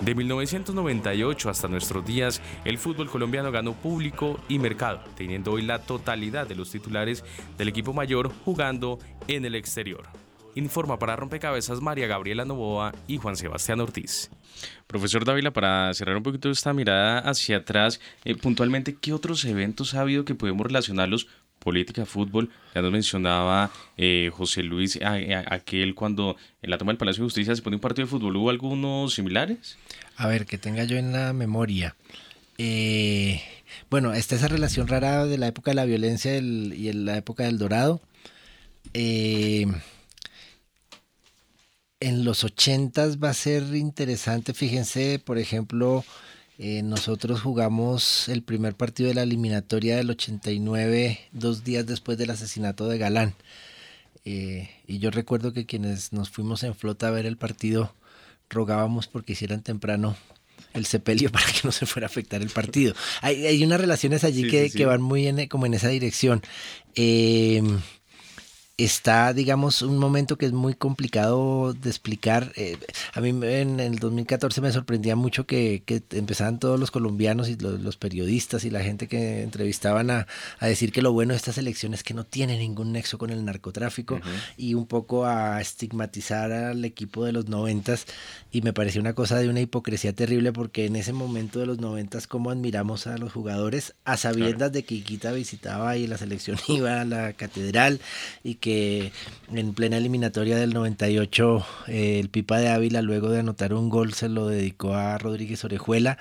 De 0.01 0.15
1998 0.15 1.47
hasta 1.47 1.67
nuestros 1.67 2.03
días, 2.03 2.41
el 2.65 2.79
fútbol 2.79 3.07
colombiano 3.07 3.51
ganó 3.51 3.73
público 3.73 4.39
y 4.49 4.57
mercado, 4.57 5.03
teniendo 5.15 5.51
hoy 5.51 5.61
la 5.61 5.77
totalidad 5.77 6.47
de 6.47 6.55
los 6.55 6.71
titulares 6.71 7.23
del 7.55 7.67
equipo 7.67 7.93
mayor 7.93 8.31
jugando 8.43 8.97
en 9.27 9.45
el 9.45 9.53
exterior. 9.53 10.07
Informa 10.55 10.97
para 10.97 11.15
Rompecabezas 11.15 11.81
María 11.81 12.07
Gabriela 12.07 12.45
Novoa 12.45 12.93
y 13.07 13.17
Juan 13.17 13.35
Sebastián 13.35 13.79
Ortiz. 13.79 14.31
Profesor 14.87 15.23
Dávila, 15.23 15.51
para 15.51 15.93
cerrar 15.93 16.17
un 16.17 16.23
poquito 16.23 16.49
esta 16.49 16.73
mirada 16.73 17.19
hacia 17.19 17.57
atrás, 17.57 18.01
eh, 18.25 18.35
puntualmente, 18.35 18.97
¿qué 18.99 19.13
otros 19.13 19.45
eventos 19.45 19.93
ha 19.93 20.01
habido 20.01 20.25
que 20.25 20.33
podemos 20.33 20.65
relacionarlos 20.65 21.27
política, 21.61 22.05
fútbol. 22.05 22.49
Ya 22.75 22.81
nos 22.81 22.91
mencionaba 22.91 23.71
eh, 23.95 24.29
José 24.33 24.63
Luis 24.63 24.99
aquel 25.01 25.95
cuando 25.95 26.35
en 26.61 26.69
la 26.69 26.77
toma 26.77 26.91
del 26.91 26.97
Palacio 26.97 27.23
de 27.23 27.27
Justicia 27.27 27.55
se 27.55 27.61
pone 27.61 27.77
un 27.77 27.81
partido 27.81 28.05
de 28.05 28.09
fútbol. 28.09 28.35
¿Hubo 28.35 28.49
algunos 28.49 29.13
similares? 29.13 29.77
A 30.17 30.27
ver, 30.27 30.45
que 30.45 30.57
tenga 30.57 30.83
yo 30.83 30.97
en 30.97 31.13
la 31.13 31.31
memoria. 31.33 31.95
Eh, 32.57 33.41
bueno, 33.89 34.13
está 34.13 34.35
esa 34.35 34.47
relación 34.47 34.87
rara 34.87 35.25
de 35.25 35.37
la 35.37 35.47
época 35.47 35.71
de 35.71 35.75
la 35.75 35.85
violencia 35.85 36.35
y 36.35 36.89
en 36.89 37.05
la 37.05 37.17
época 37.17 37.43
del 37.43 37.57
Dorado. 37.57 38.01
Eh, 38.93 39.67
en 41.99 42.25
los 42.25 42.43
ochentas 42.43 43.19
va 43.19 43.29
a 43.29 43.33
ser 43.33 43.63
interesante, 43.75 44.53
fíjense, 44.53 45.19
por 45.23 45.37
ejemplo, 45.37 46.03
eh, 46.63 46.83
nosotros 46.83 47.41
jugamos 47.41 48.29
el 48.29 48.43
primer 48.43 48.75
partido 48.75 49.09
de 49.09 49.15
la 49.15 49.23
eliminatoria 49.23 49.95
del 49.97 50.11
89, 50.11 51.19
dos 51.31 51.63
días 51.63 51.87
después 51.87 52.19
del 52.19 52.29
asesinato 52.29 52.87
de 52.87 52.99
Galán. 52.99 53.33
Eh, 54.25 54.69
y 54.85 54.99
yo 54.99 55.09
recuerdo 55.09 55.53
que 55.53 55.65
quienes 55.65 56.13
nos 56.13 56.29
fuimos 56.29 56.61
en 56.61 56.75
flota 56.75 57.07
a 57.07 57.11
ver 57.11 57.25
el 57.25 57.35
partido 57.35 57.95
rogábamos 58.47 59.07
porque 59.07 59.33
hicieran 59.33 59.63
temprano 59.63 60.15
el 60.75 60.85
sepelio 60.85 61.31
para 61.31 61.47
que 61.47 61.61
no 61.63 61.71
se 61.71 61.87
fuera 61.87 62.05
a 62.05 62.11
afectar 62.11 62.43
el 62.43 62.49
partido. 62.49 62.93
Hay, 63.21 63.43
hay 63.47 63.63
unas 63.63 63.81
relaciones 63.81 64.23
allí 64.23 64.47
que, 64.47 64.69
que, 64.69 64.85
van 64.85 65.01
muy 65.01 65.25
en, 65.25 65.47
como 65.47 65.65
en 65.65 65.73
esa 65.73 65.89
dirección. 65.89 66.43
Eh, 66.93 67.63
está, 68.83 69.33
digamos, 69.33 69.81
un 69.81 69.97
momento 69.97 70.37
que 70.37 70.45
es 70.45 70.53
muy 70.53 70.73
complicado 70.73 71.73
de 71.73 71.89
explicar. 71.89 72.51
Eh, 72.55 72.77
a 73.13 73.21
mí 73.21 73.29
en, 73.29 73.79
el 73.79 73.99
2014 73.99 74.61
me 74.61 74.71
sorprendía 74.71 75.15
mucho 75.15 75.45
que, 75.45 75.83
que 75.85 76.01
empezaban 76.11 76.59
todos 76.59 76.79
los 76.79 76.91
colombianos 76.91 77.49
y 77.49 77.55
los, 77.55 77.97
periodistas 77.97 78.63
y 78.63 78.69
la 78.69 78.81
gente 78.81 79.07
que 79.07 79.43
entrevistaban 79.43 80.09
a, 80.09 80.27
a, 80.59 80.67
decir 80.67 80.91
que 80.91 81.01
lo 81.01 81.11
bueno 81.11 81.33
de 81.33 81.37
estas 81.37 81.57
elecciones 81.57 81.99
es 81.99 82.03
que 82.03 82.13
no 82.13 82.23
tiene 82.23 82.57
ningún 82.57 82.93
nexo 82.93 83.17
con 83.17 83.29
el 83.29 83.43
narcotráfico 83.45 84.19
y 84.57 84.73
un 84.73 84.87
poco 84.87 85.25
a 85.25 85.59
estigmatizar 85.61 86.51
al 86.51 86.83
equipo 86.85 87.25
de 87.25 87.33
los 87.33 87.47
noventas. 87.47 88.05
Y 88.51 88.61
me 88.61 88.73
pareció 88.73 89.01
una 89.01 89.13
cosa 89.13 89.37
de 89.39 89.49
una 89.49 89.61
hipocresía 89.61 90.13
terrible 90.13 90.51
porque 90.53 90.85
en 90.85 90.95
ese 90.95 91.13
momento 91.13 91.59
de 91.59 91.65
los 91.65 91.79
noventas 91.79 92.27
cómo 92.27 92.49
admiramos 92.49 93.07
a 93.07 93.17
los 93.17 93.31
jugadores 93.31 93.93
a 94.05 94.17
sabiendas 94.17 94.71
de 94.71 94.83
que 94.83 94.95
Iquita 94.95 95.31
visitaba 95.31 95.97
y 95.97 96.07
la 96.07 96.17
selección 96.17 96.57
iba 96.67 97.01
a 97.01 97.05
la 97.05 97.33
catedral 97.33 97.99
y 98.43 98.55
que 98.55 98.70
en 99.53 99.73
plena 99.73 99.97
eliminatoria 99.97 100.57
del 100.57 100.73
98 100.73 101.65
eh, 101.87 102.19
el 102.19 102.29
Pipa 102.29 102.59
de 102.59 102.69
Ávila 102.69 103.01
luego 103.01 103.29
de 103.29 103.39
anotar 103.39 103.73
un 103.73 103.89
gol 103.89 104.13
se 104.13 104.29
lo 104.29 104.47
dedicó 104.47 104.93
a 104.93 105.17
Rodríguez 105.17 105.63
Orejuela, 105.63 106.17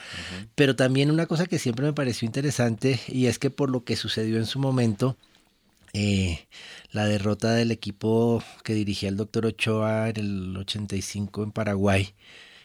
pero 0.55 0.76
también 0.76 1.11
una 1.11 1.26
cosa 1.26 1.46
que 1.46 1.59
siempre 1.59 1.86
me 1.86 1.92
pareció 1.92 2.26
interesante 2.26 3.01
y 3.09 3.26
es 3.26 3.38
que 3.38 3.51
por 3.51 3.70
lo 3.70 3.84
que 3.84 3.96
sucedió 3.96 4.36
en 4.38 4.46
su 4.46 4.59
momento, 4.59 5.16
eh, 5.92 6.46
la 6.92 7.07
derrota 7.07 7.53
del 7.53 7.70
equipo 7.72 8.42
que 8.64 8.74
dirigía 8.74 9.09
el 9.09 9.16
doctor 9.16 9.46
Ochoa 9.46 10.09
en 10.11 10.16
el 10.18 10.57
85 10.57 11.42
en 11.42 11.53
Paraguay, 11.53 12.14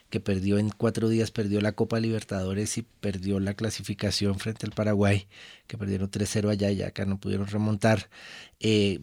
que 0.10 0.20
perdió 0.20 0.58
en 0.60 0.70
cuatro 0.70 1.10
días, 1.10 1.32
perdió 1.32 1.62
la 1.62 1.74
Copa 1.74 2.00
Libertadores 2.00 2.78
y 2.78 2.84
perdió 2.84 3.40
la 3.40 3.56
clasificación 3.56 4.40
frente 4.40 4.66
al 4.66 4.74
Paraguay, 4.74 5.28
que 5.68 5.78
perdieron 5.78 6.10
3-0 6.10 6.50
allá 6.50 6.72
y 6.72 6.84
acá 6.84 7.06
no 7.06 7.20
pudieron 7.20 7.48
remontar. 7.48 8.10
Eh, 8.60 9.00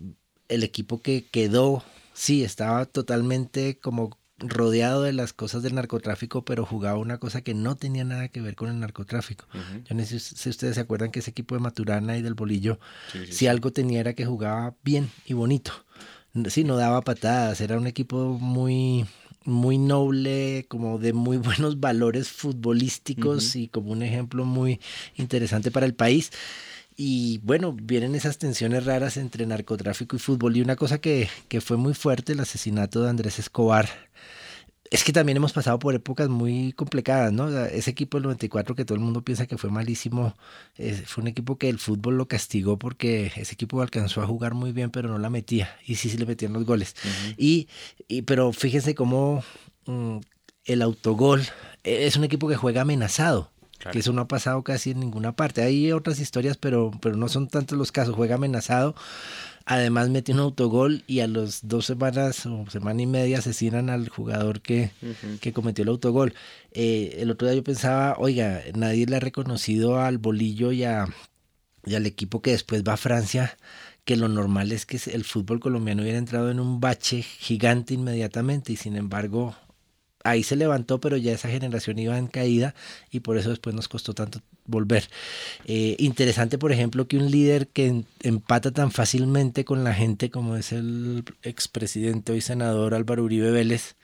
el 0.49 0.63
equipo 0.63 1.01
que 1.01 1.25
quedó, 1.31 1.83
sí, 2.15 2.45
estaba 2.45 2.85
totalmente 2.87 3.79
como 3.79 4.19
rodeado 4.39 5.03
de 5.03 5.13
las 5.13 5.33
cosas 5.33 5.63
del 5.63 5.75
narcotráfico, 5.75 6.45
pero 6.45 6.67
jugaba 6.67 6.99
una 6.99 7.19
cosa 7.19 7.43
que 7.43 7.55
no 7.55 7.77
tenía 7.77 8.05
nada 8.05 8.29
que 8.29 8.41
ver 8.41 8.57
con 8.57 8.69
el 8.69 8.81
narcotráfico. 8.81 9.47
Yo 9.89 9.95
no 9.95 10.05
sé 10.05 10.19
si 10.19 10.49
ustedes 10.49 10.75
se 10.75 10.81
acuerdan 10.81 11.11
que 11.11 11.21
ese 11.21 11.31
equipo 11.31 11.55
de 11.55 11.61
Maturana 11.61 12.17
y 12.17 12.23
del 12.23 12.35
Bolillo, 12.35 12.79
si 13.31 13.47
algo 13.47 13.73
tenía 13.73 14.01
era 14.01 14.15
que 14.15 14.27
jugaba 14.27 14.75
bien 14.83 15.11
y 15.27 15.35
bonito. 15.35 15.73
Sí, 16.49 16.65
no 16.65 16.77
daba 16.77 17.03
patadas, 17.03 17.61
era 17.61 17.77
un 17.77 17.87
equipo 17.87 18.39
muy, 18.41 19.07
muy 19.45 19.79
noble, 19.79 20.65
como 20.69 20.99
de 20.99 21.13
muy 21.13 21.37
buenos 21.39 21.79
valores 21.79 22.29
futbolísticos 22.29 23.55
y 23.55 23.69
como 23.69 23.93
un 23.93 24.03
ejemplo 24.03 24.45
muy 24.45 24.81
interesante 25.17 25.71
para 25.71 25.87
el 25.87 25.95
país. 25.95 26.31
Y 26.97 27.39
bueno, 27.39 27.73
vienen 27.73 28.15
esas 28.15 28.39
tensiones 28.39 28.85
raras 28.85 29.17
entre 29.17 29.47
narcotráfico 29.47 30.17
y 30.17 30.19
fútbol. 30.19 30.57
Y 30.57 30.63
una 30.63 30.77
cosa 30.77 30.99
que, 30.99 31.29
que 31.49 31.61
fue 31.61 31.77
muy 31.77 31.95
fuerte, 31.95 32.33
el 32.33 32.41
asesinato 32.41 33.03
de 33.03 33.11
Andrés 33.11 33.39
Escobar. 33.39 33.89
es 34.91 35.05
que 35.05 35.13
también 35.13 35.39
hemos 35.39 35.53
pasado 35.53 35.79
por 35.79 35.95
épocas 35.95 36.29
muy 36.29 36.73
complicadas, 36.75 37.33
¿no? 37.33 37.49
ese 37.49 37.91
equipo 37.91 38.19
del 38.19 38.25
94 38.25 38.75
que 38.75 38.85
todo 38.85 38.97
el 38.97 39.01
mundo 39.03 39.23
piensa 39.23 39.47
que 39.47 39.57
fue 39.57 39.71
malísimo, 39.71 40.35
fue 41.07 41.23
un 41.23 41.29
equipo 41.29 41.57
que 41.57 41.71
el 41.71 41.79
fútbol 41.79 42.19
lo 42.19 42.29
castigó 42.29 42.79
porque 42.79 43.33
ese 43.37 43.55
equipo 43.55 43.81
alcanzó 43.81 44.21
a 44.21 44.27
jugar 44.27 44.53
muy 44.53 44.73
bien, 44.73 44.91
pero 44.91 45.09
no 45.09 45.19
la 45.19 45.31
metía. 45.31 45.75
Y 45.87 45.95
sí, 45.95 46.11
sí 46.11 46.19
le 46.19 46.27
metían 46.27 46.53
los 46.53 46.67
goles. 46.67 46.95
y, 47.39 47.69
pero 48.27 48.53
fíjense 48.53 48.95
cómo 48.95 49.43
mm, 49.87 50.19
el 50.67 50.83
autogol 50.83 51.43
e, 51.85 52.07
es 52.07 52.17
un 52.17 52.25
equipo 52.25 52.49
que 52.49 52.57
juega 52.57 52.83
amenazado. 52.83 53.51
Que 53.91 53.99
eso 53.99 54.13
no 54.13 54.23
ha 54.23 54.29
pasado 54.29 54.63
casi 54.63 54.93
en 54.93 55.01
ninguna 55.01 55.35
parte. 55.35 55.63
Hay 55.63 55.91
otras 55.91 56.21
historias, 56.21 56.57
pero, 56.57 56.93
pero 57.01 57.17
no 57.17 57.29
son 57.29 57.49
tantos 57.49 57.77
los 57.77 57.91
casos. 57.91 58.15
Juega 58.15 58.37
amenazado 58.37 58.95
Además 59.65 60.09
mete 60.09 60.33
un 60.33 60.41
autogol 60.41 61.05
y 61.07 61.21
a 61.21 61.29
las 61.29 61.67
dos 61.69 61.87
semanas 61.87 62.47
o 62.47 62.69
semana 62.69 63.03
y 63.03 63.07
media 63.07 63.39
asesinan 63.39 63.91
al 63.91 64.09
jugador 64.09 64.61
que, 64.61 64.91
que 65.41 65.53
cometió 65.53 65.83
el 65.83 65.89
autogol. 65.89 66.35
Eh, 66.73 67.19
el 67.19 67.31
otro 67.31 67.47
día 67.47 67.57
yo 67.57 67.63
pensaba, 67.65 68.17
oiga, 68.19 68.63
nadie 68.75 69.07
le 69.07 69.17
ha 69.17 69.21
reconocido 69.21 70.01
al 70.01 70.19
bolillo 70.19 70.73
y, 70.73 70.85
a, 70.85 71.07
y 71.85 71.95
al 71.95 72.07
equipo 72.07 72.43
que 72.43 72.53
después 72.53 72.83
va 72.83 72.95
a 72.95 72.99
Francia 72.99 73.57
que 74.05 74.17
lo 74.17 74.27
normal 74.27 74.73
es 74.73 74.85
que 74.85 74.99
el 75.13 75.23
fútbol 75.23 75.61
colombiano 75.61 76.03
hubiera 76.03 76.19
entrado 76.19 76.51
en 76.51 76.59
un 76.59 76.81
bache 76.81 77.23
gigante 77.23 77.95
inmediatamente 77.95 78.73
y 78.73 78.77
sin 78.77 78.97
embargo 78.97 79.55
ahí 80.25 80.43
se 80.43 80.57
levantó, 80.57 81.01
pero 81.01 81.17
ya 81.17 81.33
esa 81.33 81.49
generación 81.49 81.99
iba 81.99 82.17
en 82.19 82.27
caída 82.27 82.75
y 83.11 83.21
por 83.21 83.37
eso 83.37 83.51
después 83.51 83.75
nos 83.75 83.89
costó 83.89 84.15
tanto 84.15 84.41
volver. 84.67 85.09
Eh, 85.67 85.97
interesante, 85.99 86.59
por 86.59 86.73
ejemplo, 86.73 87.07
que 87.07 87.17
un 87.17 87.31
líder 87.31 87.69
que 87.69 88.05
empata 88.23 88.71
tan 88.71 88.91
fácilmente 88.91 89.65
con 89.65 89.85
la 89.85 89.95
gente 89.95 90.31
como 90.31 90.57
es 90.57 90.73
el 90.73 91.25
expresidente 91.43 92.35
y 92.37 92.41
senador 92.41 92.95
Álvaro 92.95 93.25
Uribe 93.25 93.51
Vélez, 93.51 93.97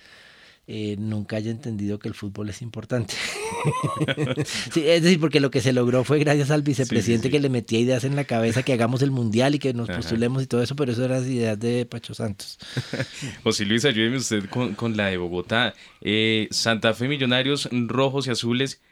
eh, 0.71 0.97
nunca 0.99 1.37
haya 1.37 1.51
entendido 1.51 1.99
que 1.99 2.09
el 2.09 2.15
fútbol 2.15 2.51
es 2.51 2.61
importante. 2.61 3.15
sí, 4.71 4.83
es 4.85 5.03
decir, 5.03 5.19
porque 5.19 5.41
lo 5.41 5.51
que 5.51 5.63
se 5.63 5.73
logró 5.73 6.05
fue 6.05 6.19
gracias 6.19 6.51
al 6.51 6.61
vicepresidente 6.61 7.31
que 7.31 7.41
le 7.41 7.49
metía 7.49 7.81
ideas 7.81 8.05
en 8.05 8.15
la 8.15 8.25
cabeza 8.25 8.63
que 8.63 8.75
hagamos 8.75 9.01
el 9.01 9.11
mundial 9.11 9.55
y 9.55 9.61
que 9.61 9.73
nos 9.73 9.89
postulemos 9.89 10.43
y 10.43 10.47
todo 10.47 10.63
eso, 10.63 10.77
pero 10.77 10.93
eso 10.93 11.07
eran 11.07 11.25
ideas 11.25 11.59
de 11.59 11.87
Pacho 11.87 12.13
Santos. 12.13 12.59
José 13.45 13.65
Luis, 13.65 13.87
ayúdeme 13.87 14.19
usted 14.19 14.45
con, 14.51 14.95
la 14.95 15.07
de 15.07 15.17
Bogotá. 15.17 15.73
Eh, 16.03 16.49
Santa 16.51 16.93
Fe 16.93 17.09
Millonarios 17.09 17.71
Rojos 17.73 18.27
y 18.27 18.31
Azules. 18.31 18.83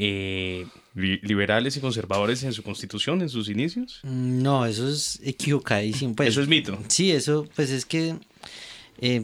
Eh, 0.00 0.64
liberales 0.94 1.76
y 1.76 1.80
conservadores 1.80 2.44
en 2.44 2.52
su 2.54 2.62
constitución, 2.62 3.20
en 3.20 3.28
sus 3.28 3.50
inicios? 3.50 4.00
Mm, 4.04 4.42
no, 4.42 4.64
eso 4.64 4.88
es 4.88 5.20
equivocadísimo. 5.22 6.14
Pues, 6.14 6.30
eso 6.30 6.40
es 6.40 6.48
mito. 6.48 6.78
Sí, 6.86 7.10
eso, 7.10 7.46
pues 7.54 7.68
es 7.70 7.84
que, 7.84 8.14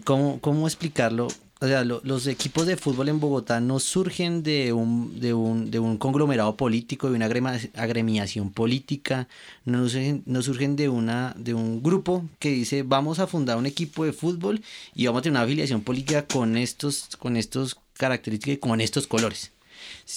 ¿cómo, 0.05 0.39
¿cómo 0.41 0.67
explicarlo? 0.67 1.29
O 1.65 1.67
sea, 1.67 1.83
los 1.83 2.27
equipos 2.27 2.67
de 2.67 2.77
fútbol 2.77 3.09
en 3.09 3.21
Bogotá 3.21 3.59
no 3.59 3.81
surgen 3.81 4.43
de 4.43 4.75
un, 4.75 5.19
de 5.19 5.33
un, 5.33 5.71
de 5.71 5.79
un 5.79 5.97
conglomerado 5.97 6.59
político, 6.59 7.09
de 7.09 7.17
una 7.17 7.25
agremiación 7.25 8.51
política, 8.51 9.29
no 9.65 9.89
surgen, 9.89 10.23
no 10.27 10.43
surgen 10.43 10.77
de, 10.77 10.91
una, 10.91 11.33
de 11.39 11.55
un 11.55 11.83
grupo 11.83 12.23
que 12.39 12.51
dice 12.51 12.83
vamos 12.83 13.19
a 13.19 13.27
fundar 13.27 13.57
un 13.57 13.65
equipo 13.65 14.05
de 14.05 14.13
fútbol 14.13 14.61
y 14.95 15.07
vamos 15.07 15.21
a 15.21 15.23
tener 15.23 15.39
una 15.39 15.47
afiliación 15.47 15.81
política 15.81 16.27
con 16.27 16.59
estos, 16.59 17.17
con 17.19 17.39
estos 17.39 17.79
características 17.95 18.57
y 18.57 18.59
con 18.59 18.83
estos 18.83 19.07
colores 19.07 19.54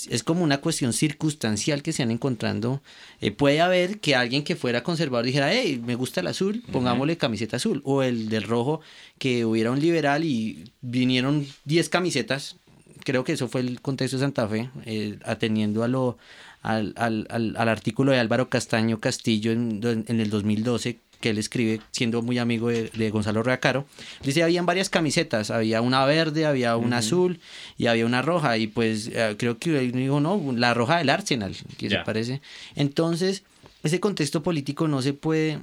es 0.09 0.23
como 0.23 0.43
una 0.43 0.59
cuestión 0.59 0.93
circunstancial 0.93 1.81
que 1.81 1.93
se 1.93 2.03
han 2.03 2.11
encontrando. 2.11 2.81
Eh, 3.21 3.31
puede 3.31 3.61
haber 3.61 3.99
que 3.99 4.15
alguien 4.15 4.43
que 4.43 4.55
fuera 4.55 4.83
conservador 4.83 5.25
dijera, 5.25 5.53
hey, 5.53 5.81
me 5.85 5.95
gusta 5.95 6.21
el 6.21 6.27
azul, 6.27 6.63
pongámosle 6.71 7.17
camiseta 7.17 7.57
azul. 7.57 7.81
O 7.85 8.03
el 8.03 8.29
del 8.29 8.43
rojo, 8.43 8.81
que 9.17 9.45
hubiera 9.45 9.71
un 9.71 9.79
liberal 9.79 10.23
y 10.23 10.71
vinieron 10.81 11.47
10 11.65 11.89
camisetas. 11.89 12.57
Creo 13.03 13.23
que 13.23 13.33
eso 13.33 13.47
fue 13.47 13.61
el 13.61 13.81
contexto 13.81 14.17
de 14.17 14.21
Santa 14.21 14.47
Fe, 14.47 14.69
eh, 14.85 15.17
atendiendo 15.23 15.83
a 15.83 15.87
lo, 15.87 16.17
al, 16.61 16.93
al, 16.97 17.27
al, 17.29 17.69
artículo 17.69 18.11
de 18.11 18.19
Álvaro 18.19 18.49
Castaño 18.49 18.99
Castillo 18.99 19.51
en, 19.53 19.79
en 20.07 20.19
el 20.19 20.29
2012 20.29 20.99
que 21.19 21.29
él 21.31 21.37
escribe 21.37 21.81
siendo 21.91 22.21
muy 22.21 22.37
amigo 22.37 22.69
de, 22.69 23.09
Gonzalo 23.09 23.43
Reacaro, 23.43 23.85
dice, 24.23 24.43
habían 24.43 24.65
varias 24.65 24.89
camisetas, 24.89 25.51
había 25.51 25.81
una 25.81 26.05
verde, 26.05 26.45
había 26.45 26.77
una 26.77 26.97
azul 26.97 27.39
y 27.77 27.87
había 27.87 28.05
una 28.05 28.21
roja, 28.21 28.57
y 28.57 28.67
pues 28.67 29.09
eh, 29.13 29.35
creo 29.37 29.57
que 29.57 29.79
dijo, 29.79 30.19
no, 30.19 30.53
la 30.55 30.73
roja 30.73 30.97
del 30.97 31.09
Arsenal, 31.09 31.55
que 31.77 31.89
se 31.89 31.97
parece. 31.99 32.41
Entonces, 32.75 33.43
ese 33.83 33.99
contexto 33.99 34.43
político 34.43 34.87
no 34.87 35.01
se 35.01 35.13
puede, 35.13 35.59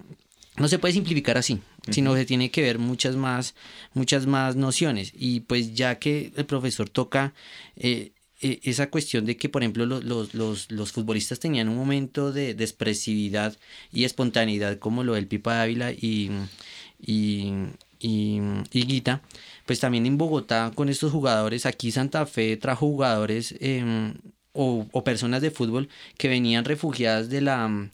no 0.56 0.68
se 0.68 0.78
puede 0.78 0.94
simplificar 0.94 1.38
así, 1.38 1.60
sino 1.90 2.14
que 2.14 2.24
tiene 2.24 2.50
que 2.50 2.62
ver 2.62 2.78
muchas 2.78 3.16
más, 3.16 3.54
muchas 3.92 4.26
más 4.26 4.56
nociones. 4.56 5.12
Y 5.14 5.40
pues 5.40 5.74
ya 5.74 5.98
que 5.98 6.32
el 6.36 6.46
profesor 6.46 6.88
toca 6.88 7.34
eh, 7.76 8.12
e, 8.40 8.60
esa 8.64 8.90
cuestión 8.90 9.26
de 9.26 9.36
que, 9.36 9.48
por 9.48 9.62
ejemplo, 9.62 9.86
los, 9.86 10.34
los, 10.34 10.70
los, 10.70 10.92
futbolistas 10.92 11.40
tenían 11.40 11.68
un 11.68 11.76
momento 11.76 12.32
de, 12.32 12.50
expresividad 12.50 13.56
y 13.92 14.04
espontaneidad 14.04 14.78
como 14.78 15.04
lo 15.04 15.14
del 15.14 15.26
Pipa 15.26 15.62
Ávila 15.62 15.92
y, 15.92 16.30
y, 17.00 17.52
y, 18.00 18.40
Guita, 18.72 19.22
pues 19.66 19.80
también 19.80 20.06
en 20.06 20.18
Bogotá 20.18 20.72
con 20.74 20.88
estos 20.88 21.12
jugadores, 21.12 21.66
aquí 21.66 21.90
Santa 21.92 22.26
Fe 22.26 22.56
trajo 22.56 22.86
jugadores 22.86 23.54
em, 23.60 24.14
o, 24.52 24.86
o 24.92 25.04
personas 25.04 25.42
de 25.42 25.50
fútbol 25.50 25.88
que 26.18 26.28
venían 26.28 26.64
refugiadas 26.64 27.28
de 27.28 27.40
la 27.40 27.90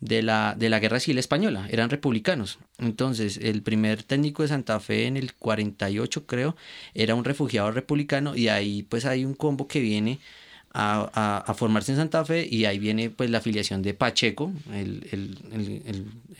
de 0.00 0.22
la, 0.22 0.54
de 0.58 0.68
la 0.68 0.80
Guerra 0.80 1.00
Civil 1.00 1.18
Española, 1.18 1.66
eran 1.70 1.90
republicanos. 1.90 2.58
Entonces, 2.78 3.38
el 3.38 3.62
primer 3.62 4.02
técnico 4.02 4.42
de 4.42 4.48
Santa 4.48 4.78
Fe 4.80 5.06
en 5.06 5.16
el 5.16 5.34
48, 5.34 6.26
creo, 6.26 6.56
era 6.94 7.14
un 7.14 7.24
refugiado 7.24 7.70
republicano 7.70 8.36
y 8.36 8.48
ahí 8.48 8.82
pues 8.82 9.04
hay 9.06 9.24
un 9.24 9.34
combo 9.34 9.66
que 9.66 9.80
viene 9.80 10.18
a, 10.74 11.54
formarse 11.56 11.92
en 11.92 11.98
Santa 11.98 12.24
Fe 12.24 12.46
y 12.50 12.64
ahí 12.64 12.78
viene 12.78 13.08
pues 13.08 13.30
la 13.30 13.38
afiliación 13.38 13.82
de 13.82 13.94
Pacheco, 13.94 14.52
el, 14.72 15.38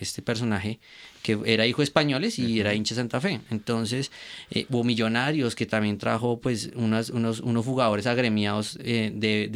este 0.00 0.22
personaje 0.22 0.80
que 1.22 1.38
era 1.46 1.66
hijo 1.66 1.80
de 1.80 1.84
españoles 1.84 2.38
y 2.38 2.60
era 2.60 2.74
hincha 2.74 2.94
de 2.94 3.00
Santa 3.00 3.18
Fe. 3.18 3.40
Entonces 3.50 4.12
eh, 4.50 4.66
hubo 4.68 4.84
millonarios 4.84 5.54
que 5.54 5.64
también 5.64 5.96
trajo 5.96 6.38
pues 6.38 6.70
unos, 6.74 7.08
unos, 7.08 7.40
unos 7.40 7.64
jugadores 7.64 8.06
agremiados 8.06 8.78
eh, 8.82 9.10
de, 9.14 9.48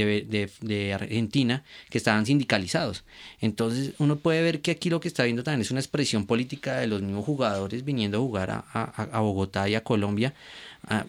de, 0.62 0.94
Argentina 0.94 1.64
que 1.90 1.98
estaban 1.98 2.24
sindicalizados. 2.24 3.04
Entonces 3.42 3.92
uno 3.98 4.16
puede 4.16 4.42
ver 4.42 4.62
que 4.62 4.70
aquí 4.70 4.88
lo 4.88 5.00
que 5.00 5.08
está 5.08 5.24
viendo 5.24 5.42
también 5.42 5.60
es 5.60 5.70
una 5.70 5.80
expresión 5.80 6.24
política 6.24 6.78
de 6.78 6.86
los 6.86 7.02
mismos 7.02 7.26
jugadores 7.26 7.84
viniendo 7.84 8.16
a 8.16 8.20
jugar 8.20 8.50
a, 8.50 8.62
a 8.72 9.20
Bogotá 9.20 9.68
y 9.68 9.74
a 9.74 9.84
Colombia 9.84 10.32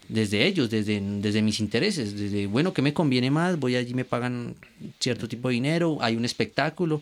desde 0.08 0.46
ellos, 0.46 0.70
desde, 0.70 1.02
desde 1.02 1.42
mis 1.42 1.60
intereses, 1.60 2.18
desde, 2.18 2.48
bueno, 2.48 2.74
¿qué 2.74 2.82
me 2.82 2.94
conviene 2.94 3.32
más? 3.32 3.60
Voy 3.60 3.76
allí, 3.76 3.94
me 3.94 4.06
pagan 4.06 4.56
cierto 5.00 5.28
tipo 5.28 5.48
de 5.48 5.54
dinero, 5.54 5.98
hay 6.02 6.16
un 6.16 6.26
espectáculo. 6.26 7.02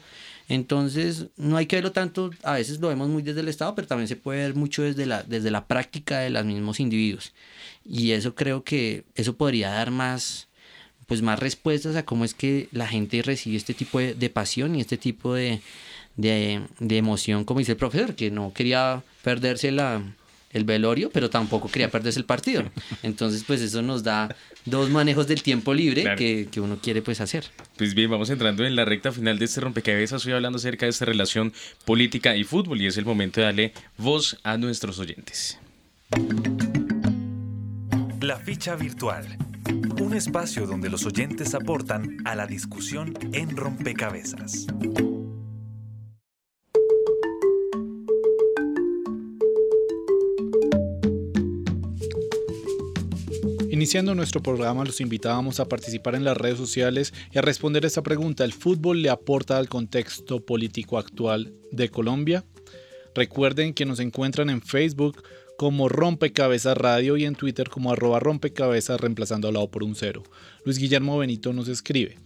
Entonces, 0.50 1.26
no 1.36 1.58
hay 1.58 1.66
que 1.66 1.76
verlo 1.76 1.92
tanto, 1.92 2.32
a 2.44 2.54
veces 2.54 2.80
lo 2.80 2.88
vemos 2.88 3.10
muy 3.10 3.22
desde 3.22 3.42
el 3.42 3.50
Estado, 3.50 3.76
pero 3.76 3.88
también 3.88 4.08
se 4.08 4.16
puede 4.16 4.44
ver 4.44 4.56
mucho 4.56 4.84
desde 4.84 5.06
la, 5.06 5.24
desde 5.24 5.52
la 5.52 5.66
práctica 5.66 6.20
de 6.20 6.30
los 6.30 6.46
mismos 6.46 6.80
individuos. 6.80 7.34
Y 7.84 8.12
eso 8.12 8.34
creo 8.36 8.64
que 8.64 9.04
eso 9.16 9.36
podría 9.36 9.72
dar 9.72 9.92
más, 9.92 10.48
pues 11.06 11.22
más 11.22 11.40
respuestas 11.40 11.96
a 11.96 12.06
cómo 12.06 12.24
es 12.24 12.34
que 12.34 12.70
la 12.72 12.88
gente 12.88 13.22
recibe 13.24 13.58
este 13.58 13.74
tipo 13.74 14.00
de, 14.00 14.14
de 14.14 14.30
pasión 14.30 14.76
y 14.76 14.82
este 14.82 14.98
tipo 14.98 15.34
de, 15.34 15.62
de, 16.16 16.62
de 16.80 16.98
emoción, 16.98 17.44
como 17.44 17.60
dice 17.60 17.74
el 17.74 17.78
profesor, 17.78 18.16
que 18.16 18.32
no 18.32 18.54
quería 18.54 19.04
perderse 19.24 19.72
la, 19.72 20.02
el 20.58 20.66
velorio, 20.66 21.10
pero 21.12 21.30
tampoco 21.30 21.70
quería 21.70 21.90
perderse 21.90 22.20
el 22.20 22.26
partido. 22.26 22.64
Entonces, 23.04 23.44
pues 23.46 23.62
eso 23.62 23.82
nos 23.82 24.04
da 24.04 24.36
dos 24.66 24.90
manejos 24.90 25.28
del 25.28 25.42
tiempo 25.42 25.74
libre 25.74 26.16
que, 26.18 26.48
que, 26.52 26.60
uno 26.60 26.80
quiere 26.82 27.02
pues 27.02 27.22
hacer. 27.22 27.46
Pues 27.78 27.94
bien, 27.94 28.10
vamos 28.10 28.30
entrando 28.30 28.66
en 28.66 28.76
la 28.76 28.86
recta 28.86 29.12
final 29.12 29.40
de 29.40 29.46
este 29.46 29.62
rompecabezas. 29.62 30.22
Estoy 30.22 30.34
hablando 30.34 30.58
acerca 30.58 30.86
de 30.86 30.90
esta 30.90 31.06
relación 31.06 31.54
política 31.86 32.36
y 32.36 32.44
fútbol 32.44 32.82
y 32.82 32.88
es 32.88 32.98
el 32.98 33.06
momento 33.06 33.40
de 33.40 33.46
darle 33.46 33.74
voz 33.98 34.38
a 34.44 34.58
nuestros 34.58 35.00
oyentes. 35.00 35.60
La 38.22 38.38
ficha 38.38 38.76
virtual. 38.76 39.38
Un 40.02 40.14
espacio 40.14 40.66
donde 40.66 40.90
los 40.90 41.06
oyentes 41.06 41.54
aportan 41.54 42.18
a 42.26 42.36
la 42.36 42.48
discusión 42.48 43.14
en 43.34 43.56
rompecabezas. 43.56 44.68
Iniciando 53.78 54.16
nuestro 54.16 54.42
programa, 54.42 54.84
los 54.86 55.02
invitábamos 55.02 55.60
a 55.60 55.70
participar 55.70 56.16
en 56.16 56.24
las 56.24 56.36
redes 56.36 56.58
sociales 56.58 57.14
y 57.32 57.38
a 57.38 57.44
responder 57.44 57.86
esta 57.86 58.02
pregunta. 58.02 58.44
¿El 58.44 58.52
fútbol 58.52 59.04
le 59.04 59.12
aporta 59.12 59.60
al 59.60 59.70
contexto 59.70 60.44
político 60.44 60.98
actual 60.98 61.54
de 61.72 61.88
Colombia? 61.90 62.44
Recuerden 63.14 63.76
que 63.76 63.86
nos 63.86 64.00
encuentran 64.00 64.50
en 64.50 64.64
Facebook 64.64 65.22
como 65.60 65.90
Rompecabezas 65.90 66.76
Radio 66.76 67.18
y 67.18 67.26
en 67.26 67.36
Twitter 67.36 67.70
como 67.70 67.92
arroba 67.92 68.20
rompecabezas 68.20 69.00
reemplazando 69.00 69.48
al 69.48 69.54
lado 69.54 69.70
por 69.70 69.84
un 69.84 69.94
cero. 69.94 70.24
Luis 70.66 70.80
Guillermo 70.80 71.20
Benito 71.20 71.54
nos 71.54 71.68
escribe. 71.68 72.18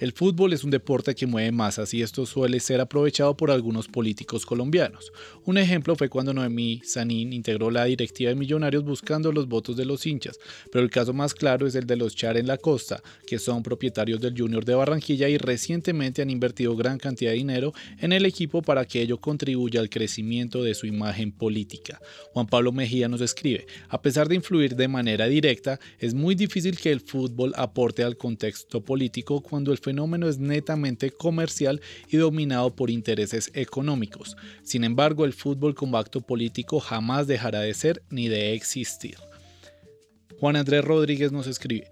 El 0.00 0.12
fútbol 0.12 0.54
es 0.54 0.64
un 0.64 0.70
deporte 0.70 1.14
que 1.14 1.26
mueve 1.26 1.52
masas 1.52 1.92
y 1.92 2.00
esto 2.00 2.24
suele 2.24 2.58
ser 2.60 2.80
aprovechado 2.80 3.36
por 3.36 3.50
algunos 3.50 3.86
políticos 3.86 4.46
colombianos. 4.46 5.12
Un 5.44 5.58
ejemplo 5.58 5.94
fue 5.94 6.08
cuando 6.08 6.32
Noemí 6.32 6.80
Sanín 6.86 7.34
integró 7.34 7.70
la 7.70 7.84
directiva 7.84 8.30
de 8.30 8.34
Millonarios 8.34 8.82
buscando 8.82 9.30
los 9.30 9.46
votos 9.46 9.76
de 9.76 9.84
los 9.84 10.06
hinchas, 10.06 10.38
pero 10.72 10.82
el 10.82 10.90
caso 10.90 11.12
más 11.12 11.34
claro 11.34 11.66
es 11.66 11.74
el 11.74 11.86
de 11.86 11.96
los 11.96 12.16
Char 12.16 12.38
en 12.38 12.46
la 12.46 12.56
costa, 12.56 13.02
que 13.26 13.38
son 13.38 13.62
propietarios 13.62 14.22
del 14.22 14.34
Junior 14.34 14.64
de 14.64 14.74
Barranquilla 14.74 15.28
y 15.28 15.36
recientemente 15.36 16.22
han 16.22 16.30
invertido 16.30 16.74
gran 16.76 16.96
cantidad 16.96 17.32
de 17.32 17.36
dinero 17.36 17.74
en 17.98 18.12
el 18.12 18.24
equipo 18.24 18.62
para 18.62 18.86
que 18.86 19.02
ello 19.02 19.18
contribuya 19.18 19.80
al 19.80 19.90
crecimiento 19.90 20.62
de 20.62 20.74
su 20.74 20.86
imagen 20.86 21.30
política. 21.30 22.00
Juan 22.32 22.46
Pablo 22.46 22.72
Mejía 22.72 23.06
nos 23.06 23.20
escribe, 23.20 23.66
a 23.90 24.00
pesar 24.00 24.30
de 24.30 24.36
influir 24.36 24.76
de 24.76 24.88
manera 24.88 25.26
directa, 25.26 25.78
es 25.98 26.14
muy 26.14 26.34
difícil 26.34 26.78
que 26.78 26.90
el 26.90 27.00
fútbol 27.00 27.52
aporte 27.54 28.02
al 28.02 28.16
contexto 28.16 28.82
político 28.82 29.42
cuando 29.42 29.72
el 29.72 29.78
fenómeno 29.90 30.28
es 30.28 30.38
netamente 30.38 31.10
comercial 31.10 31.80
y 32.08 32.16
dominado 32.16 32.76
por 32.76 32.90
intereses 32.90 33.50
económicos. 33.54 34.36
Sin 34.62 34.84
embargo, 34.84 35.24
el 35.24 35.32
fútbol 35.32 35.74
como 35.74 35.98
acto 35.98 36.20
político 36.20 36.78
jamás 36.78 37.26
dejará 37.26 37.60
de 37.60 37.74
ser 37.74 38.02
ni 38.08 38.28
de 38.28 38.54
existir. 38.54 39.16
Juan 40.38 40.54
Andrés 40.54 40.84
Rodríguez 40.84 41.32
nos 41.32 41.48
escribe, 41.48 41.90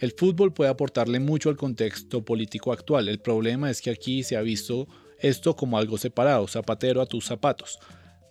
el 0.00 0.12
fútbol 0.12 0.52
puede 0.52 0.70
aportarle 0.70 1.18
mucho 1.18 1.48
al 1.48 1.56
contexto 1.56 2.22
político 2.22 2.72
actual. 2.74 3.08
El 3.08 3.20
problema 3.20 3.70
es 3.70 3.80
que 3.80 3.90
aquí 3.90 4.22
se 4.22 4.36
ha 4.36 4.42
visto 4.42 4.86
esto 5.18 5.56
como 5.56 5.78
algo 5.78 5.96
separado, 5.96 6.46
zapatero 6.46 7.00
a 7.00 7.06
tus 7.06 7.24
zapatos. 7.24 7.78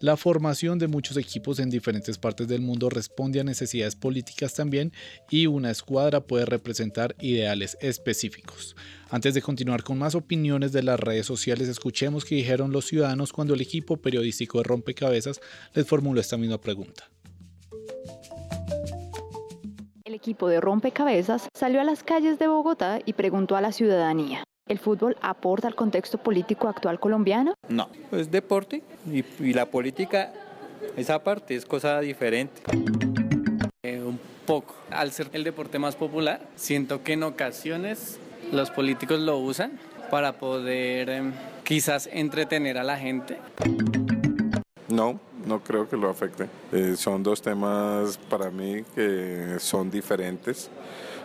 La 0.04 0.18
formación 0.18 0.80
de 0.80 0.90
muchos 0.90 1.16
equipos 1.16 1.60
en 1.60 1.70
diferentes 1.70 2.18
partes 2.18 2.50
del 2.50 2.60
mundo 2.60 2.90
responde 2.90 3.40
a 3.40 3.46
necesidades 3.46 3.96
políticas 3.96 4.54
también 4.54 4.92
y 5.30 5.48
una 5.48 5.72
escuadra 5.72 6.20
puede 6.20 6.46
representar 6.46 7.16
ideales 7.22 7.78
específicos. 7.80 8.76
Antes 9.10 9.34
de 9.34 9.42
continuar 9.42 9.82
con 9.84 9.98
más 9.98 10.14
opiniones 10.14 10.74
de 10.74 10.84
las 10.84 11.00
redes 11.00 11.26
sociales, 11.26 11.70
escuchemos 11.70 12.26
qué 12.26 12.36
dijeron 12.36 12.74
los 12.74 12.84
ciudadanos 12.84 13.32
cuando 13.32 13.54
el 13.54 13.62
equipo 13.62 13.96
periodístico 13.96 14.58
de 14.58 14.66
Rompecabezas 14.66 15.40
les 15.74 15.88
formuló 15.88 16.20
esta 16.20 16.36
misma 16.36 16.60
pregunta. 16.60 17.10
El 20.04 20.16
equipo 20.16 20.50
de 20.50 20.60
Rompecabezas 20.60 21.48
salió 21.54 21.80
a 21.80 21.86
las 21.86 22.04
calles 22.04 22.38
de 22.40 22.50
Bogotá 22.50 23.00
y 23.06 23.14
preguntó 23.14 23.56
a 23.56 23.62
la 23.62 23.72
ciudadanía. 23.72 24.44
¿El 24.66 24.80
fútbol 24.80 25.18
aporta 25.22 25.68
al 25.68 25.76
contexto 25.76 26.18
político 26.18 26.70
actual 26.70 26.98
colombiano? 26.98 27.54
No, 27.68 27.90
es 28.14 28.32
deporte 28.32 28.82
y, 29.06 29.26
y 29.44 29.52
la 29.52 29.66
política, 29.66 30.32
esa 30.96 31.22
parte 31.22 31.56
es 31.56 31.66
cosa 31.66 32.00
diferente. 32.00 32.62
Eh, 33.84 34.00
un 34.00 34.18
poco. 34.46 34.74
Al 34.90 35.12
ser 35.12 35.30
el 35.34 35.44
deporte 35.44 35.80
más 35.80 35.98
popular, 35.98 36.48
siento 36.56 37.04
que 37.04 37.14
en 37.14 37.24
ocasiones 37.24 38.20
los 38.54 38.72
políticos 38.72 39.20
lo 39.20 39.38
usan 39.38 39.78
para 40.10 40.40
poder 40.40 41.10
eh, 41.10 41.32
quizás 41.66 42.08
entretener 42.10 42.78
a 42.78 42.86
la 42.86 42.98
gente. 42.98 43.40
No, 44.88 45.20
no 45.46 45.62
creo 45.62 45.90
que 45.90 45.98
lo 45.98 46.10
afecte. 46.10 46.48
Eh, 46.72 46.96
son 46.96 47.22
dos 47.22 47.42
temas 47.42 48.18
para 48.30 48.50
mí 48.50 48.84
que 48.96 49.58
son 49.60 49.92
diferentes. 49.92 50.70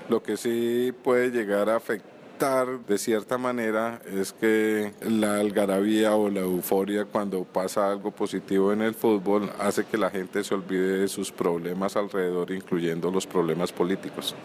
Lo 0.08 0.24
que 0.24 0.36
sí 0.36 0.92
puede 1.04 1.30
llegar 1.30 1.68
a 1.68 1.76
afectar 1.76 2.17
de 2.38 2.98
cierta 2.98 3.36
manera 3.36 4.00
es 4.06 4.32
que 4.32 4.92
la 5.00 5.40
algarabía 5.40 6.14
o 6.14 6.30
la 6.30 6.40
euforia 6.40 7.04
cuando 7.04 7.42
pasa 7.42 7.90
algo 7.90 8.12
positivo 8.12 8.72
en 8.72 8.82
el 8.82 8.94
fútbol 8.94 9.50
hace 9.58 9.84
que 9.84 9.98
la 9.98 10.08
gente 10.08 10.44
se 10.44 10.54
olvide 10.54 10.98
de 10.98 11.08
sus 11.08 11.32
problemas 11.32 11.96
alrededor, 11.96 12.52
incluyendo 12.52 13.10
los 13.10 13.26
problemas 13.26 13.72
políticos. 13.72 14.36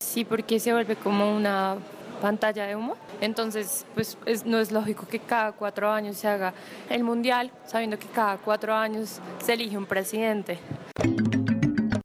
Sí, 0.00 0.24
porque 0.24 0.58
se 0.58 0.72
vuelve 0.72 0.96
como 0.96 1.36
una 1.36 1.76
pantalla 2.22 2.64
de 2.64 2.76
humo. 2.76 2.96
Entonces, 3.20 3.84
pues 3.94 4.16
no 4.46 4.58
es 4.58 4.72
lógico 4.72 5.06
que 5.06 5.18
cada 5.18 5.52
cuatro 5.52 5.90
años 5.90 6.16
se 6.16 6.28
haga 6.28 6.54
el 6.88 7.04
mundial, 7.04 7.50
sabiendo 7.66 7.98
que 7.98 8.06
cada 8.06 8.38
cuatro 8.38 8.74
años 8.74 9.20
se 9.38 9.52
elige 9.52 9.76
un 9.76 9.84
presidente. 9.84 10.58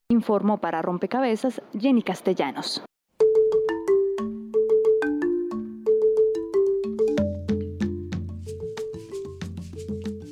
Informó 0.10 0.58
para 0.58 0.82
Rompecabezas 0.82 1.62
Jenny 1.80 2.04
Castellanos. 2.04 2.84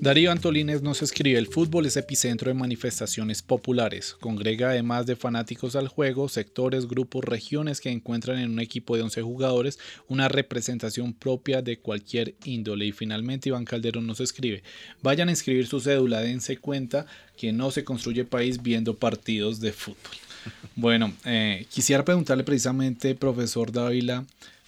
Darío 0.07 0.31
Antolines 0.31 0.81
nos 0.81 1.01
escribe, 1.01 1.37
el 1.37 1.47
fútbol 1.47 1.85
es 1.85 1.97
epicentro 1.97 2.47
de 2.47 2.53
manifestaciones 2.53 3.41
populares, 3.41 4.15
congrega 4.21 4.69
además 4.69 5.05
de 5.05 5.17
fanáticos 5.17 5.75
al 5.75 5.89
juego, 5.89 6.29
sectores, 6.29 6.87
grupos, 6.87 7.25
regiones 7.25 7.81
que 7.81 7.89
encuentran 7.89 8.39
en 8.39 8.51
un 8.51 8.61
equipo 8.61 8.95
de 8.95 9.01
11 9.01 9.21
jugadores 9.21 9.79
una 10.07 10.29
representación 10.29 11.11
propia 11.11 11.61
de 11.61 11.79
cualquier 11.79 12.35
índole. 12.45 12.85
Y 12.85 12.93
finalmente 12.93 13.49
Iván 13.49 13.65
Calderón 13.65 14.07
nos 14.07 14.21
escribe, 14.21 14.63
vayan 15.01 15.27
a 15.27 15.31
inscribir 15.31 15.67
su 15.67 15.81
cédula, 15.81 16.21
dense 16.21 16.55
cuenta 16.55 17.05
que 17.35 17.51
no 17.51 17.69
se 17.69 17.83
construye 17.83 18.23
país 18.23 18.63
viendo 18.63 18.95
partidos 18.95 19.59
de 19.59 19.73
fútbol. 19.73 20.15
Bueno, 20.77 21.11
eh, 21.25 21.65
quisiera 21.69 22.05
preguntarle 22.05 22.45
precisamente, 22.45 23.13
profesor 23.15 23.73
Dávila, 23.73 24.25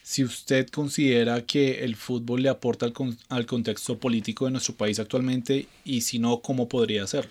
si 0.09 0.23
usted 0.23 0.67
considera 0.69 1.45
que 1.45 1.83
el 1.83 1.95
fútbol 1.95 2.41
le 2.41 2.49
aporta 2.49 2.91
al, 3.29 3.45
contexto 3.45 3.99
político 3.99 4.45
de 4.45 4.51
nuestro 4.51 4.73
país 4.73 4.97
actualmente 4.97 5.67
y 5.85 6.01
si 6.01 6.17
no, 6.17 6.41
¿cómo 6.41 6.67
podría 6.67 7.03
hacerlo? 7.03 7.29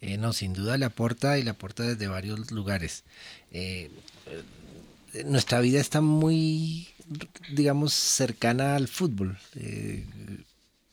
Eh, 0.00 0.16
no, 0.16 0.32
sin 0.32 0.52
duda 0.52 0.76
le 0.76 0.86
aporta 0.86 1.38
y 1.38 1.44
le 1.44 1.50
aporta 1.50 1.84
desde 1.84 2.08
varios 2.08 2.50
lugares. 2.50 3.04
Eh, 3.52 3.92
nuestra 5.24 5.60
vida 5.60 5.78
está 5.80 6.00
muy, 6.00 6.88
digamos, 7.52 7.92
cercana 7.92 8.74
al 8.74 8.88
fútbol. 8.88 9.38
Eh, 9.54 10.04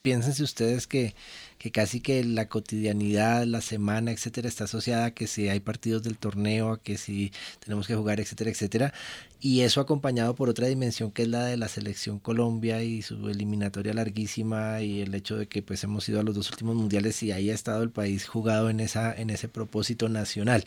piénsense 0.03 0.43
ustedes 0.43 0.86
que 0.86 1.15
que 1.64 1.72
casi 1.72 2.01
que 2.01 2.26
la 2.26 2.49
cotidianidad, 2.49 3.45
la 3.45 3.61
semana, 3.61 4.11
etcétera, 4.11 4.49
está 4.49 4.66
asociada 4.66 5.05
a 5.05 5.11
que 5.11 5.28
si 5.28 5.47
hay 5.47 5.61
partidos 5.61 6.03
del 6.03 6.18
torneo, 6.18 6.74
a 6.74 6.84
que 6.84 6.97
si 6.97 7.32
tenemos 7.61 7.88
que 7.88 7.95
jugar, 7.95 8.20
etcétera, 8.20 8.51
etcétera. 8.51 8.93
Y 9.39 9.61
eso 9.61 9.80
acompañado 9.80 10.36
por 10.36 10.49
otra 10.49 10.68
dimensión 10.68 11.11
que 11.11 11.22
es 11.22 11.30
la 11.30 11.45
de 11.45 11.55
la 11.55 11.70
selección 11.70 12.20
Colombia 12.20 12.84
y 12.84 13.01
su 13.01 13.30
eliminatoria 13.30 13.93
larguísima 13.93 14.82
y 14.82 14.99
el 14.99 15.16
hecho 15.16 15.38
de 15.38 15.47
que 15.47 15.61
pues 15.61 15.82
hemos 15.86 16.07
ido 16.09 16.20
a 16.20 16.24
los 16.24 16.36
dos 16.36 16.49
últimos 16.51 16.76
mundiales 16.76 17.24
y 17.24 17.32
ahí 17.32 17.49
ha 17.49 17.53
estado 17.53 17.82
el 17.82 17.91
país 17.91 18.28
jugado 18.28 18.70
en, 18.70 18.82
esa, 18.82 19.14
en 19.16 19.30
ese 19.30 19.47
propósito 19.47 20.09
nacional. 20.09 20.66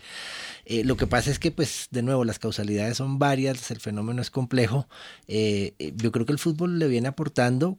Eh, 0.64 0.82
lo 0.82 0.97
que 0.97 1.07
pasa 1.07 1.30
es 1.30 1.38
que 1.38 1.51
pues 1.51 1.88
de 1.90 2.03
nuevo 2.03 2.24
las 2.24 2.38
causalidades 2.38 2.97
son 2.97 3.18
varias, 3.18 3.70
el 3.70 3.80
fenómeno 3.80 4.22
es 4.22 4.30
complejo. 4.30 4.88
Eh, 5.28 5.74
eh, 5.78 5.92
yo 5.94 6.11
creo 6.11 6.24
que 6.24 6.32
el 6.32 6.38
fútbol 6.38 6.78
le 6.78 6.88
viene 6.88 7.09
aportando 7.09 7.78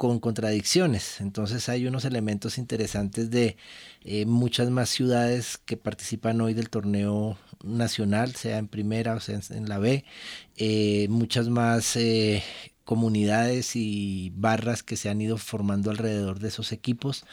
con 0.00 0.18
contradicciones. 0.18 1.20
Entonces 1.20 1.68
hay 1.68 1.86
unos 1.86 2.06
elementos 2.06 2.56
interesantes 2.56 3.30
de 3.30 3.58
eh, 4.02 4.24
muchas 4.24 4.70
más 4.70 4.88
ciudades 4.88 5.58
que 5.58 5.76
participan 5.76 6.40
hoy 6.40 6.54
del 6.54 6.70
torneo 6.70 7.36
nacional, 7.62 8.34
sea 8.34 8.56
en 8.56 8.66
primera 8.66 9.12
o 9.14 9.20
sea 9.20 9.38
en 9.50 9.68
la 9.68 9.78
B, 9.78 10.06
eh, 10.56 11.06
muchas 11.10 11.50
más 11.50 11.96
eh, 11.96 12.42
comunidades 12.84 13.76
y 13.76 14.32
barras 14.34 14.82
que 14.82 14.96
se 14.96 15.08
han 15.08 15.20
ido 15.20 15.38
formando 15.38 15.90
alrededor 15.90 16.38
de 16.40 16.48
esos 16.48 16.72
equipos 16.72 17.24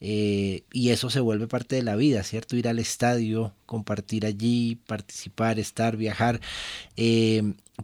y 0.00 0.90
eso 0.90 1.10
se 1.10 1.20
vuelve 1.20 1.46
parte 1.46 1.76
de 1.76 1.82
la 1.82 1.96
vida, 1.96 2.22
¿cierto? 2.22 2.56
Ir 2.56 2.68
al 2.68 2.78
estadio, 2.78 3.54
compartir 3.66 4.26
allí, 4.26 4.76
participar, 4.86 5.58
estar, 5.58 5.96
viajar. 5.96 6.40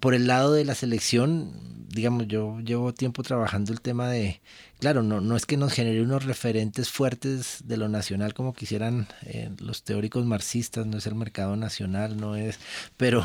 por 0.01 0.15
el 0.15 0.27
lado 0.27 0.53
de 0.53 0.65
la 0.65 0.75
selección, 0.75 1.53
digamos, 1.91 2.29
yo 2.29 2.61
llevo 2.61 2.95
tiempo 2.95 3.23
trabajando 3.23 3.73
el 3.73 3.81
tema 3.81 4.09
de, 4.09 4.41
claro, 4.79 5.03
no, 5.03 5.21
no 5.21 5.37
es 5.37 5.45
que 5.45 5.57
nos 5.57 5.73
genere 5.73 6.03
unos 6.03 6.25
referentes 6.25 6.89
fuertes 6.89 7.63
de 7.65 7.77
lo 7.77 7.89
nacional 7.89 8.33
como 8.33 8.55
quisieran 8.55 9.09
eh, 9.23 9.51
los 9.59 9.83
teóricos 9.83 10.25
marxistas, 10.25 10.87
no 10.87 10.99
es 10.99 11.07
el 11.07 11.17
mercado 11.17 11.57
nacional, 11.57 12.17
no 12.17 12.37
es, 12.37 12.59
pero 12.97 13.25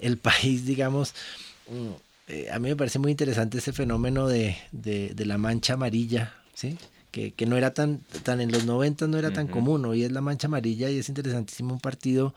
el 0.00 0.16
país, 0.16 0.64
digamos, 0.64 1.14
eh, 2.28 2.48
a 2.50 2.58
mí 2.58 2.68
me 2.68 2.76
parece 2.76 2.98
muy 2.98 3.10
interesante 3.10 3.58
ese 3.58 3.72
fenómeno 3.72 4.28
de, 4.28 4.56
de, 4.72 5.10
de 5.14 5.26
la 5.26 5.38
mancha 5.38 5.74
amarilla, 5.74 6.34
¿sí? 6.54 6.78
que, 7.10 7.46
no 7.46 7.56
era 7.56 7.72
tan, 7.72 8.00
tan 8.22 8.40
en 8.40 8.52
los 8.52 8.64
90 8.64 9.06
no 9.08 9.18
era 9.18 9.32
tan 9.32 9.48
común, 9.48 9.84
hoy 9.84 10.04
es 10.04 10.12
la 10.12 10.20
mancha 10.20 10.46
amarilla 10.46 10.90
y 10.90 10.98
es 10.98 11.08
interesantísimo 11.08 11.72
un 11.72 11.80
partido 11.80 12.34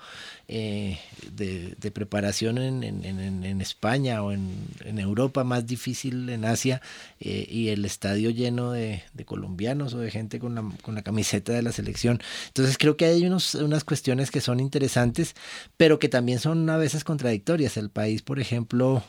eh, 0.47 0.97
de, 1.33 1.91
preparación 1.91 2.57
en, 2.57 2.83
en, 2.83 3.61
España 3.61 4.23
o 4.23 4.31
en, 4.31 4.99
Europa, 4.99 5.43
más 5.43 5.67
difícil 5.67 6.29
en 6.29 6.45
Asia, 6.45 6.81
eh, 7.19 7.45
y 7.49 7.69
el 7.69 7.85
estadio 7.85 8.29
lleno 8.29 8.71
de, 8.71 9.03
colombianos 9.25 9.93
o 9.93 9.99
de 9.99 10.09
gente 10.09 10.39
con 10.39 10.55
la, 10.55 10.63
con 10.81 10.95
la 10.95 11.03
camiseta 11.03 11.53
de 11.53 11.61
la 11.61 11.71
selección. 11.71 12.21
Entonces 12.47 12.77
creo 12.77 12.97
que 12.97 13.05
hay 13.05 13.25
unos, 13.25 13.55
unas 13.55 13.83
cuestiones 13.83 14.31
que 14.31 14.41
son 14.41 14.59
interesantes, 14.59 15.35
pero 15.77 15.99
que 15.99 16.09
también 16.09 16.39
son 16.39 16.69
a 16.69 16.77
veces 16.77 17.03
contradictorias. 17.03 17.77
El 17.77 17.89
país, 17.89 18.21
por 18.21 18.39
ejemplo, 18.39 19.03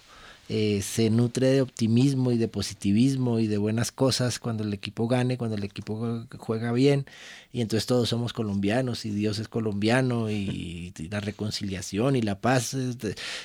eh, 0.49 0.83
se 0.83 1.09
nutre 1.09 1.49
de 1.49 1.63
optimismo 1.63 2.33
y 2.33 2.39
de 2.39 2.49
positivismo 2.49 3.39
y 3.39 3.47
de 3.47 3.59
buenas 3.59 3.93
cosas 3.93 4.39
cuando 4.39 4.65
el 4.65 4.75
equipo 4.75 5.09
gane, 5.09 5.39
cuando 5.39 5.57
el 5.57 5.65
equipo 5.65 6.27
juega 6.39 6.73
bien 6.73 7.07
y 7.53 7.61
entonces 7.61 7.87
todos 7.87 8.09
somos 8.09 8.33
colombianos 8.33 9.05
y 9.07 9.11
Dios 9.11 9.39
es 9.39 9.49
colombiano 9.49 10.31
y, 10.31 10.93
la 11.11 11.21
reconciliación 11.21 12.17
y 12.17 12.23
la 12.23 12.41
paz 12.41 12.77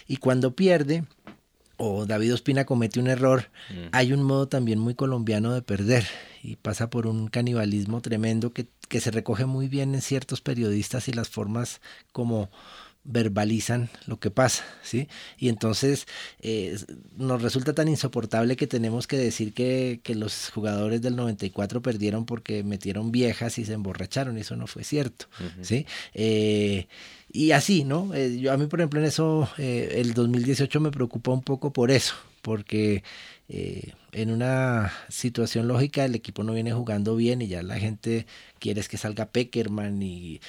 y 0.08 0.18
cuando 0.18 0.56
pierde 0.56 1.04
o 1.78 2.08
David 2.08 2.34
Ospina 2.34 2.66
comete 2.66 3.00
un 3.00 3.08
error, 3.08 3.50
Mm. 3.70 3.89
hay 3.91 4.14
un 4.14 4.24
modo 4.24 4.48
también 4.48 4.80
muy 4.80 4.95
colombiano 4.95 5.54
de 5.54 5.62
perder 5.62 6.06
y 6.41 6.56
pasa 6.56 6.89
por 6.89 7.08
un 7.08 7.28
canibalismo 7.28 8.02
tremendo 8.02 8.52
que, 8.52 8.68
que 8.88 9.02
se 9.02 9.12
recoge 9.12 9.45
muy 9.45 9.68
bien 9.68 9.93
en 9.93 10.02
ciertos 10.02 10.41
periodistas 10.41 11.08
y 11.08 11.14
las 11.14 11.30
formas 11.30 11.82
como 12.12 12.50
verbalizan 13.08 13.89
lo 14.05 14.20
que 14.20 14.30
pasa, 14.30 14.66
¿sí? 14.84 15.08
Y 15.38 15.47
entonces 15.47 16.08
eh, 16.41 16.78
nos 17.16 17.41
resulta 17.41 17.74
tan 17.74 17.88
insoportable 17.88 18.58
que 18.58 18.68
tenemos 18.68 19.08
que 19.08 19.18
decir 19.18 19.53
que, 19.53 20.01
que 20.03 20.14
los 20.14 20.51
jugadores 20.53 21.01
del 21.01 21.16
94 21.16 21.82
perdieron 21.82 22.26
porque 22.26 22.64
metieron 22.64 23.12
viejas 23.12 23.58
y 23.58 23.66
se 23.66 23.74
emborracharon, 23.74 24.38
y 24.38 24.41
eso 24.41 24.55
no 24.58 24.68
fue 24.68 24.84
cierto. 24.84 25.28
¿sí? 25.62 25.86
Eh, 26.14 26.88
y 27.32 27.51
así, 27.51 27.86
¿no? 27.86 28.14
Eh, 28.14 28.39
yo, 28.39 28.51
a 28.51 28.58
mí, 28.58 28.68
por 28.68 28.82
ejemplo, 28.82 28.99
en 28.99 29.05
eso, 29.05 29.49
el 29.58 30.14
2018 30.14 30.80
me 30.82 30.91
preocupa 30.91 31.32
un 31.32 31.43
poco 31.43 31.72
por 31.72 31.91
eso, 31.91 32.14
porque 32.41 33.03
en 34.12 34.32
una 34.32 34.91
situación 35.10 35.68
lógica 35.68 36.05
el 36.05 36.16
equipo 36.16 36.43
no 36.43 36.53
viene 36.53 36.72
jugando 36.72 37.16
bien 37.16 37.41
y 37.41 37.47
ya 37.47 37.62
la 37.62 37.78
gente 37.78 38.26
quiere 38.60 38.80
es 38.80 38.88
que 38.88 38.97
salga 38.97 39.28
Peckerman 39.28 40.01
y 40.01 40.41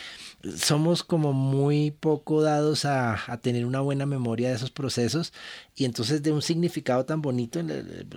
somos 0.57 1.03
como 1.03 1.33
muy 1.33 1.91
poco 1.91 2.43
dados 2.43 2.85
a, 2.85 3.19
a 3.31 3.39
tener 3.39 3.67
una 3.67 3.81
buena 3.81 4.07
memoria 4.07 4.49
de 4.49 4.55
esos 4.55 4.71
procesos. 4.71 5.33
Y 5.75 5.85
entonces 5.85 6.23
de 6.23 6.33
un 6.33 6.43
significado 6.43 7.05
tan 7.05 7.23
bonito, 7.23 7.61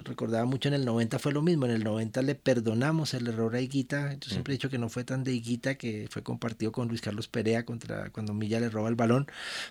recordaba 0.04 0.46
mucho 0.46 0.68
en 0.68 0.76
el 0.76 0.86
90 0.86 1.20
fue 1.20 1.32
lo 1.32 1.42
mismo, 1.42 1.66
en 1.66 1.72
el 1.72 1.84
90 1.84 2.22
le 2.22 2.36
perdonamos 2.36 3.14
el 3.14 3.28
error 3.28 3.56
a 3.56 3.62
Higuita, 3.62 4.14
yo 4.14 4.30
siempre 4.30 4.54
he 4.54 4.58
dicho 4.58 4.70
que 4.70 4.78
no 4.78 4.90
fue 4.90 5.04
tan 5.04 5.24
de 5.24 5.34
Higuita 5.34 5.76
que 5.76 6.08
fue 6.10 6.24
compartido 6.24 6.72
con 6.72 6.88
Luis 6.88 7.02
Carlos 7.02 7.28
Perea 7.28 7.66
contra 7.66 8.10
cuando 8.10 8.34
Milla 8.34 8.60
le 8.60 8.70
roba 8.70 8.90
el 8.90 8.96
balón, 8.96 9.28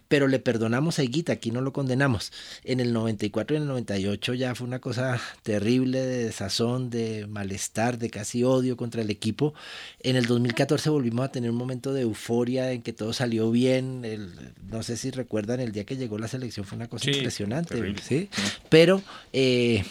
pero 0.09 0.29
le 0.29 0.39
perdonamos 0.39 0.99
a 0.99 1.05
Higuita, 1.05 1.33
aquí 1.33 1.51
no 1.51 1.61
lo 1.63 1.73
condenamos. 1.73 2.33
En 2.65 2.81
el 2.81 2.93
94 2.93 3.55
y 3.55 3.57
en 3.57 3.63
el 3.63 3.69
98 3.69 4.35
ya 4.35 4.55
fue 4.55 4.67
una 4.67 4.79
cosa 4.81 5.21
terrible 5.43 5.70
de 5.79 6.25
desazón, 6.25 6.91
de 6.91 7.27
malestar, 7.29 7.99
de 7.99 8.11
casi 8.11 8.43
odio 8.45 8.77
contra 8.77 9.03
el 9.03 9.11
equipo. 9.11 9.55
En 10.03 10.17
el 10.17 10.27
2014 10.27 10.91
volvimos 10.91 11.25
a 11.25 11.33
tener 11.33 11.51
un 11.51 11.57
momento 11.57 11.93
de 11.93 12.03
euforia 12.03 12.73
en 12.73 12.83
que 12.83 12.93
todo 12.93 13.13
salió 13.13 13.51
bien. 13.51 14.05
El- 14.05 14.31
no 14.71 14.83
sé 14.83 14.97
si 14.97 15.11
recuerdan, 15.11 15.61
el 15.61 15.73
día 15.73 15.85
que 15.85 15.97
llegó 15.97 16.19
la 16.19 16.29
selección 16.29 16.67
fue 16.67 16.77
una 16.77 16.89
cosa 16.89 17.05
Sí, 17.05 17.13
impresionante, 17.13 17.75
terrible. 17.77 18.03
¿sí? 18.03 18.29
Pero 18.69 19.03
eh, 19.33 19.85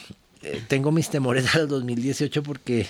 eh, 0.44 0.62
tengo 0.68 0.92
mis 0.92 1.10
temores 1.10 1.56
al 1.56 1.68
2018 1.68 2.44
porque 2.44 2.88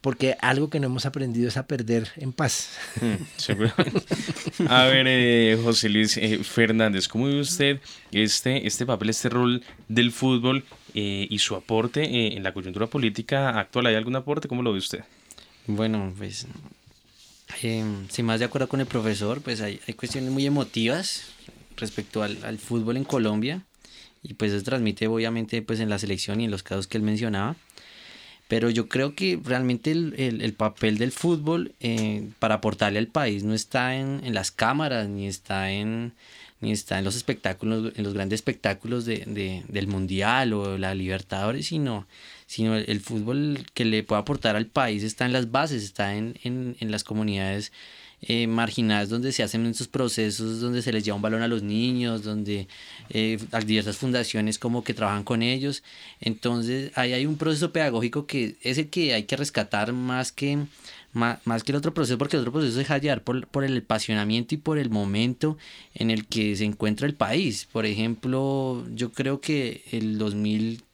porque 0.00 0.36
algo 0.40 0.70
que 0.70 0.78
no 0.78 0.86
hemos 0.86 1.06
aprendido 1.06 1.48
es 1.48 1.56
a 1.56 1.66
perder 1.66 2.08
en 2.16 2.32
paz. 2.32 2.68
Mm. 3.00 4.64
A 4.68 4.84
ver, 4.84 5.06
eh, 5.08 5.58
José 5.62 5.88
Luis 5.88 6.16
eh, 6.16 6.38
Fernández, 6.44 7.08
¿cómo 7.08 7.26
ve 7.26 7.40
usted 7.40 7.80
este, 8.12 8.64
este 8.66 8.86
papel, 8.86 9.10
este 9.10 9.28
rol 9.28 9.62
del 9.88 10.12
fútbol 10.12 10.64
eh, 10.94 11.26
y 11.30 11.38
su 11.38 11.54
aporte 11.56 12.02
eh, 12.04 12.36
en 12.36 12.42
la 12.42 12.52
coyuntura 12.52 12.86
política 12.86 13.58
actual? 13.58 13.86
¿Hay 13.86 13.94
algún 13.94 14.16
aporte? 14.16 14.48
¿Cómo 14.48 14.62
lo 14.62 14.72
ve 14.72 14.78
usted? 14.78 15.04
Bueno, 15.66 16.12
pues 16.16 16.46
eh, 17.62 17.84
más 18.22 18.38
de 18.40 18.44
acuerdo 18.46 18.68
con 18.68 18.80
el 18.80 18.86
profesor, 18.86 19.40
pues 19.40 19.60
hay, 19.60 19.80
hay 19.86 19.94
cuestiones 19.94 20.30
muy 20.30 20.46
emotivas 20.46 21.24
respecto 21.76 22.22
al, 22.22 22.38
al 22.44 22.58
fútbol 22.58 22.96
en 22.96 23.04
Colombia 23.04 23.62
y 24.22 24.34
pues 24.34 24.52
eso 24.52 24.64
transmite 24.64 25.06
obviamente 25.06 25.62
pues 25.62 25.80
en 25.80 25.88
la 25.88 25.98
selección 25.98 26.40
y 26.40 26.44
en 26.44 26.50
los 26.50 26.62
casos 26.62 26.86
que 26.86 26.96
él 26.98 27.02
mencionaba. 27.04 27.56
Pero 28.48 28.70
yo 28.70 28.88
creo 28.88 29.14
que 29.14 29.38
realmente 29.44 29.90
el, 29.90 30.14
el- 30.16 30.40
el 30.40 30.54
papel 30.54 30.96
del 30.96 31.12
fútbol 31.12 31.72
eh, 31.80 32.28
para 32.38 32.56
aportarle 32.56 32.98
al 32.98 33.08
país 33.08 33.44
no 33.44 33.52
está 33.54 33.94
en, 33.96 34.22
en 34.24 34.32
las 34.34 34.50
cámaras, 34.50 35.06
ni 35.08 35.26
está 35.26 35.70
en 35.70 36.12
está 36.60 36.98
en 36.98 37.04
los 37.04 37.14
espectáculos, 37.16 37.92
en 37.96 38.04
los 38.04 38.14
grandes 38.14 38.38
espectáculos 38.38 39.04
de, 39.04 39.18
de- 39.26 39.62
del 39.68 39.86
Mundial 39.86 40.52
o 40.52 40.76
la 40.78 40.94
Libertadores, 40.94 41.66
sino, 41.66 42.06
sino 42.46 42.74
el, 42.76 43.00
fútbol 43.00 43.64
que 43.74 43.84
le 43.84 44.02
puede 44.02 44.20
aportar 44.22 44.56
al 44.56 44.66
país 44.66 45.02
está 45.02 45.24
en 45.26 45.32
las 45.32 45.50
bases, 45.50 45.82
está 45.84 46.14
en, 46.16 46.38
en, 46.42 46.76
en 46.80 46.90
las 46.90 47.04
comunidades 47.04 47.72
eh, 48.22 48.48
marginadas 48.48 49.08
donde 49.08 49.30
se 49.30 49.44
hacen 49.44 49.64
esos 49.66 49.86
procesos, 49.86 50.58
donde 50.60 50.82
se 50.82 50.92
les 50.92 51.04
lleva 51.04 51.14
un 51.14 51.22
balón 51.22 51.42
a 51.42 51.46
los 51.46 51.62
niños, 51.62 52.24
donde 52.24 52.66
eh, 53.10 53.38
hay 53.52 53.64
diversas 53.64 53.96
fundaciones 53.96 54.58
como 54.58 54.82
que 54.82 54.92
trabajan 54.92 55.22
con 55.22 55.40
ellos. 55.42 55.84
Entonces 56.20 56.90
ahí 56.96 57.12
hay 57.12 57.26
un 57.26 57.36
proceso 57.36 57.72
pedagógico 57.72 58.26
que 58.26 58.56
es 58.62 58.78
el 58.78 58.88
que 58.88 59.14
hay 59.14 59.22
que 59.24 59.36
rescatar 59.36 59.92
más 59.92 60.32
que, 60.32 60.58
más, 61.18 61.46
más 61.46 61.64
que 61.64 61.72
el 61.72 61.76
otro 61.76 61.92
proceso, 61.92 62.16
porque 62.16 62.36
el 62.36 62.40
otro 62.40 62.52
proceso 62.52 62.80
es 62.80 62.88
hallar 62.88 63.22
por, 63.22 63.46
por 63.48 63.64
el 63.64 63.76
apasionamiento 63.76 64.54
y 64.54 64.58
por 64.58 64.78
el 64.78 64.90
momento 64.90 65.58
en 65.94 66.10
el 66.10 66.26
que 66.26 66.56
se 66.56 66.64
encuentra 66.64 67.06
el 67.06 67.14
país. 67.14 67.68
Por 67.70 67.84
ejemplo, 67.86 68.84
yo 68.94 69.12
creo 69.12 69.40
que 69.40 69.84
el 69.92 70.18
2000 70.18 70.84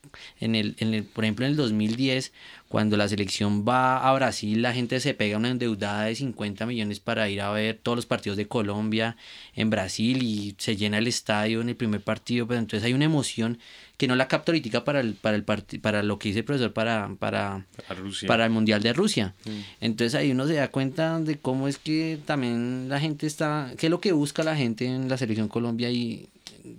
en 0.40 0.54
el, 0.54 0.76
en 0.78 0.94
el, 0.94 1.04
por 1.04 1.24
ejemplo, 1.24 1.44
en 1.44 1.52
el 1.52 1.56
2010, 1.56 2.32
cuando 2.68 2.96
la 2.96 3.08
selección 3.08 3.64
va 3.66 4.08
a 4.08 4.12
Brasil, 4.14 4.62
la 4.62 4.72
gente 4.72 5.00
se 5.00 5.14
pega 5.14 5.36
una 5.36 5.50
endeudada 5.50 6.04
de 6.04 6.14
50 6.14 6.66
millones 6.66 7.00
para 7.00 7.28
ir 7.28 7.40
a 7.40 7.50
ver 7.50 7.78
todos 7.82 7.96
los 7.96 8.06
partidos 8.06 8.36
de 8.36 8.46
Colombia 8.46 9.16
en 9.54 9.70
Brasil 9.70 10.22
y 10.22 10.54
se 10.58 10.76
llena 10.76 10.98
el 10.98 11.06
estadio 11.06 11.60
en 11.60 11.68
el 11.68 11.76
primer 11.76 12.02
partido, 12.02 12.46
pero 12.46 12.60
entonces 12.60 12.84
hay 12.84 12.92
una 12.94 13.04
emoción 13.04 13.58
que 13.97 14.09
no 14.09 14.16
la 14.16 14.26
ahorita 14.53 14.84
para 14.84 15.01
el, 15.01 15.14
para 15.14 15.36
el 15.36 15.45
para 15.80 16.03
lo 16.03 16.18
que 16.18 16.28
dice 16.28 16.40
el 16.40 16.45
profesor 16.45 16.72
para, 16.72 17.11
para, 17.18 17.64
Para 17.88 18.01
Rusia. 18.01 18.26
para 18.26 18.45
el 18.45 18.51
Mundial 18.51 18.82
de 18.82 18.92
Rusia. 18.92 19.34
Mm. 19.45 19.51
Entonces 19.80 20.14
ahí 20.16 20.32
uno 20.32 20.47
se 20.47 20.55
da 20.55 20.68
cuenta 20.68 21.20
de 21.20 21.38
cómo 21.38 21.68
es 21.68 21.78
que 21.78 22.18
también 22.26 22.88
la 22.88 22.99
gente 22.99 23.26
está, 23.26 23.72
qué 23.78 23.86
es 23.86 23.90
lo 23.90 24.01
que 24.01 24.12
busca 24.12 24.42
la 24.42 24.57
gente 24.57 24.86
en 24.86 25.09
la 25.09 25.16
selección 25.16 25.49
Colombia 25.49 25.90
y, 25.90 26.28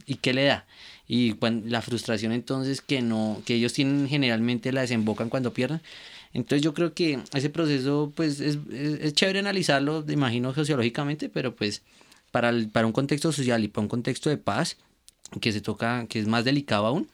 y 0.05 0.15
qué 0.15 0.33
le 0.33 0.43
da. 0.45 0.65
Y 1.07 1.33
la 1.69 1.81
frustración 1.81 2.31
entonces 2.31 2.81
que 2.81 3.01
no, 3.01 3.41
que 3.45 3.53
ellos 3.55 3.71
tienen 3.73 4.07
generalmente 4.09 4.71
la 4.73 4.81
desembocan 4.81 5.29
cuando 5.29 5.53
pierden. 5.53 5.79
Entonces 6.33 6.61
yo 6.63 6.73
creo 6.73 6.93
que 6.93 7.19
ese 7.33 7.49
proceso 7.49 8.11
pues 8.13 8.41
es, 8.41 8.57
es, 8.71 8.99
es 8.99 9.13
chévere 9.13 9.39
analizarlo, 9.39 10.03
imagino 10.09 10.53
sociológicamente, 10.53 11.29
pero 11.29 11.55
pues 11.55 11.81
para, 12.31 12.49
el- 12.49 12.67
para 12.67 12.87
un 12.87 12.91
contexto 12.91 13.31
social 13.31 13.63
y 13.63 13.69
para 13.69 13.83
un 13.83 13.87
contexto 13.87 14.29
de 14.29 14.35
paz, 14.37 14.75
que 15.41 15.51
se 15.51 15.61
toca, 15.61 16.05
que 16.07 16.19
es 16.19 16.27
más 16.27 16.45
delicado 16.45 16.85
aún, 16.85 17.09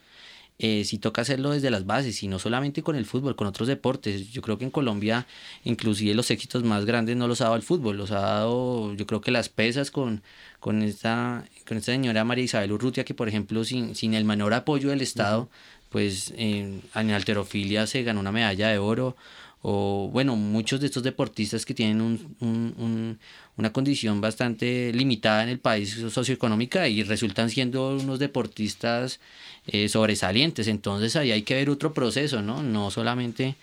eh, 0.58 0.84
sí 0.84 0.98
toca 0.98 1.22
hacerlo 1.22 1.50
desde 1.50 1.70
las 1.70 1.86
bases 1.86 2.22
y 2.22 2.28
no 2.28 2.38
solamente 2.38 2.82
con 2.82 2.94
el 2.94 3.04
fútbol, 3.04 3.34
con 3.34 3.48
otros 3.48 3.66
deportes. 3.66 4.30
Yo 4.30 4.42
creo 4.42 4.58
que 4.58 4.64
en 4.64 4.70
Colombia 4.70 5.26
inclusive 5.64 6.14
los 6.14 6.30
éxitos 6.30 6.62
más 6.62 6.84
grandes 6.84 7.16
no 7.16 7.26
los 7.26 7.40
ha 7.40 7.44
dado 7.44 7.56
el 7.56 7.62
fútbol, 7.62 7.96
los 7.96 8.12
ha 8.12 8.20
dado 8.20 8.94
yo 8.94 9.06
creo 9.06 9.20
que 9.20 9.32
las 9.32 9.48
pesas 9.48 9.90
con, 9.90 10.22
con, 10.60 10.82
esta, 10.82 11.44
con 11.66 11.78
esta 11.78 11.92
señora 11.92 12.24
María 12.24 12.44
Isabel 12.44 12.72
Urrutia 12.72 13.04
que 13.04 13.14
por 13.14 13.28
ejemplo 13.28 13.64
sin, 13.64 13.96
sin 13.96 14.14
el 14.14 14.24
menor 14.24 14.54
apoyo 14.54 14.90
del 14.90 15.00
Estado, 15.00 15.48
pues 15.88 16.32
en, 16.36 16.82
en 16.94 17.10
alterofilia 17.10 17.86
se 17.88 18.04
ganó 18.04 18.20
una 18.20 18.32
medalla 18.32 18.68
de 18.68 18.78
oro 18.78 19.16
o 19.62 20.08
bueno, 20.12 20.34
muchos 20.36 20.80
de 20.80 20.86
estos 20.86 21.02
deportistas 21.04 21.64
que 21.64 21.72
tienen 21.74 22.00
un, 22.00 22.36
un- 22.40 22.74
un- 22.78 23.18
una 23.56 23.72
condición 23.72 24.20
bastante 24.20 24.92
limitada 24.94 25.42
en 25.42 25.48
el 25.50 25.58
país 25.58 25.90
socioeconómica 26.10 26.88
y 26.88 27.02
resultan 27.02 27.48
siendo 27.50 27.96
unos 27.96 28.18
deportistas 28.18 29.20
eh, 29.66 29.88
sobresalientes. 29.88 30.66
Entonces 30.68 31.14
ahí 31.16 31.30
hay 31.32 31.42
que 31.42 31.54
ver 31.54 31.70
otro 31.70 31.92
proceso, 31.92 32.42
¿no? 32.42 32.62
No 32.62 32.90
solamente 32.90 33.54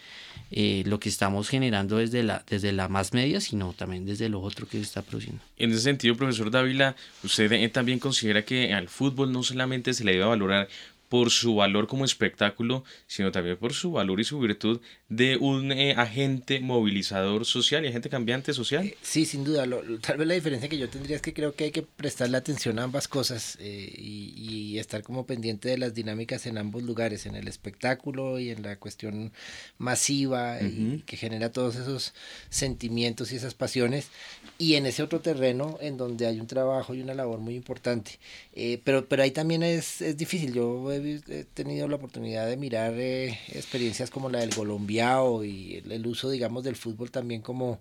eh, 0.51 0.83
lo 0.85 0.99
que 0.99 1.09
estamos 1.09 1.49
generando 1.49 1.97
desde 1.97 2.23
la, 2.23 2.43
desde 2.47 2.71
la 2.71 2.87
más 2.87 3.13
media, 3.13 3.41
sino 3.41 3.73
también 3.73 4.05
desde 4.05 4.29
lo 4.29 4.41
otro 4.41 4.67
que 4.67 4.77
se 4.77 4.83
está 4.83 5.01
produciendo. 5.01 5.41
En 5.57 5.71
ese 5.71 5.81
sentido, 5.81 6.15
profesor 6.15 6.49
Dávila, 6.51 6.95
¿usted 7.23 7.71
también 7.71 7.99
considera 7.99 8.45
que 8.45 8.73
al 8.73 8.87
fútbol 8.89 9.31
no 9.31 9.43
solamente 9.43 9.93
se 9.93 10.03
le 10.03 10.13
debe 10.13 10.25
valorar 10.25 10.67
por 11.09 11.31
su 11.31 11.55
valor 11.55 11.87
como 11.87 12.05
espectáculo, 12.05 12.83
sino 13.07 13.31
también 13.31 13.57
por 13.57 13.73
su 13.73 13.91
valor 13.91 14.19
y 14.19 14.23
su 14.23 14.39
virtud 14.39 14.79
de 15.09 15.37
un 15.37 15.71
eh, 15.71 15.93
agente 15.97 16.59
movilizador 16.59 17.45
social 17.45 17.83
y 17.83 17.87
agente 17.89 18.09
cambiante 18.09 18.53
social? 18.53 18.93
Sí, 19.01 19.25
sin 19.25 19.43
duda. 19.43 19.65
Lo- 19.65 19.81
lo- 19.81 19.99
tal 19.99 20.17
vez 20.17 20.27
la 20.27 20.35
diferencia 20.35 20.69
que 20.69 20.77
yo 20.77 20.87
tendría 20.89 21.15
es 21.15 21.21
que 21.21 21.33
creo 21.33 21.55
que 21.55 21.65
hay 21.65 21.71
que 21.71 21.81
prestarle 21.81 22.37
atención 22.37 22.77
a 22.79 22.83
ambas 22.83 23.07
cosas 23.07 23.57
eh, 23.59 23.91
y, 23.97 24.33
y 24.37 24.77
estar 24.79 25.01
como 25.03 25.25
pendiente 25.25 25.67
de 25.67 25.77
las 25.79 25.93
dinámicas 25.95 26.45
en 26.45 26.57
ambos 26.59 26.83
lugares, 26.83 27.25
en 27.25 27.35
el 27.35 27.47
espectáculo 27.47 28.37
y 28.39 28.51
en 28.51 28.61
la 28.61 28.77
cuestión 28.77 29.31
masiva 29.79 30.61
y 30.61 30.65
Ujú. 30.95 31.05
que 31.05 31.17
genera 31.17 31.51
todos 31.51 31.75
esos 31.75 32.13
sentimientos 32.49 33.31
y 33.31 33.35
esas 33.35 33.53
pasiones 33.55 34.09
y 34.57 34.75
en 34.75 34.85
ese 34.85 35.01
otro 35.03 35.21
terreno 35.21 35.77
en 35.81 35.97
donde 35.97 36.27
hay 36.27 36.39
un 36.39 36.47
trabajo 36.47 36.93
y 36.93 37.01
una 37.01 37.13
labor 37.13 37.39
muy 37.39 37.55
importante. 37.55 38.19
Eh, 38.53 38.79
pero, 38.83 39.05
pero 39.07 39.23
ahí 39.23 39.31
también 39.31 39.63
es, 39.63 40.01
es 40.01 40.17
difícil. 40.17 40.53
Yo 40.53 40.91
he, 40.99 41.43
tenido 41.45 41.87
la 41.87 41.95
oportunidad 41.95 42.47
de 42.47 42.57
mirar 42.57 42.93
eh, 42.97 43.39
experiencias 43.49 44.09
como 44.09 44.29
la 44.29 44.39
del 44.39 44.55
colombiano 44.55 45.43
y 45.43 45.75
el, 45.75 45.91
el 45.91 46.07
uso, 46.07 46.29
digamos, 46.29 46.63
del 46.63 46.75
fútbol 46.75 47.11
también 47.11 47.41
como, 47.41 47.79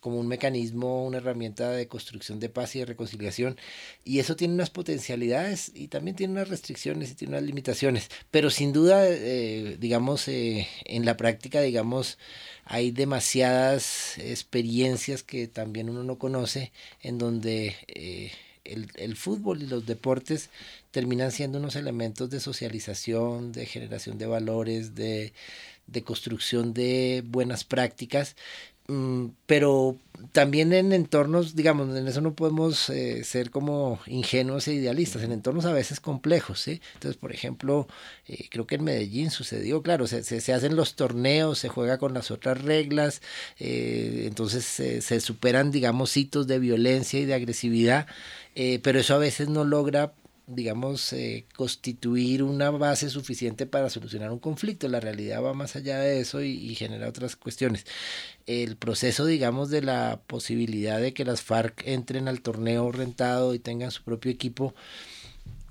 como 0.00 0.18
un 0.18 0.28
mecanismo, 0.28 1.04
una 1.04 1.18
herramienta 1.18 1.70
de 1.70 1.88
construcción 1.88 2.40
de 2.40 2.48
paz 2.48 2.76
y 2.76 2.80
de 2.80 2.86
reconciliación. 2.86 3.56
Y 4.04 4.20
eso 4.20 4.36
tiene 4.36 4.54
unas 4.54 4.70
potencialidades 4.70 5.72
y 5.74 5.88
también 5.88 6.16
tiene 6.16 6.34
unas 6.34 6.48
restricciones 6.48 7.10
y 7.10 7.14
tiene 7.14 7.34
unas 7.34 7.44
limitaciones. 7.44 8.08
Pero 8.30 8.50
sin 8.50 8.72
duda, 8.72 9.06
eh, 9.06 9.76
digamos, 9.80 10.28
eh, 10.28 10.68
en 10.84 11.04
la 11.04 11.16
práctica, 11.16 11.60
digamos, 11.60 12.18
hay 12.64 12.90
demasiadas 12.90 14.18
experiencias 14.18 15.22
que 15.22 15.48
también 15.48 15.90
uno 15.90 16.02
no 16.04 16.18
conoce 16.18 16.72
en 17.02 17.18
donde... 17.18 17.76
el, 18.68 18.90
el, 18.94 19.16
fútbol 19.16 19.62
y 19.62 19.66
los 19.66 19.86
deportes 19.86 20.50
terminan 20.90 21.32
siendo 21.32 21.58
unos 21.58 21.76
elementos 21.76 22.30
de 22.30 22.40
socialización, 22.40 23.52
de 23.52 23.66
generación 23.66 24.18
de 24.18 24.26
valores, 24.26 24.94
de, 24.94 25.32
de 25.86 26.02
construcción 26.04 26.74
de 26.74 27.22
buenas 27.26 27.64
prácticas 27.64 28.36
pero 29.44 29.98
también 30.32 30.72
en 30.72 30.94
entornos, 30.94 31.54
digamos, 31.54 31.94
en 31.94 32.08
eso 32.08 32.22
no 32.22 32.32
podemos 32.34 32.88
eh, 32.88 33.22
ser 33.22 33.50
como 33.50 34.00
ingenuos 34.06 34.66
e 34.66 34.72
idealistas, 34.74 35.22
en 35.22 35.32
entornos 35.32 35.66
a 35.66 35.72
veces 35.72 36.00
complejos, 36.00 36.60
¿sí? 36.60 36.80
Entonces, 36.94 37.18
por 37.18 37.32
ejemplo, 37.32 37.86
eh, 38.26 38.48
creo 38.50 38.66
que 38.66 38.76
en 38.76 38.84
Medellín 38.84 39.30
sucedió, 39.30 39.82
claro, 39.82 40.06
se, 40.06 40.22
se, 40.22 40.52
hacen 40.54 40.74
los 40.74 40.96
torneos, 40.96 41.58
se 41.58 41.68
juega 41.68 41.98
con 41.98 42.14
las 42.14 42.30
otras 42.30 42.62
reglas, 42.62 43.20
eh, 43.58 44.24
entonces 44.26 44.64
se 44.64 45.20
superan, 45.20 45.70
digamos, 45.70 46.16
hitos 46.16 46.46
de 46.46 46.58
violencia 46.58 47.20
y 47.20 47.26
de 47.26 47.34
agresividad, 47.34 48.06
pero 48.82 48.98
eso 48.98 49.14
a 49.14 49.18
veces 49.18 49.48
no 49.48 49.64
logra 49.64 50.14
digamos, 50.48 51.12
eh, 51.12 51.44
constituir 51.54 52.42
una 52.42 52.70
base 52.70 53.10
suficiente 53.10 53.66
para 53.66 53.90
solucionar 53.90 54.32
un 54.32 54.38
conflicto. 54.38 54.88
La 54.88 54.98
realidad 54.98 55.42
va 55.42 55.52
más 55.52 55.76
allá 55.76 55.98
de 56.00 56.20
eso 56.20 56.42
y, 56.42 56.74
genera 56.74 57.08
otras 57.08 57.36
cuestiones. 57.36 57.84
El 58.46 58.76
proceso, 58.76 59.26
digamos, 59.26 59.70
de 59.70 59.82
la 59.82 60.20
posibilidad 60.26 61.00
de 61.00 61.12
que 61.12 61.24
las 61.24 61.42
FARC 61.42 61.86
entren 61.86 62.28
al 62.28 62.40
torneo 62.40 62.90
rentado 62.90 63.54
y 63.54 63.58
tengan 63.58 63.90
su 63.90 64.02
propio 64.02 64.32
equipo, 64.32 64.74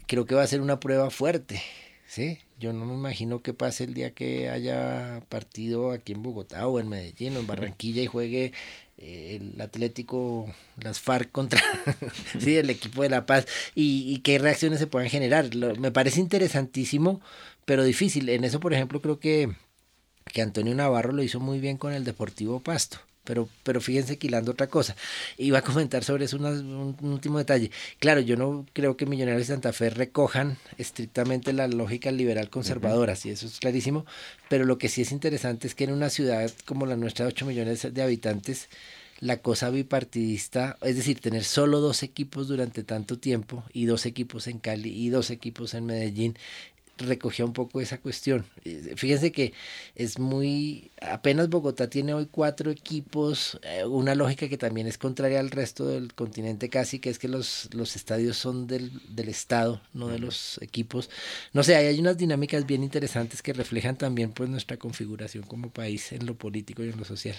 creo 0.06 0.26
que 0.26 0.36
va 0.36 0.44
a 0.44 0.48
ser 0.48 0.62
una 0.62 0.80
prueba 0.80 1.10
fuerte. 1.10 1.62
¿sí? 2.08 2.40
Yo 2.60 2.72
no 2.72 2.86
me 2.86 2.94
imagino 2.94 3.42
que 3.42 3.54
pase 3.54 3.84
el 3.84 3.94
día 3.94 4.12
que 4.12 4.50
haya 4.50 5.24
partido 5.30 5.92
aquí 5.92 6.14
en 6.14 6.24
Bogotá 6.24 6.68
o 6.68 6.80
en 6.80 6.90
Medellín 6.90 7.36
o 7.36 7.40
en 7.40 7.48
Barranquilla 7.48 8.02
y 8.04 8.08
juegue 8.08 8.54
el 8.98 9.60
Atlético, 9.62 10.54
las 10.82 11.00
FARC 11.00 11.32
contra 11.32 11.62
sí, 12.39 12.58
el 12.58 12.70
equipo 12.70 13.04
de 13.04 13.10
La 13.10 13.26
Paz 13.26 13.45
y, 13.76 14.20
qué 14.20 14.39
reacciones 14.39 14.80
se 14.80 14.88
puedan 14.88 15.10
generar. 15.10 15.56
me 15.56 15.91
parece 15.91 16.20
interesantísimo, 16.20 17.22
pero 17.66 17.84
difícil. 17.84 18.30
En 18.30 18.43
eso, 18.43 18.60
por 18.60 18.74
ejemplo, 18.74 19.02
creo 19.02 19.20
que, 19.20 19.52
que 20.34 20.41
Antonio 20.41 20.74
Navarro 20.74 21.14
lo 21.14 21.24
hizo 21.24 21.39
muy 21.39 21.60
bien 21.60 21.78
con 21.78 21.93
el 21.93 22.04
Deportivo 22.04 22.60
Pasto. 22.60 23.00
Pero, 23.28 23.50
pero 23.64 23.82
fíjense 23.82 24.18
que 24.18 24.28
hilando 24.28 24.54
otra 24.54 24.68
cosa. 24.68 24.96
Iba 25.38 25.60
a 25.60 25.62
comentar 25.62 26.06
sobre 26.06 26.26
eso 26.26 26.38
un, 26.38 26.96
último 27.02 27.38
detalle. 27.38 27.72
Claro, 28.00 28.22
yo 28.22 28.38
no 28.38 28.66
creo 28.72 28.96
que 28.96 29.06
Millonarios 29.06 29.48
de 29.48 29.54
Santa 29.54 29.74
Fe 29.74 29.90
recojan 29.90 30.58
estrictamente 30.78 31.52
la 31.52 31.68
lógica 31.68 32.10
liberal 32.10 32.50
conservadora, 32.50 33.18
sí, 33.18 33.30
eso 33.30 33.48
es 33.48 33.60
clarísimo. 33.60 34.06
Pero 34.48 34.64
lo 34.64 34.78
que 34.78 34.88
sí 34.88 35.02
es 35.02 35.12
interesante 35.12 35.68
es 35.68 35.76
que 35.76 35.84
en 35.84 35.92
una 35.92 36.10
ciudad 36.10 36.50
como 36.66 36.86
la 36.86 36.96
nuestra, 36.96 37.26
de 37.26 37.34
8 37.34 37.46
millones 37.46 37.94
de 37.94 38.02
habitantes, 38.02 38.70
la 39.20 39.38
cosa 39.38 39.70
bipartidista, 39.70 40.78
es 40.82 40.96
decir, 40.96 41.20
tener 41.20 41.44
solo 41.44 41.80
dos 41.80 42.04
equipos 42.04 42.48
durante 42.48 42.84
tanto 42.84 43.18
tiempo 43.18 43.64
y 43.74 43.86
dos 43.86 44.06
equipos 44.06 44.48
en 44.48 44.60
Cali 44.60 44.90
y 44.90 45.10
dos 45.10 45.32
equipos 45.32 45.74
en 45.74 45.86
Medellín, 45.86 46.38
recogía 46.98 47.45
un 47.45 47.54
poco 47.54 47.82
esa 47.82 48.00
cuestión. 48.00 48.45
Eh, 48.66 48.93
fíjense 48.95 49.32
que 49.32 49.54
es 49.95 50.20
muy, 50.20 50.91
apenas 51.02 51.50
Bogotá 51.50 51.89
tiene 51.89 52.14
hoy 52.14 52.28
cuatro 52.30 52.72
equipos, 52.72 53.60
eh, 53.64 53.86
una 53.86 54.16
lógica 54.16 54.48
que 54.50 54.58
también 54.58 54.88
es 54.88 54.98
contraria 54.98 55.39
al 55.39 55.52
resto 55.52 55.88
del 55.88 56.14
continente 56.14 56.70
casi, 56.70 57.00
que 57.00 57.10
es 57.10 57.20
que 57.20 57.28
los, 57.28 57.70
los 57.74 57.95
estadios 57.95 58.38
son 58.38 58.68
del, 58.68 58.91
del 59.16 59.30
Estado, 59.30 59.82
no 59.93 60.08
de 60.08 60.20
los 60.20 60.60
equipos. 60.62 61.10
No 61.54 61.64
sé, 61.64 61.76
hay 61.76 62.00
unas 62.00 62.18
dinámicas 62.18 62.66
bien 62.66 62.84
interesantes 62.84 63.41
que 63.41 63.54
reflejan 63.54 63.98
también 63.98 64.32
pues 64.32 64.50
nuestra 64.50 64.78
configuración 64.78 65.43
como 65.43 65.72
país 65.72 66.12
en 66.12 66.26
lo 66.26 66.36
político 66.36 66.84
y 66.84 66.89
en 66.89 66.98
lo 66.98 67.06
social. 67.06 67.36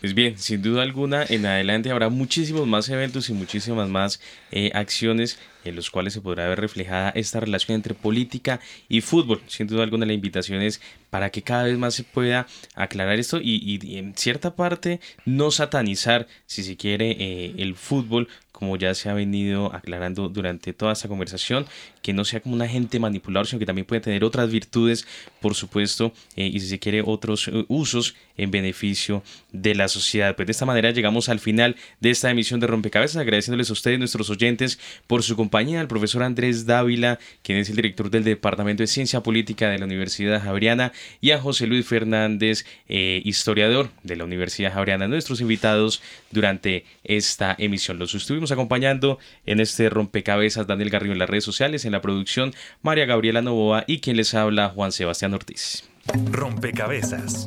Pues 0.00 0.14
bien, 0.14 0.38
sin 0.38 0.60
duda 0.60 0.82
alguna, 0.82 1.24
en 1.26 1.46
adelante 1.46 1.90
habrá 1.90 2.10
muchísimos 2.10 2.66
más 2.66 2.88
eventos 2.90 3.30
y 3.30 3.32
muchísimas 3.32 3.88
más 3.88 4.20
eh, 4.52 4.70
acciones 4.74 5.38
en 5.64 5.74
los 5.74 5.90
cuales 5.90 6.12
se 6.12 6.20
podrá 6.20 6.46
ver 6.48 6.60
reflejada 6.60 7.10
esta 7.10 7.40
relación 7.40 7.76
entre 7.76 7.94
política 7.94 8.60
y 8.88 9.00
fútbol. 9.00 9.40
Sin 9.46 9.66
duda 9.66 9.82
alguna, 9.82 10.06
la 10.06 10.12
invitación 10.12 10.60
es 10.60 10.80
para 11.10 11.30
que 11.30 11.42
cada 11.42 11.64
vez 11.64 11.78
más 11.78 11.94
se 11.94 12.04
pueda 12.04 12.46
aclarar 12.74 13.18
esto 13.18 13.40
y, 13.42 13.80
en 13.96 14.14
cierta 14.14 14.54
parte 14.54 15.00
no 15.24 15.50
satanizar, 15.50 16.28
si 16.44 16.62
se 16.62 16.76
quiere, 16.76 17.10
eh, 17.18 17.54
el 17.58 17.74
fútbol 17.74 18.28
como 18.52 18.76
ya 18.78 18.94
se 18.94 19.10
ha 19.10 19.12
venido 19.12 19.74
aclarando 19.74 20.30
durante 20.30 20.72
toda 20.72 20.94
esta 20.94 21.08
conversación, 21.08 21.66
que 22.06 22.12
no 22.12 22.24
sea 22.24 22.38
como 22.38 22.54
un 22.54 22.62
agente 22.62 23.00
manipulador, 23.00 23.48
sino 23.48 23.58
que 23.58 23.66
también 23.66 23.84
puede 23.84 24.00
tener 24.00 24.22
otras 24.22 24.48
virtudes, 24.48 25.08
por 25.40 25.56
supuesto, 25.56 26.12
eh, 26.36 26.46
y 26.46 26.60
si 26.60 26.68
se 26.68 26.78
quiere 26.78 27.02
otros 27.04 27.48
eh, 27.48 27.64
usos 27.66 28.14
en 28.36 28.52
beneficio 28.52 29.24
de 29.50 29.74
la 29.74 29.88
sociedad. 29.88 30.36
Pues 30.36 30.46
de 30.46 30.52
esta 30.52 30.64
manera 30.66 30.92
llegamos 30.92 31.28
al 31.28 31.40
final 31.40 31.74
de 31.98 32.10
esta 32.10 32.30
emisión 32.30 32.60
de 32.60 32.68
Rompecabezas, 32.68 33.16
agradeciéndoles 33.16 33.70
a 33.70 33.72
ustedes, 33.72 33.98
nuestros 33.98 34.30
oyentes, 34.30 34.78
por 35.08 35.24
su 35.24 35.34
compañía, 35.34 35.80
al 35.80 35.88
profesor 35.88 36.22
Andrés 36.22 36.64
Dávila, 36.64 37.18
quien 37.42 37.58
es 37.58 37.70
el 37.70 37.74
director 37.74 38.08
del 38.08 38.22
Departamento 38.22 38.84
de 38.84 38.86
Ciencia 38.86 39.24
Política 39.24 39.68
de 39.68 39.80
la 39.80 39.86
Universidad 39.86 40.40
Javeriana, 40.40 40.92
y 41.20 41.32
a 41.32 41.40
José 41.40 41.66
Luis 41.66 41.86
Fernández, 41.86 42.66
eh, 42.88 43.20
historiador 43.24 43.90
de 44.04 44.14
la 44.14 44.22
Universidad 44.22 44.72
Javeriana, 44.72 45.08
nuestros 45.08 45.40
invitados 45.40 46.00
durante 46.30 46.84
esta 47.02 47.56
emisión. 47.58 47.98
Los 47.98 48.14
estuvimos 48.14 48.52
acompañando 48.52 49.18
en 49.44 49.58
este 49.58 49.90
rompecabezas 49.90 50.68
Daniel 50.68 50.90
Garrido 50.90 51.12
en 51.12 51.18
las 51.18 51.28
redes 51.28 51.42
sociales, 51.42 51.84
en 51.84 51.95
la 51.96 52.02
producción 52.02 52.52
María 52.82 53.06
Gabriela 53.06 53.40
Novoa 53.40 53.84
y 53.86 54.00
quien 54.00 54.18
les 54.18 54.34
habla 54.34 54.68
Juan 54.68 54.92
Sebastián 54.92 55.32
Ortiz. 55.32 55.88
Rompecabezas, 56.30 57.46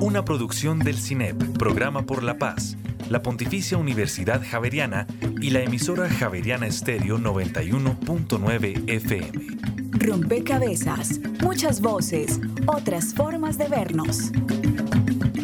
una 0.00 0.24
producción 0.24 0.78
del 0.78 0.96
CINEP, 0.96 1.58
Programa 1.58 2.06
por 2.06 2.22
la 2.22 2.38
Paz, 2.38 2.76
la 3.10 3.22
Pontificia 3.22 3.76
Universidad 3.76 4.40
Javeriana 4.48 5.08
y 5.40 5.50
la 5.50 5.62
emisora 5.62 6.08
Javeriana 6.08 6.68
Estéreo 6.68 7.18
91.9 7.18 8.88
FM. 8.88 9.32
Rompecabezas, 9.90 11.18
muchas 11.42 11.80
voces, 11.80 12.40
otras 12.66 13.14
formas 13.14 13.58
de 13.58 13.66
vernos. 13.66 14.30